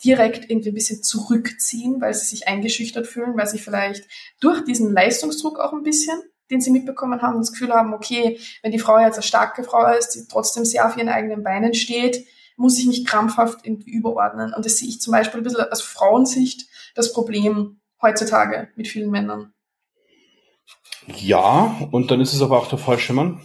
[0.05, 4.09] direkt irgendwie ein bisschen zurückziehen, weil sie sich eingeschüchtert fühlen, weil sie vielleicht
[4.40, 6.20] durch diesen Leistungsdruck auch ein bisschen,
[6.51, 9.86] den sie mitbekommen haben, das Gefühl haben, okay, wenn die Frau jetzt eine starke Frau
[9.93, 12.26] ist, die trotzdem sehr auf ihren eigenen Beinen steht,
[12.56, 14.52] muss ich mich krampfhaft irgendwie überordnen.
[14.52, 19.10] Und das sehe ich zum Beispiel ein bisschen aus Frauensicht das Problem heutzutage mit vielen
[19.10, 19.52] Männern.
[21.16, 23.40] Ja, und dann ist es aber auch der falsche Mann.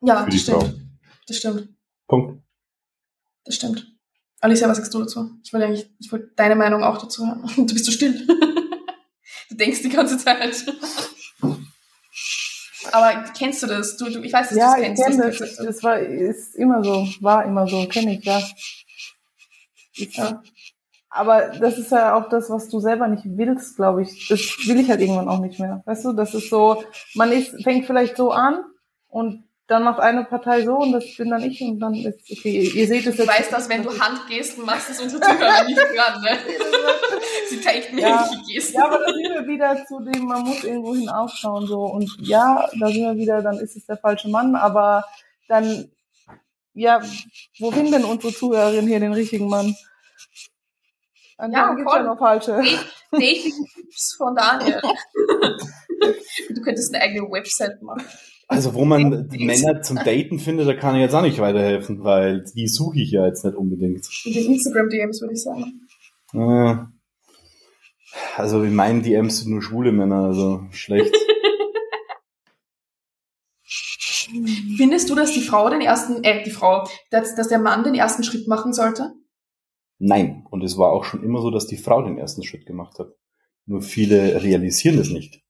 [0.00, 0.62] Ja, das stimmt.
[0.62, 0.72] Frau.
[1.26, 1.68] Das stimmt.
[2.06, 2.42] Punkt.
[3.44, 3.86] Das stimmt.
[4.40, 5.30] Alicia, was sagst du dazu?
[5.44, 7.44] Ich wollte eigentlich, ich wollte deine Meinung auch dazu hören.
[7.56, 8.26] Du bist so still.
[9.48, 10.64] du denkst die ganze Zeit.
[12.92, 13.96] Aber kennst du das?
[13.96, 15.02] Du, du, ich weiß, dass ja, du das kennst.
[15.02, 15.56] Ja, ich kenne das.
[15.56, 18.40] Das war, ist immer so, war immer so, kenne ich, ja.
[19.94, 20.42] Ich, ja.
[21.10, 24.28] Aber das ist ja auch das, was du selber nicht willst, glaube ich.
[24.28, 25.82] Das will ich halt irgendwann auch nicht mehr.
[25.86, 28.64] Weißt du, das ist so, man ist, fängt vielleicht so an
[29.08, 32.70] und dann macht eine Partei so und das bin dann ich und dann ist okay.
[32.74, 33.20] Ihr seht es jetzt.
[33.20, 36.38] Du weißt, dass wenn du Handgesten machst, ist unsere Zuhörer nicht dran, ne?
[37.50, 38.78] Sie zeigt mir ja, Gesten.
[38.78, 42.10] Ja, aber da sind wir wieder zu dem, man muss irgendwo hin aufschauen so und
[42.20, 45.04] ja, da sind wir wieder, dann ist es der falsche Mann, aber
[45.48, 45.90] dann
[46.72, 47.02] ja,
[47.58, 49.74] wo finden denn unsere Zuhörerinnen hier den richtigen Mann?
[51.38, 52.60] An ja, gibt's ja noch falsche.
[53.12, 54.80] Dating-Tipps von Daniel.
[56.48, 58.04] du könntest eine eigene Website machen.
[58.48, 62.02] Also wo man die Männer zum Daten findet, da kann ich jetzt auch nicht weiterhelfen,
[62.02, 64.08] weil die suche ich ja jetzt nicht unbedingt.
[64.24, 65.86] In den Instagram-DMs würde ich sagen.
[68.36, 71.14] Also in meinen DMs sind nur schwule Männer, also schlecht.
[74.76, 77.94] Findest du, dass die Frau den ersten, äh, die Frau, dass, dass der Mann den
[77.94, 79.12] ersten Schritt machen sollte?
[79.98, 80.46] Nein.
[80.50, 83.08] Und es war auch schon immer so, dass die Frau den ersten Schritt gemacht hat.
[83.66, 85.42] Nur viele realisieren es nicht.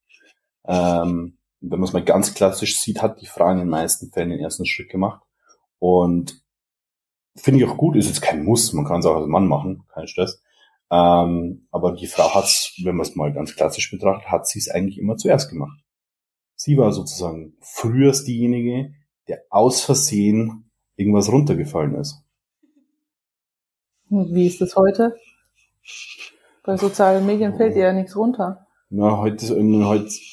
[0.67, 4.31] Ähm, wenn man es mal ganz klassisch sieht, hat die Frau in den meisten Fällen
[4.31, 5.23] den ersten Schritt gemacht.
[5.79, 6.43] Und
[7.37, 9.85] finde ich auch gut, ist jetzt kein Muss, man kann es auch als Mann machen,
[9.93, 10.43] kein Stress.
[10.91, 14.69] Ähm, aber die Frau hat's, wenn man es mal ganz klassisch betrachtet, hat sie es
[14.69, 15.79] eigentlich immer zuerst gemacht.
[16.55, 18.95] Sie war sozusagen früher diejenige,
[19.29, 22.25] der aus Versehen irgendwas runtergefallen ist.
[24.11, 25.17] Wie ist es heute?
[26.65, 28.67] Bei sozialen Medien fällt dir ja nichts runter.
[28.91, 29.55] Na, heute,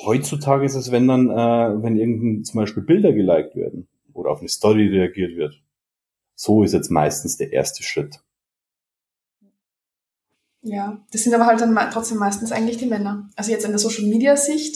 [0.06, 4.40] heutzutage ist es, wenn dann, äh, wenn irgendein zum Beispiel Bilder geliked werden oder auf
[4.40, 5.62] eine Story reagiert wird.
[6.36, 8.22] So ist jetzt meistens der erste Schritt.
[10.62, 13.30] Ja, das sind aber halt dann trotzdem meistens eigentlich die Männer.
[13.36, 14.76] Also jetzt in der Social Media Sicht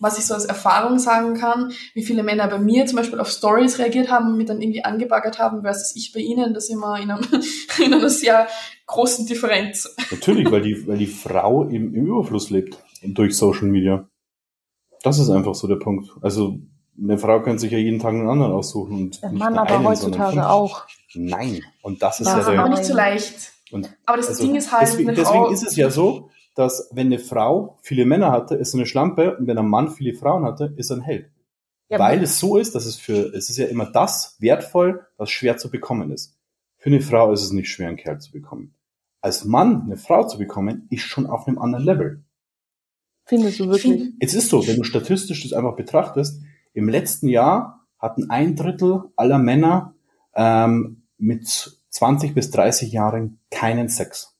[0.00, 3.30] was ich so als Erfahrung sagen kann, wie viele Männer bei mir zum Beispiel auf
[3.30, 7.00] Stories reagiert haben und mich dann irgendwie angebaggert haben, versus ich bei ihnen, das immer
[7.00, 7.24] in, einem,
[7.84, 8.48] in einer sehr
[8.86, 9.94] großen Differenz.
[10.10, 14.08] Natürlich, weil die, weil die Frau im, im Überfluss lebt durch Social Media.
[15.02, 16.10] Das ist einfach so der Punkt.
[16.22, 16.58] Also
[17.00, 18.96] eine Frau könnte sich ja jeden Tag einen anderen aussuchen.
[18.96, 20.86] Und der Mann aber einen, heutzutage auch.
[21.14, 21.62] Nein.
[21.82, 22.44] Und das ist das ja der...
[22.44, 23.52] Das ist aber nicht so leicht.
[23.70, 27.06] Und aber das also Ding ist halt, deswegen, deswegen ist es ja so, dass wenn
[27.06, 30.44] eine Frau viele Männer hatte, ist sie eine Schlampe und wenn ein Mann viele Frauen
[30.44, 31.30] hatte, ist er ein Held.
[31.88, 35.30] Ja, Weil es so ist, dass es für, es ist ja immer das wertvoll, was
[35.30, 36.36] schwer zu bekommen ist.
[36.76, 38.74] Für eine Frau ist es nicht schwer, einen Kerl zu bekommen.
[39.20, 42.24] Als Mann eine Frau zu bekommen, ist schon auf einem anderen Level.
[43.24, 44.14] Findest du wirklich?
[44.18, 49.04] Es ist so, wenn du statistisch das einfach betrachtest, im letzten Jahr hatten ein Drittel
[49.14, 49.94] aller Männer
[50.34, 51.46] ähm, mit
[51.90, 54.37] 20 bis 30 Jahren keinen Sex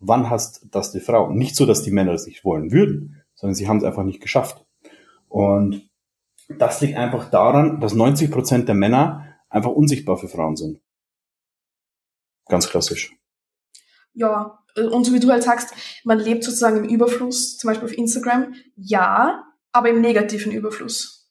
[0.00, 1.30] wann hast das die Frau?
[1.30, 4.20] Nicht so, dass die Männer das nicht wollen würden, sondern sie haben es einfach nicht
[4.20, 4.64] geschafft.
[5.28, 5.88] Und
[6.48, 10.80] das liegt einfach daran, dass 90 Prozent der Männer einfach unsichtbar für Frauen sind.
[12.48, 13.14] Ganz klassisch.
[14.12, 15.72] Ja, und so wie du halt sagst,
[16.04, 18.54] man lebt sozusagen im Überfluss, zum Beispiel auf Instagram.
[18.76, 21.30] Ja, aber im negativen Überfluss.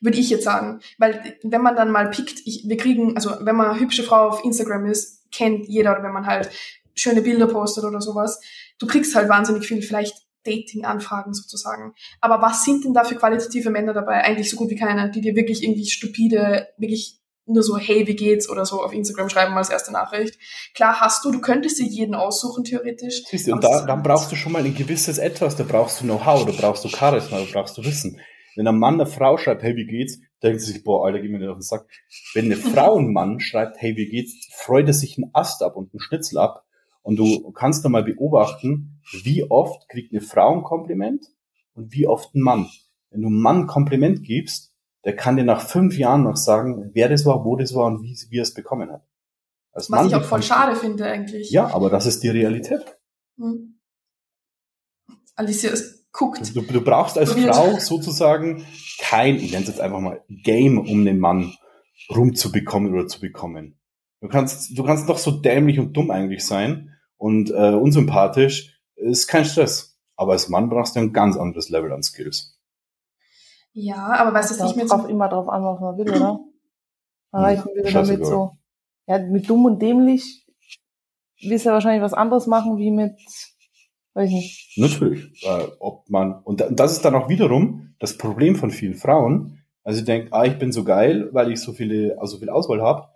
[0.00, 0.80] Würde ich jetzt sagen.
[0.98, 4.44] Weil wenn man dann mal pickt, ich, wir kriegen, also wenn man hübsche Frau auf
[4.44, 6.50] Instagram ist, kennt jeder, wenn man halt
[6.96, 8.40] schöne Bilder postet oder sowas,
[8.78, 11.94] du kriegst halt wahnsinnig viel vielleicht Dating-Anfragen sozusagen.
[12.20, 14.22] Aber was sind denn da für qualitative Männer dabei?
[14.22, 18.16] Eigentlich so gut wie keine, die dir wirklich irgendwie stupide, wirklich nur so, hey, wie
[18.16, 20.38] geht's oder so auf Instagram schreiben als erste Nachricht.
[20.74, 23.22] Klar hast du, du könntest dir jeden aussuchen, theoretisch.
[23.28, 26.04] Siehst du, und da, dann brauchst du schon mal ein gewisses Etwas, da brauchst du
[26.04, 28.20] Know-how, da brauchst du Charisma, da brauchst du Wissen.
[28.56, 31.28] Wenn ein Mann eine Frau schreibt, hey, wie geht's, denkt sie sich, boah, Alter, geh
[31.28, 31.86] mir nicht auf den Sack.
[32.34, 35.76] Wenn eine Frau ein Mann schreibt, hey, wie geht's, freut er sich einen Ast ab
[35.76, 36.65] und einen Schnitzel ab.
[37.06, 41.24] Und du kannst da mal beobachten, wie oft kriegt eine Frau ein Kompliment
[41.74, 42.68] und wie oft ein Mann.
[43.10, 44.74] Wenn du einem Mann ein Kompliment gibst,
[45.04, 48.02] der kann dir nach fünf Jahren noch sagen, wer das war, wo das war und
[48.02, 49.06] wie, wie er es bekommen hat.
[49.70, 51.52] Als Was Mann ich auch voll schade finde eigentlich.
[51.52, 52.98] Ja, aber das ist die Realität.
[53.38, 53.78] Hm.
[55.36, 55.70] Alicia
[56.10, 56.56] guckt.
[56.56, 58.66] Du, du brauchst als Frau sozusagen
[58.98, 61.54] kein, ich nenne es jetzt einfach mal, Game, um den Mann
[62.10, 63.78] rumzubekommen oder zu bekommen.
[64.20, 69.26] Du kannst, du kannst doch so dämlich und dumm eigentlich sein und äh, unsympathisch, ist
[69.26, 69.98] kein Stress.
[70.16, 72.58] Aber als Mann brauchst du ein ganz anderes Level an Skills.
[73.72, 75.06] Ja, aber weißt du, nicht mehr so...
[75.06, 76.40] immer drauf an, was man will, oder?
[77.32, 78.56] Erreichen will damit so.
[79.06, 80.46] Ja, mit dumm und dämlich
[81.42, 83.12] willst du ja wahrscheinlich was anderes machen, wie mit,
[84.14, 84.78] weiß ich nicht.
[84.78, 85.44] Natürlich.
[85.44, 89.62] Äh, ob man, und das ist dann auch wiederum das Problem von vielen Frauen.
[89.84, 92.80] Also ich denke, ah, ich bin so geil, weil ich so viele, also viel Auswahl
[92.80, 93.08] habe.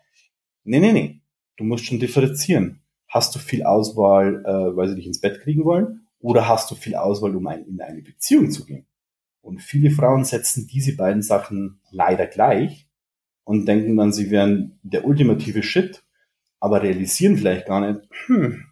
[0.64, 1.22] Nee, nee, nee.
[1.56, 2.79] Du musst schon differenzieren.
[3.10, 6.06] Hast du viel Auswahl, äh, weil sie dich ins Bett kriegen wollen?
[6.20, 8.86] Oder hast du viel Auswahl, um ein, in eine Beziehung zu gehen?
[9.42, 12.86] Und viele Frauen setzen diese beiden Sachen leider gleich
[13.44, 16.04] und denken dann, sie wären der ultimative Shit,
[16.60, 18.64] aber realisieren vielleicht gar nicht, hm,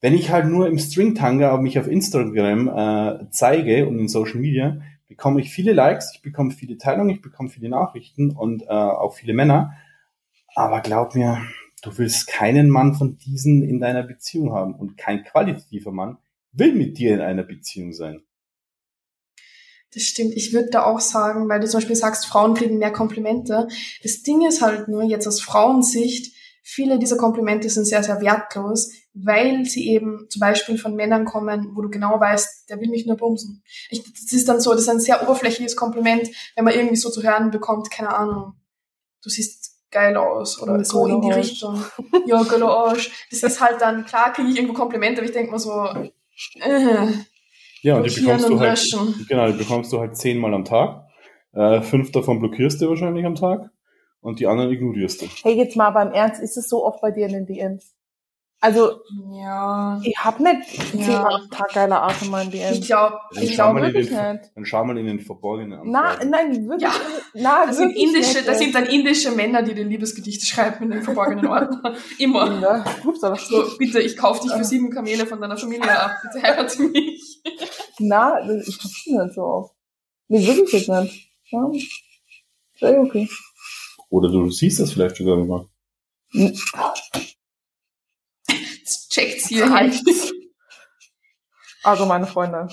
[0.00, 4.80] wenn ich halt nur im Stringtanga mich auf Instagram äh, zeige und in Social Media,
[5.08, 9.14] bekomme ich viele Likes, ich bekomme viele Teilungen, ich bekomme viele Nachrichten und äh, auch
[9.14, 9.72] viele Männer.
[10.54, 11.40] Aber glaub mir,
[11.88, 16.18] du willst keinen Mann von diesen in deiner Beziehung haben und kein qualitativer Mann
[16.52, 18.22] will mit dir in einer Beziehung sein.
[19.94, 20.34] Das stimmt.
[20.34, 23.68] Ich würde da auch sagen, weil du zum Beispiel sagst, Frauen kriegen mehr Komplimente.
[24.02, 28.92] Das Ding ist halt nur jetzt aus Frauensicht, viele dieser Komplimente sind sehr, sehr wertlos,
[29.14, 33.06] weil sie eben zum Beispiel von Männern kommen, wo du genau weißt, der will mich
[33.06, 33.62] nur bumsen.
[33.88, 37.08] Ich, das ist dann so, das ist ein sehr oberflächliches Kompliment, wenn man irgendwie so
[37.10, 38.52] zu hören bekommt, keine Ahnung,
[39.22, 41.82] du siehst geil aus oder so in die Richtung.
[42.26, 43.26] Ja, geiler Arsch.
[43.30, 45.86] Das ist halt dann, klar kriege ich irgendwo Komplimente, aber ich denke mir so,
[46.60, 47.06] äh,
[47.82, 49.26] ja, und die bekommst du halt, löschen.
[49.28, 51.06] genau, die bekommst du halt zehnmal am Tag.
[51.52, 53.70] Äh, fünf davon blockierst du wahrscheinlich am Tag
[54.20, 55.26] und die anderen ignorierst du.
[55.42, 57.94] Hey, jetzt mal beim Ernst, ist es so oft bei dir in den DMs?
[58.60, 60.00] Also, ja.
[60.02, 61.24] ich hab nicht ja.
[61.24, 62.78] am Tag geile Art in meinen DMs.
[62.78, 64.50] Ich glaube, ich glaube wirklich den, nicht.
[64.52, 65.90] Dann schau mal in den verborgenen Anfragen.
[65.92, 66.82] Na, nein, wirklich.
[66.82, 67.00] Ja.
[67.34, 70.90] Na, das, sind indische, nicht, das sind dann indische Männer, die dir Liebesgedichte schreiben in
[70.90, 71.80] den verborgenen Orten.
[72.18, 72.60] Immer.
[72.60, 76.16] Ja, ups, aber so, bitte, ich kauf dich für sieben Kamele von deiner Familie ab.
[76.22, 77.40] Bitte heirate mich.
[78.00, 79.74] Na, ich hab's nicht so oft.
[80.26, 81.30] Nee, wirklich jetzt nicht.
[81.50, 81.70] Ja.
[82.80, 83.28] Sehr okay.
[84.10, 85.68] Oder du siehst das vielleicht sogar.
[86.32, 86.72] Jetzt
[89.18, 90.00] checkt's hier halt.
[91.84, 92.68] Also meine Freunde.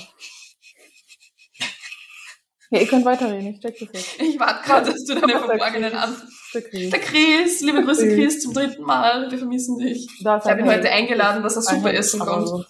[2.71, 4.19] Ja, ihr könnt weiterreden, ich check das jetzt.
[4.19, 6.15] Ich warte gerade, dass du deine verborgenen an.
[6.53, 6.89] Der Chris.
[6.89, 8.41] Der Chris, liebe Grüße Chris.
[8.41, 10.09] Zum dritten Mal, wir vermissen dich.
[10.19, 12.47] Ich habe ihn heute eingeladen, dass er super essen kommt.
[12.47, 12.67] Sonst,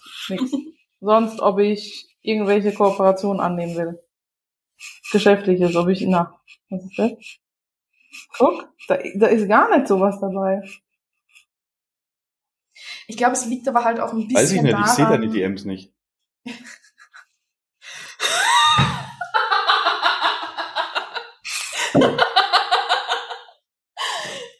[1.00, 3.98] sonst, ob ich irgendwelche Kooperationen annehmen will.
[5.10, 6.38] Geschäftliches, ob ich, na,
[6.68, 7.12] was ist das?
[8.36, 10.62] Guck, da, da ist gar nicht sowas dabei.
[13.08, 15.06] Ich glaube, es liegt aber halt auch ein bisschen Weiß ich nicht, daran, ich sehe
[15.06, 15.92] deine DMs nicht.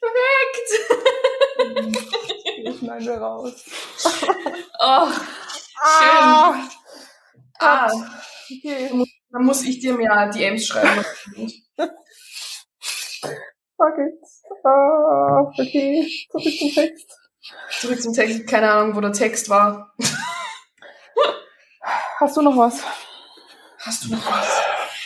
[0.01, 0.69] Perfekt!
[2.59, 3.65] Ich schneide raus.
[4.79, 6.23] oh, schön.
[6.23, 6.69] Ah,
[7.59, 7.91] ah
[8.51, 8.91] okay.
[9.31, 11.05] Dann muss ich dir mehr DMs schreiben.
[13.77, 14.19] Fuck it.
[14.65, 17.26] Ah, okay, zurück zum Text.
[17.81, 18.47] Zurück zum Text.
[18.47, 19.95] Keine Ahnung, wo der Text war.
[22.19, 22.83] Hast du noch was?
[23.79, 24.49] Hast du noch was?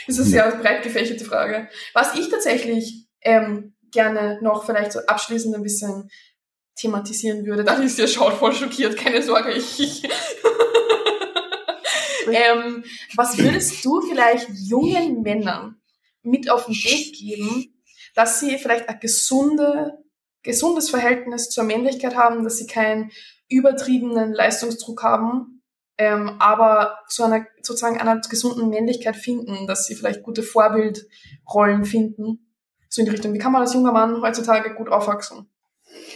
[0.07, 1.69] Das ist eine sehr breit gefächerte Frage.
[1.93, 6.11] Was ich tatsächlich ähm, gerne noch vielleicht so abschließend ein bisschen
[6.77, 10.03] thematisieren würde, dann ist ihr schaut voll schockiert, keine Sorge, ich.
[12.33, 12.85] ähm,
[13.17, 15.81] was würdest du vielleicht jungen Männern
[16.23, 17.83] mit auf den Weg geben,
[18.15, 19.99] dass sie vielleicht ein gesunde,
[20.43, 23.11] gesundes Verhältnis zur Männlichkeit haben, dass sie keinen
[23.49, 25.63] übertriebenen Leistungsdruck haben,
[25.99, 32.55] ähm, aber zu einer sozusagen einer gesunden Männlichkeit finden, dass sie vielleicht gute Vorbildrollen finden.
[32.89, 35.47] So in die Richtung, wie kann man als junger Mann heutzutage gut aufwachsen,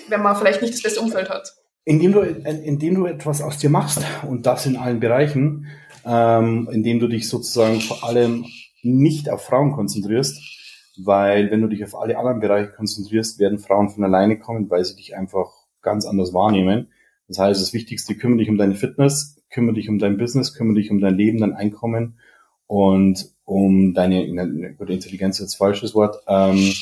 [0.08, 1.54] wenn man vielleicht nicht das beste Umfeld hat?
[1.84, 5.66] Indem du, indem du etwas aus dir machst und das in allen Bereichen,
[6.06, 8.46] ähm, indem du dich sozusagen vor allem
[8.82, 10.63] nicht auf Frauen konzentrierst,
[10.96, 14.84] weil wenn du dich auf alle anderen Bereiche konzentrierst, werden Frauen von alleine kommen, weil
[14.84, 15.50] sie dich einfach
[15.82, 16.88] ganz anders wahrnehmen.
[17.28, 20.76] Das heißt, das Wichtigste, kümmere dich um deine Fitness, kümmere dich um dein Business, kümmere
[20.76, 22.18] dich um dein Leben, dein Einkommen
[22.66, 26.72] und um deine, oder Intelligenz ist jetzt falsches Wort, ähm,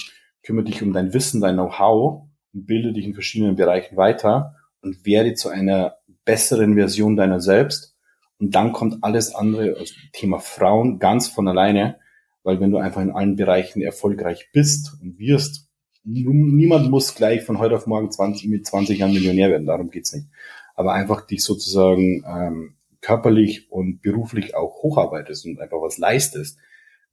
[0.43, 5.05] kümmere dich um dein Wissen, dein Know-how und bilde dich in verschiedenen Bereichen weiter und
[5.07, 7.97] werde zu einer besseren Version deiner selbst.
[8.39, 11.97] Und dann kommt alles andere, also Thema Frauen, ganz von alleine,
[12.43, 15.69] weil wenn du einfach in allen Bereichen erfolgreich bist und wirst,
[16.05, 20.13] niemand muss gleich von heute auf morgen 20, mit 20 Jahren Millionär werden, darum geht's
[20.13, 20.27] nicht.
[20.75, 26.59] Aber einfach dich sozusagen ähm, körperlich und beruflich auch hocharbeitest und einfach was leistest,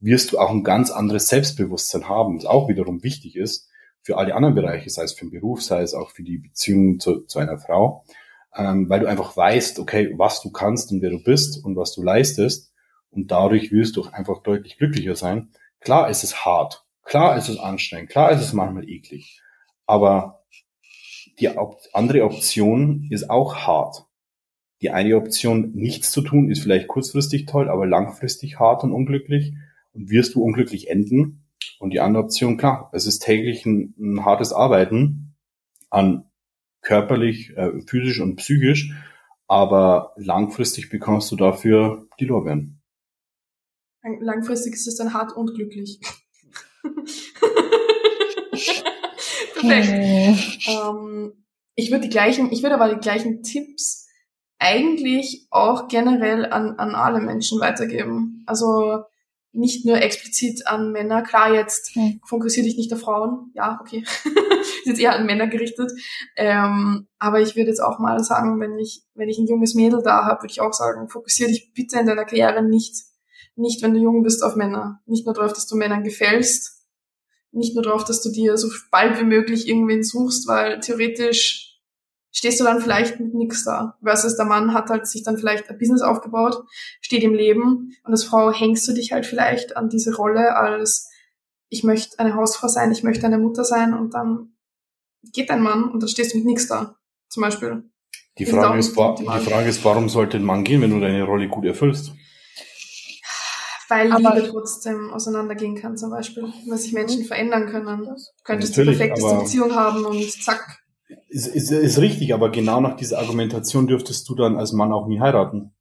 [0.00, 3.68] wirst du auch ein ganz anderes Selbstbewusstsein haben, was auch wiederum wichtig ist
[4.02, 6.98] für alle anderen Bereiche, sei es für den Beruf, sei es auch für die Beziehung
[6.98, 8.04] zu, zu einer Frau,
[8.56, 11.94] ähm, weil du einfach weißt, okay, was du kannst und wer du bist und was
[11.94, 12.69] du leistest
[13.10, 15.50] und dadurch wirst du einfach deutlich glücklicher sein.
[15.80, 19.40] Klar ist es hart, klar ist es anstrengend, klar ist es manchmal eklig,
[19.86, 20.44] aber
[21.38, 21.48] die
[21.92, 24.06] andere Option ist auch hart.
[24.82, 29.54] Die eine Option, nichts zu tun, ist vielleicht kurzfristig toll, aber langfristig hart und unglücklich
[29.92, 31.44] und wirst du unglücklich enden.
[31.78, 35.36] Und die andere Option, klar, es ist täglich ein, ein hartes Arbeiten
[35.90, 36.24] an
[36.82, 38.92] körperlich, äh, physisch und psychisch,
[39.46, 42.79] aber langfristig bekommst du dafür die Lorbeeren.
[44.02, 46.00] Langfristig ist es dann hart und glücklich.
[49.54, 50.68] Perfekt.
[50.68, 51.44] ähm,
[51.74, 54.08] ich würde die gleichen, ich würde aber die gleichen Tipps
[54.58, 58.42] eigentlich auch generell an, an alle Menschen weitergeben.
[58.46, 59.04] Also
[59.52, 61.22] nicht nur explizit an Männer.
[61.22, 62.20] Klar, jetzt hm.
[62.24, 63.50] fokussiere dich nicht auf Frauen.
[63.54, 64.04] Ja, okay.
[64.60, 65.90] ist jetzt eher an Männer gerichtet.
[66.36, 70.02] Ähm, aber ich würde jetzt auch mal sagen, wenn ich, wenn ich ein junges Mädel
[70.02, 72.94] da habe, würde ich auch sagen, fokussiere dich bitte in deiner Karriere nicht,
[73.60, 75.00] nicht, wenn du jung bist, auf Männer.
[75.06, 76.86] Nicht nur darauf, dass du Männern gefällst.
[77.52, 81.70] Nicht nur darauf, dass du dir so bald wie möglich irgendwen suchst, weil theoretisch
[82.32, 83.98] stehst du dann vielleicht mit nix da.
[84.02, 86.62] Versus der Mann hat halt sich dann vielleicht ein Business aufgebaut,
[87.00, 91.08] steht im Leben und als Frau hängst du dich halt vielleicht an diese Rolle als
[91.70, 94.54] ich möchte eine Hausfrau sein, ich möchte eine Mutter sein und dann
[95.32, 96.96] geht dein Mann und dann stehst du mit nix da.
[97.28, 97.84] Zum Beispiel.
[98.38, 101.48] Die Frage, ist, die Frage ist, warum sollte ein Mann gehen, wenn du deine Rolle
[101.48, 102.12] gut erfüllst?
[103.90, 106.44] Weil aber Liebe trotzdem auseinandergehen kann, zum Beispiel.
[106.68, 108.06] Weil sich Menschen verändern können.
[108.06, 108.14] Du
[108.44, 110.80] könntest die perfekteste Beziehung haben und zack,
[111.28, 115.06] ist, ist, ist richtig, aber genau nach dieser Argumentation dürftest du dann als Mann auch
[115.06, 115.72] nie heiraten.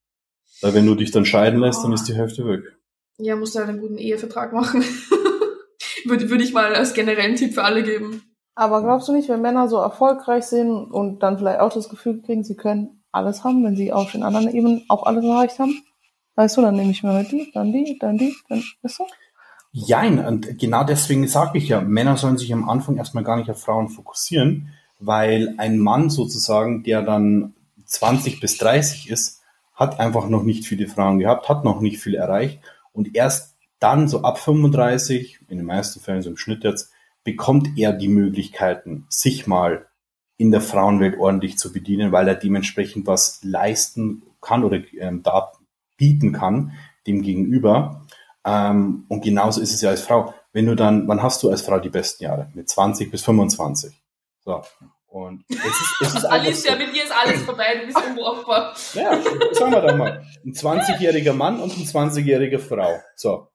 [0.62, 1.84] Weil wenn du dich dann scheiden lässt, oh.
[1.84, 2.62] dann ist die Hälfte weg.
[3.18, 4.84] Ja, musst du halt einen guten Ehevertrag machen.
[6.06, 8.24] würde, würde ich mal als generellen Tipp für alle geben.
[8.56, 12.22] Aber glaubst du nicht, wenn Männer so erfolgreich sind und dann vielleicht auch das Gefühl
[12.22, 15.82] kriegen, sie können alles haben, wenn sie auf den anderen Ebenen auch alles erreicht haben?
[16.40, 19.04] Weißt du, dann nehme ich mir die, dann die, dann die, dann, weißt du?
[19.74, 23.52] Jein, und genau deswegen sage ich ja, Männer sollen sich am Anfang erstmal gar nicht
[23.52, 24.70] auf Frauen fokussieren,
[25.02, 27.56] weil ein Mann sozusagen, der dann
[27.88, 29.42] 20 bis 30 ist,
[29.74, 32.62] hat einfach noch nicht viele Frauen gehabt, hat noch nicht viel erreicht
[32.94, 36.94] und erst dann so ab 35, in den meisten Fällen so im Schnitt jetzt,
[37.26, 39.88] bekommt er die Möglichkeiten, sich mal
[40.38, 45.52] in der Frauenwelt ordentlich zu bedienen, weil er dementsprechend was leisten kann oder ähm, da
[46.00, 46.72] bieten kann
[47.06, 48.08] dem Gegenüber.
[48.44, 50.34] Ähm, und genauso ist es ja als Frau.
[50.52, 52.50] Wenn du dann, wann hast du als Frau die besten Jahre?
[52.56, 53.94] Mit 20 bis 25.
[54.44, 54.64] So.
[55.08, 56.78] Und es ist, es ist Alicia, so.
[56.78, 58.76] mit dir ist alles vorbei, du bist unbrauchbar.
[58.94, 59.20] Ja,
[59.54, 60.24] sagen wir doch mal.
[60.46, 63.00] Ein 20-jähriger Mann und eine 20-jährige Frau.
[63.16, 63.48] So.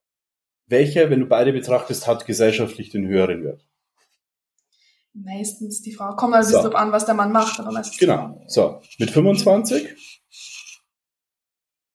[0.66, 3.64] Welcher, wenn du beide betrachtest, hat gesellschaftlich den höheren Wert?
[5.12, 6.16] Meistens die Frau.
[6.16, 6.72] Kommt also so.
[6.72, 7.98] an, was der Mann macht, aber meistens.
[7.98, 8.42] Genau.
[8.48, 8.80] So.
[8.98, 10.23] Mit 25?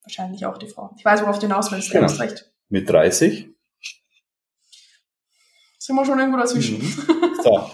[0.10, 0.90] Wahrscheinlich auch die Frau.
[0.98, 2.08] Ich weiß, worauf du hinaus willst, genau.
[2.08, 2.52] du hast recht.
[2.70, 3.48] Mit 30?
[5.78, 6.80] Sind wir schon irgendwo dazwischen.
[6.80, 6.94] Mhm.
[7.44, 7.70] So.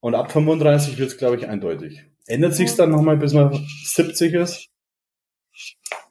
[0.00, 2.02] Und ab 35 wird es, glaube ich, eindeutig.
[2.26, 4.68] Ändert sich dann nochmal, bis man 70 ist?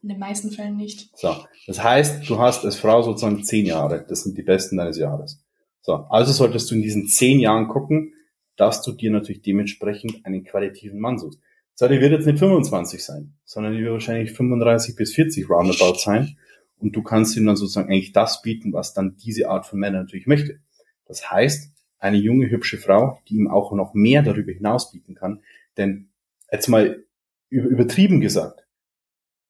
[0.01, 1.09] In den meisten Fällen nicht.
[1.17, 1.35] So.
[1.67, 4.05] Das heißt, du hast als Frau sozusagen 10 Jahre.
[4.07, 5.43] Das sind die besten deines Jahres.
[5.81, 6.05] So.
[6.09, 8.13] Also solltest du in diesen 10 Jahren gucken,
[8.55, 11.41] dass du dir natürlich dementsprechend einen qualitativen Mann suchst.
[11.79, 15.97] So, der wird jetzt nicht 25 sein, sondern die wird wahrscheinlich 35 bis 40 roundabout
[15.97, 16.37] sein.
[16.77, 19.99] Und du kannst ihm dann sozusagen eigentlich das bieten, was dann diese Art von Männer
[19.99, 20.59] natürlich möchte.
[21.05, 25.41] Das heißt, eine junge, hübsche Frau, die ihm auch noch mehr darüber hinaus bieten kann.
[25.77, 26.09] Denn
[26.51, 27.01] jetzt mal
[27.47, 28.67] übertrieben gesagt,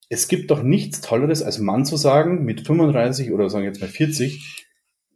[0.10, 3.88] es gibt doch nichts Tolleres als Mann zu sagen, mit 35 oder sagen jetzt mal
[3.88, 4.68] 40,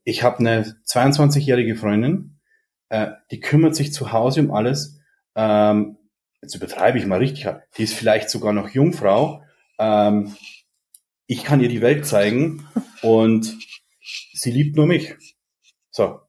[0.03, 2.39] ich habe eine 22-jährige Freundin,
[2.89, 4.99] äh, die kümmert sich zu Hause um alles,
[5.35, 5.97] ähm,
[6.43, 7.47] jetzt übertreibe ich mal richtig,
[7.77, 9.41] die ist vielleicht sogar noch Jungfrau,
[9.79, 10.35] ähm,
[11.25, 12.67] ich kann ihr die Welt zeigen
[13.01, 13.57] und
[14.33, 15.15] sie liebt nur mich.
[15.89, 16.19] So.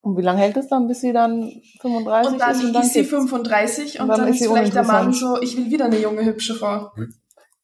[0.00, 2.64] Und wie lange hält es dann, bis sie dann 35 und dann ist?
[2.64, 5.56] Und dann ist sie 35 und, dann, dann, ist, ist vielleicht der Mann so, ich
[5.56, 6.92] will wieder eine junge, hübsche Frau.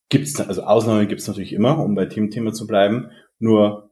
[0.08, 3.10] Gibt's, also Ausnahmen gibt's natürlich immer, um bei Team-Thema zu bleiben.
[3.38, 3.90] Nur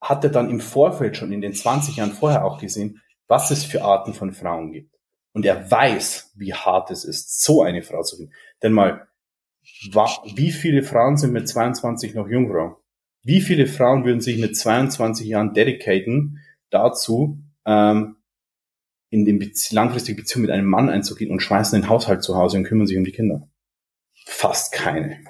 [0.00, 3.64] hat er dann im Vorfeld schon in den 20 Jahren vorher auch gesehen, was es
[3.64, 4.92] für Arten von Frauen gibt.
[5.32, 8.32] Und er weiß, wie hart es ist, so eine Frau zu finden.
[8.62, 9.08] Denn mal,
[10.34, 12.82] wie viele Frauen sind mit 22 noch Jungfrau?
[13.22, 16.40] Wie viele Frauen würden sich mit 22 Jahren dedicaten
[16.70, 18.16] dazu, ähm,
[19.10, 22.56] in den Bezie langfristigen Beziehung mit einem Mann einzugehen und schmeißen den Haushalt zu Hause
[22.56, 23.48] und kümmern sich um die Kinder?
[24.24, 25.20] Fast keine.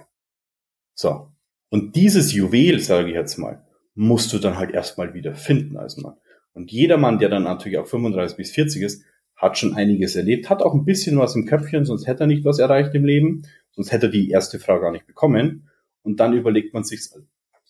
[0.95, 1.33] So.
[1.69, 5.97] Und dieses Juwel, sage ich jetzt mal, musst du dann halt erstmal wieder finden als
[5.97, 6.17] Mann.
[6.53, 9.05] Und jeder Mann, der dann natürlich auch 35 bis 40 ist,
[9.43, 12.45] hat schon einiges erlebt, hat auch ein bisschen was im Köpfchen, sonst hätte er nicht
[12.45, 13.43] was erreicht im Leben,
[13.73, 15.69] sonst hätte er die erste Frau gar nicht bekommen.
[16.03, 17.27] Und dann überlegt man sich, also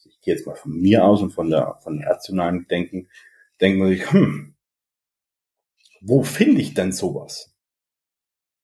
[0.08, 3.08] ich gehe jetzt mal von mir aus und von der, von rationalen Denken,
[3.62, 4.54] denkt man sich, hm,
[6.02, 7.54] wo finde ich denn sowas?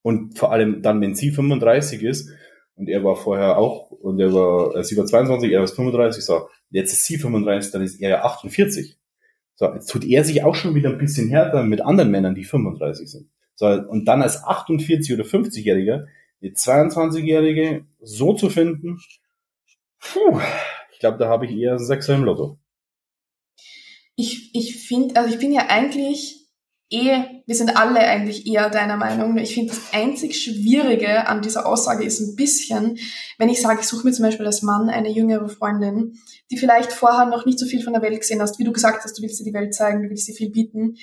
[0.02, 2.30] Und vor allem dann, wenn sie 35 ist
[2.74, 6.22] und er war vorher auch, und er war, äh, sie war 22, er war 35,
[6.22, 8.97] so, jetzt ist sie 35, dann ist er ja 48.
[9.58, 12.44] So, jetzt tut er sich auch schon wieder ein bisschen härter mit anderen Männern, die
[12.44, 13.28] 35 sind.
[13.56, 16.06] So, und dann als 48 oder 50-Jähriger
[16.40, 19.00] eine 22-Jährige so zu finden,
[19.98, 20.40] puh,
[20.92, 22.60] ich glaube, da habe ich eher Sechser im Lotto.
[24.14, 26.37] Ich, ich finde, also ich bin ja eigentlich
[26.90, 29.36] eh, wir sind alle eigentlich eher deiner Meinung.
[29.38, 32.98] Ich finde, das einzig Schwierige an dieser Aussage ist ein bisschen,
[33.38, 36.18] wenn ich sage, ich suche mir zum Beispiel als Mann eine jüngere Freundin,
[36.50, 39.04] die vielleicht vorher noch nicht so viel von der Welt gesehen hast, wie du gesagt
[39.04, 40.96] hast, du willst dir die Welt zeigen, du willst dir viel bieten,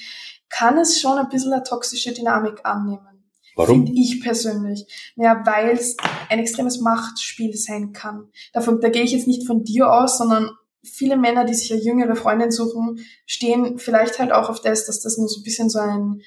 [0.49, 3.23] kann es schon ein bisschen eine toxische Dynamik annehmen.
[3.55, 3.85] Warum?
[3.85, 4.85] Finde ich persönlich.
[5.15, 5.95] Ja, weil es
[6.29, 8.29] ein extremes Machtspiel sein kann.
[8.53, 10.51] Davon, da gehe ich jetzt nicht von dir aus, sondern
[10.85, 15.01] viele Männer, die sich eine jüngere Freundin suchen, stehen vielleicht halt auch auf das, dass
[15.01, 16.21] das nur so ein bisschen so ein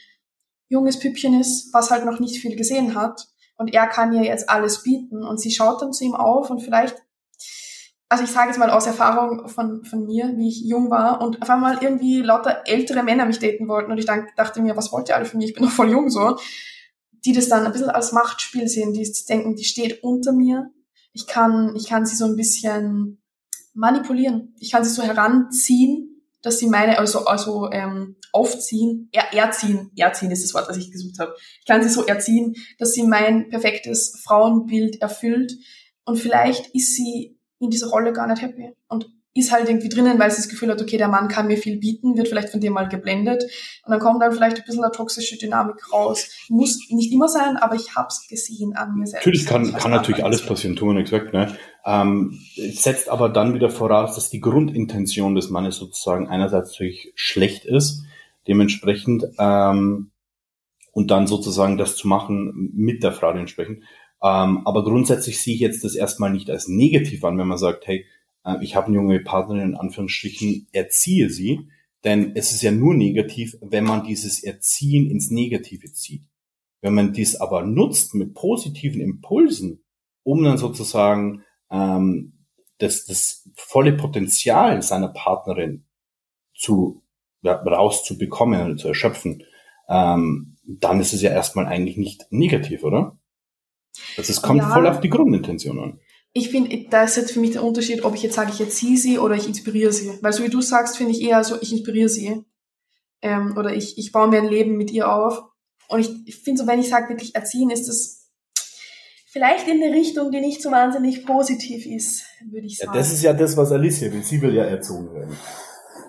[0.68, 3.28] junges Püppchen ist, was halt noch nicht viel gesehen hat.
[3.56, 5.24] Und er kann ihr jetzt alles bieten.
[5.24, 6.96] Und sie schaut dann zu ihm auf und vielleicht,
[8.08, 11.42] also ich sage jetzt mal aus Erfahrung von, von mir, wie ich jung war und
[11.42, 13.90] auf einmal irgendwie lauter ältere Männer mich daten wollten.
[13.90, 15.46] Und ich dachte mir, was wollt ihr alle von mir?
[15.46, 16.36] Ich bin noch voll jung so.
[17.24, 20.70] Die das dann ein bisschen als Machtspiel sehen, die denken, die steht unter mir.
[21.12, 23.20] Ich kann, ich kann sie so ein bisschen
[23.78, 24.54] manipulieren.
[24.58, 30.30] Ich kann sie so heranziehen, dass sie meine, also, also ähm, aufziehen, er, erziehen, erziehen
[30.30, 31.34] ist das Wort, was ich gesucht habe.
[31.60, 35.52] Ich kann sie so erziehen, dass sie mein perfektes Frauenbild erfüllt
[36.04, 38.72] und vielleicht ist sie in dieser Rolle gar nicht happy.
[38.88, 41.56] Und ist halt irgendwie drinnen, weil sie das Gefühl hat, okay, der Mann kann mir
[41.56, 43.44] viel bieten, wird vielleicht von dir mal geblendet
[43.84, 46.28] und dann kommt dann vielleicht ein bisschen eine toxische Dynamik raus.
[46.48, 49.26] Muss nicht immer sein, aber ich habe es gesehen an mir selbst.
[49.26, 51.32] Natürlich kann, kann natürlich alles passieren, tun wir nichts weg.
[51.32, 51.56] Ne?
[51.84, 57.64] Ähm, setzt aber dann wieder voraus, dass die Grundintention des Mannes sozusagen einerseits natürlich schlecht
[57.64, 58.04] ist,
[58.46, 60.10] dementsprechend ähm,
[60.92, 63.84] und dann sozusagen das zu machen mit der Frau entsprechend.
[64.22, 67.86] Ähm, aber grundsätzlich sehe ich jetzt das erstmal nicht als negativ an, wenn man sagt,
[67.86, 68.04] hey,
[68.60, 71.68] ich habe eine junge Partnerin in Anführungsstrichen, erziehe sie,
[72.04, 76.24] denn es ist ja nur negativ, wenn man dieses Erziehen ins Negative zieht.
[76.80, 79.82] Wenn man dies aber nutzt mit positiven Impulsen,
[80.22, 82.46] um dann sozusagen ähm,
[82.78, 85.86] das, das volle Potenzial seiner Partnerin
[86.54, 87.02] zu
[87.42, 89.42] ja, rauszubekommen oder zu erschöpfen,
[89.88, 93.18] ähm, dann ist es ja erstmal eigentlich nicht negativ, oder?
[94.16, 94.72] Das ist, kommt ja.
[94.72, 96.00] voll auf die Grundintention an
[96.32, 98.96] ich finde, da ist jetzt für mich der Unterschied, ob ich jetzt sage, ich erziehe
[98.96, 100.12] sie oder ich inspiriere sie.
[100.20, 102.44] Weil so wie du sagst, finde ich eher so, ich inspiriere sie.
[103.22, 105.42] Ähm, oder ich, ich baue mir ein Leben mit ihr auf.
[105.88, 108.30] Und ich, ich finde so, wenn ich sage wirklich erziehen, ist das
[109.26, 112.92] vielleicht in eine Richtung, die nicht so wahnsinnig positiv ist, würde ich sagen.
[112.92, 114.22] Ja, das ist ja das, was Alicia will.
[114.22, 115.36] Sie will ja erzogen werden.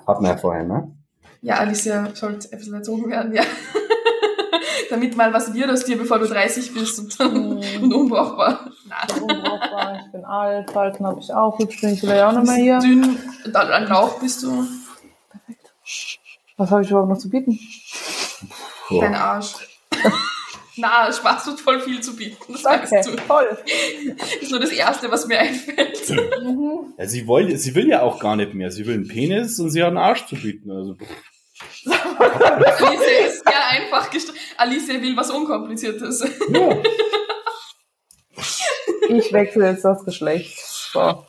[0.06, 0.96] Hat man ja vorhin, ne?
[1.42, 3.44] Ja, Alicia sollte ein bisschen erzogen werden, ja.
[4.90, 7.84] Damit mal was wird aus dir, bevor du 30 bist und, mm.
[7.84, 8.72] und unbrauchbar.
[8.88, 9.22] Nein.
[9.22, 12.56] Unbrauchbar, ich bin alt, Falten habe ich auch, hübsch bin ich vielleicht auch nicht mehr
[12.56, 12.80] hier.
[12.80, 13.18] Dünn,
[13.54, 14.68] an Lauch bist du.
[15.30, 15.74] Perfekt.
[16.58, 17.60] Was habe ich überhaupt noch zu bieten?
[18.90, 19.00] Oh.
[19.00, 19.54] Dein Arsch.
[20.80, 22.38] Na, Spaß tut voll viel zu bieten.
[22.48, 23.18] Das okay, weißt du.
[23.18, 23.58] Voll.
[24.18, 26.10] Das ist nur das Erste, was mir einfällt.
[26.10, 26.94] Mhm.
[26.98, 28.72] Ja, sie, will, sie will ja auch gar nicht mehr.
[28.72, 30.70] Sie will einen Penis und sie hat einen Arsch zu bieten.
[30.70, 30.98] Also.
[31.86, 34.40] Alicia ist sehr einfach gestrickt.
[34.58, 36.24] Alicia will was Unkompliziertes.
[36.52, 36.82] Ja.
[39.10, 40.56] Ich wechsle jetzt das Geschlecht.
[40.60, 41.26] So.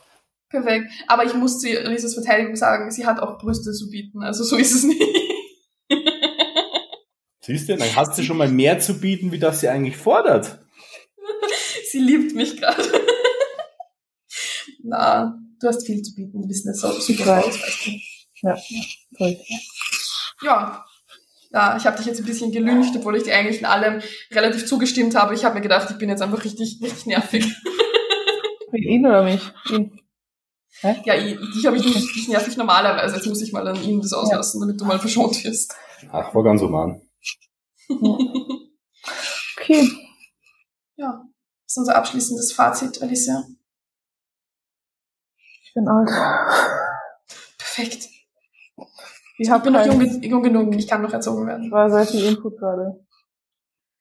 [0.49, 0.91] Perfekt.
[1.07, 4.21] Aber ich muss zu Alicias Verteidigung sagen, sie hat auch Brüste zu bieten.
[4.21, 5.01] Also so ist es nicht.
[7.41, 10.63] Siehst du, dann hast du schon mal mehr zu bieten, wie das sie eigentlich fordert.
[11.89, 12.83] sie liebt mich gerade.
[14.83, 16.43] Na, du hast viel zu bieten.
[16.43, 17.43] Du bist nicht so super.
[18.41, 18.85] Ja, ja,
[19.17, 19.37] toll.
[20.41, 20.85] Ja.
[21.53, 24.01] Ja, ich habe dich jetzt ein bisschen gelüncht, obwohl ich dir eigentlich in allem
[24.31, 25.33] relativ zugestimmt habe.
[25.33, 27.45] Ich habe mir gedacht, ich bin jetzt einfach richtig, richtig nervig.
[28.73, 29.41] Ihn oder mich?
[29.69, 29.99] Ihn.
[30.79, 31.01] Hä?
[31.03, 33.15] Ja, ich, dich habe ich nicht, nicht nervig normalerweise.
[33.15, 35.75] Jetzt muss ich mal an ihm das auslassen, damit du mal verschont wirst.
[36.11, 37.01] Ach, war ganz human.
[39.59, 39.89] Okay.
[40.95, 41.23] Ja,
[41.63, 43.43] das ist unser abschließendes Fazit, Alicia.
[45.63, 46.09] Ich bin alt.
[47.57, 48.10] Perfekt.
[49.41, 51.63] Ich, Ich bin noch jung, jung genug, ich kann noch erzogen werden.
[51.63, 53.03] Ich war sehr viel Input gerade.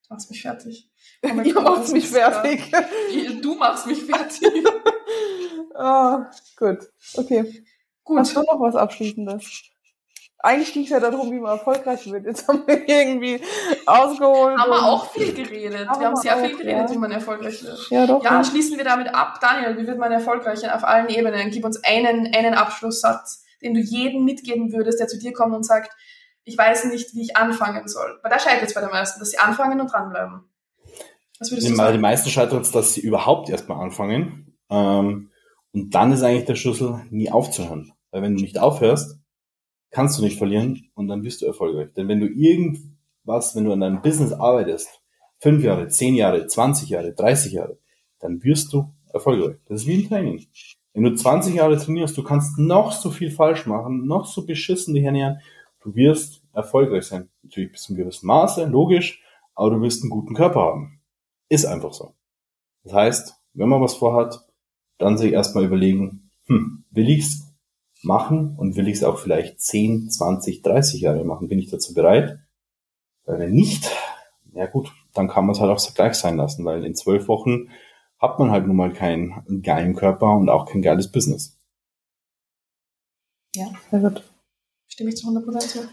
[0.08, 0.90] Du machst mich fertig.
[1.22, 2.72] Ihr macht mich fertig.
[3.40, 4.66] Du machst mich fertig.
[5.76, 6.78] ah, gut.
[7.14, 7.64] Okay.
[8.02, 8.18] Gut.
[8.18, 9.70] Hast du noch was Abschließendes?
[10.40, 12.26] Eigentlich ging es ja darum, wie man erfolgreich wird.
[12.26, 13.40] Jetzt haben wir irgendwie
[13.86, 14.58] ausgeholt.
[14.58, 15.88] Haben wir auch viel geredet.
[15.96, 16.90] Wir haben sehr auch, viel geredet, ja.
[16.90, 17.90] wie man erfolgreich wird.
[17.90, 18.24] Ja, doch.
[18.24, 18.44] Ja, ja.
[18.44, 19.38] schließen wir damit ab.
[19.40, 21.50] Daniel, wie wird man erfolgreich auf allen Ebenen?
[21.52, 25.64] Gib uns einen, einen Abschlusssatz, den du jedem mitgeben würdest, der zu dir kommt und
[25.64, 25.92] sagt,
[26.44, 28.18] ich weiß nicht, wie ich anfangen soll.
[28.22, 30.42] Weil da scheitert es bei den meisten, dass sie anfangen und dranbleiben.
[31.38, 32.00] Was würdest du Die sagen?
[32.00, 34.56] meisten scheitern es, dass sie überhaupt erstmal anfangen.
[34.70, 35.30] Ähm,
[35.72, 37.92] und dann ist eigentlich der Schlüssel, nie aufzuhören.
[38.10, 39.18] Weil wenn du nicht aufhörst,
[39.90, 41.92] kannst du nicht verlieren und dann bist du erfolgreich.
[41.96, 45.00] Denn wenn du irgendwas, wenn du an deinem Business arbeitest,
[45.38, 47.78] fünf Jahre, zehn Jahre, 20 Jahre, 30 Jahre,
[48.18, 49.56] dann wirst du erfolgreich.
[49.66, 50.46] Das ist wie ein Training.
[50.92, 54.94] Wenn du 20 Jahre trainierst, du kannst noch so viel falsch machen, noch so beschissen
[54.94, 55.40] dich ernähren,
[55.80, 57.28] du wirst erfolgreich sein.
[57.42, 59.22] Natürlich bis zu einem gewissen Maße, logisch,
[59.54, 61.00] aber du wirst einen guten Körper haben.
[61.48, 62.14] Ist einfach so.
[62.84, 64.46] Das heißt, wenn man was vorhat,
[64.98, 67.46] dann sich erstmal überlegen, hm, will ich's
[68.02, 71.48] machen und will ich's auch vielleicht 10, 20, 30 Jahre machen?
[71.48, 72.40] Bin ich dazu bereit?
[73.24, 73.90] Weil wenn nicht,
[74.52, 77.68] ja gut, dann kann man es halt auch gleich sein lassen, weil in zwölf Wochen
[78.20, 81.56] hat man halt nun mal keinen geilen Körper und auch kein geiles Business.
[83.56, 84.22] Ja, Sehr gut.
[84.86, 85.88] stimme ich zu 100% zu.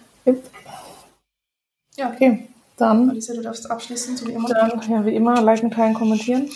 [1.96, 4.48] Ja, Okay, dann, Alicia, du darfst abschließen, so wie immer.
[4.50, 6.48] dann ja, wie immer, liken, teilen, kommentieren.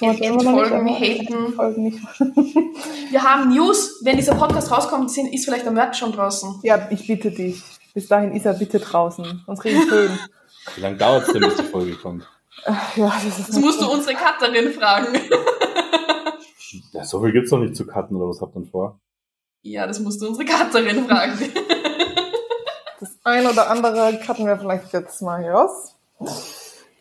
[0.00, 1.52] Noch nicht, haten.
[1.52, 1.98] Folgen nicht.
[3.10, 4.00] Wir haben News.
[4.02, 6.60] Wenn dieser Podcast rauskommt, sind, ist vielleicht der Merch schon draußen.
[6.62, 7.62] Ja, ich bitte dich.
[7.94, 9.42] Bis dahin ist er bitte draußen.
[9.46, 10.18] Sonst kriege ich Föhn.
[10.74, 12.26] Wie lange dauert es denn, bis die Folge kommt?
[12.64, 15.08] Ach, ja, das ist Das musst du unsere Cutterin fragen.
[16.92, 18.98] Ja, so viel gibt's doch nicht zu cutten, oder was habt ihr denn vor?
[19.60, 21.38] Ja, das musst du unsere Cutterin fragen.
[23.00, 25.96] Das ein oder andere cutten wir vielleicht jetzt mal hier raus.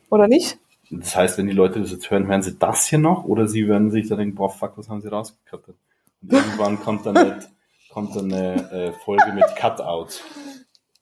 [0.10, 0.58] Oder nicht?
[0.90, 3.68] Das heißt, wenn die Leute das jetzt hören, hören sie das hier noch oder sie
[3.68, 5.76] werden sich dann denken, boah, fuck, was haben sie rausgekattet?
[6.24, 7.48] Und irgendwann kommt dann, nicht,
[7.94, 10.08] kommt dann eine äh, Folge mit Cutout.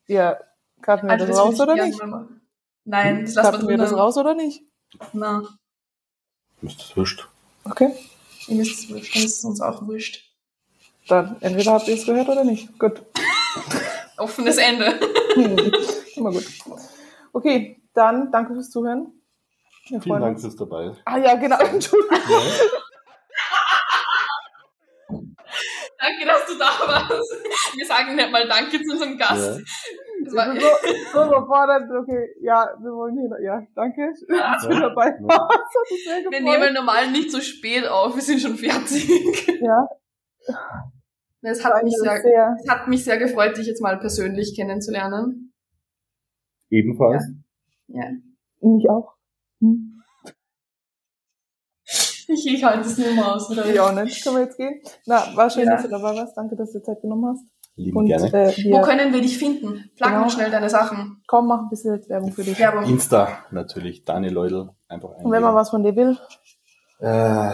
[0.07, 0.38] Ja,
[0.81, 2.05] cutten wir Also, das das raus oder ich nicht?
[2.05, 2.27] mal.
[2.90, 4.64] Nein, das lassen wir das raus oder nicht?
[5.14, 5.44] Na,
[6.64, 7.28] Ist das wurscht?
[7.64, 7.94] Okay.
[8.48, 10.26] ihm ist es wurscht, dann ist es uns auch wurscht.
[11.07, 12.80] Dann entweder habt ihr es gehört oder nicht.
[12.80, 13.03] Gut.
[14.18, 14.99] Offenes Ende.
[15.36, 15.72] Hm,
[16.16, 16.45] Immer gut.
[17.32, 19.14] Okay, dann danke fürs Zuhören.
[19.88, 20.91] Wir Vielen Dank fürs dabei.
[21.06, 21.57] Ah ja, genau.
[21.60, 22.20] Entschuldigung.
[25.99, 27.32] Danke, dass du da warst.
[27.76, 29.60] Wir sagen nicht mal Danke zu unserem Gast.
[29.60, 29.64] Ja.
[30.30, 31.89] Ich bin so, so überfordert.
[32.01, 33.30] Okay, ja, wir wollen hier.
[33.43, 34.14] Ja, danke.
[34.27, 35.47] dass du dabei Ja.
[35.89, 36.60] mich sehr wir gefreut.
[36.60, 39.07] nehmen normal nicht so spät auf, wir sind schon fertig.
[39.61, 39.88] Ja,
[41.41, 42.57] Es hat, mich sehr, sehr.
[42.61, 45.53] es hat mich sehr gefreut, dich jetzt mal persönlich kennenzulernen.
[46.69, 47.23] Ebenfalls.
[47.88, 48.03] Ja.
[48.61, 49.14] Mich auch.
[49.61, 50.01] Hm.
[52.31, 53.49] Ich, ich halte es nicht mehr aus.
[53.49, 53.65] Oder?
[53.65, 54.22] Ich auch nicht.
[54.23, 54.81] Können wir jetzt gehen?
[55.06, 55.72] Na, war schön, Ja.
[55.76, 56.35] dass du dabei warst.
[56.38, 57.45] Danke, dass du Zeit genommen hast.
[57.75, 58.27] Lieben Und gerne.
[58.33, 59.89] äh, Wo können wir dich finden?
[59.95, 60.19] Plug Genau.
[60.21, 61.21] mal schnell deine Sachen.
[61.27, 62.59] komm, mach ein bisschen Werbung für dich.
[62.59, 62.83] Werbung.
[62.85, 64.69] Insta natürlich, Daniel Leudel.
[64.87, 66.17] Einfach Und wenn man was von dir will,
[66.99, 67.51] Äh,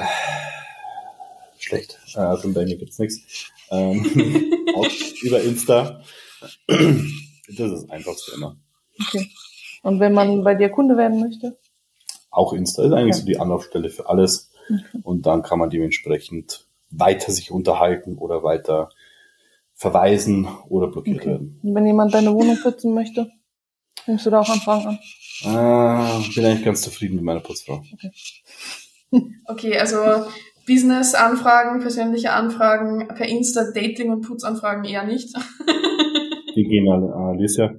[1.58, 2.00] schlecht.
[2.16, 3.52] Äh, von bei mir gibt's nichts.
[3.70, 4.04] Ähm,
[4.76, 4.88] auch
[5.24, 6.02] über Insta.
[6.68, 6.80] Das
[7.48, 8.58] ist das Einfachste immer.
[9.00, 9.30] okay.
[9.84, 11.58] Und wenn man bei dir Kunde werden möchte,
[12.32, 13.22] Auch Insta ist eigentlich Okay.
[13.22, 14.52] so die Anlaufstelle für alles.
[15.04, 18.90] Und dann kann man dementsprechend weiter sich unterhalten oder weiter
[19.76, 21.30] verweisen oder blockiert Okay.
[21.32, 21.60] werden.
[21.62, 23.30] Und wenn jemand deine Wohnung putzen möchte,
[24.08, 25.00] nimmst du da auch Anfragen an.
[25.44, 27.84] Äh, bin eigentlich ganz zufrieden mit meiner Putzfrau.
[29.46, 29.98] Okay, also
[30.66, 35.36] Business-Anfragen, persönliche Anfragen, per Insta, Dating- und Putzanfragen eher nicht.
[36.56, 37.76] Die gehen an an Alicia.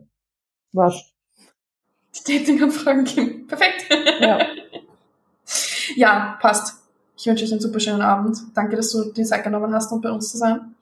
[0.73, 1.13] Was?
[2.27, 3.47] Die Dating-Anfragen gehen.
[3.47, 3.87] Perfekt.
[4.21, 4.39] Ja.
[5.95, 6.75] Ja, passt.
[7.17, 8.37] Ich wünsche euch einen super schönen Abend.
[8.55, 10.75] Danke, dass du die Zeit genommen hast, um bei uns zu sein.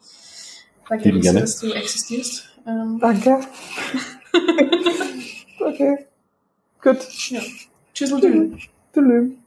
[0.89, 1.41] Danke, Lieben gerne.
[1.41, 2.49] dass du existierst.
[2.67, 3.41] Ähm, Danke.
[5.61, 6.07] okay.
[6.83, 6.99] Gut.
[7.31, 7.41] ja.
[7.95, 8.69] Tschüss und Tschüss.
[8.93, 9.44] Tschüss.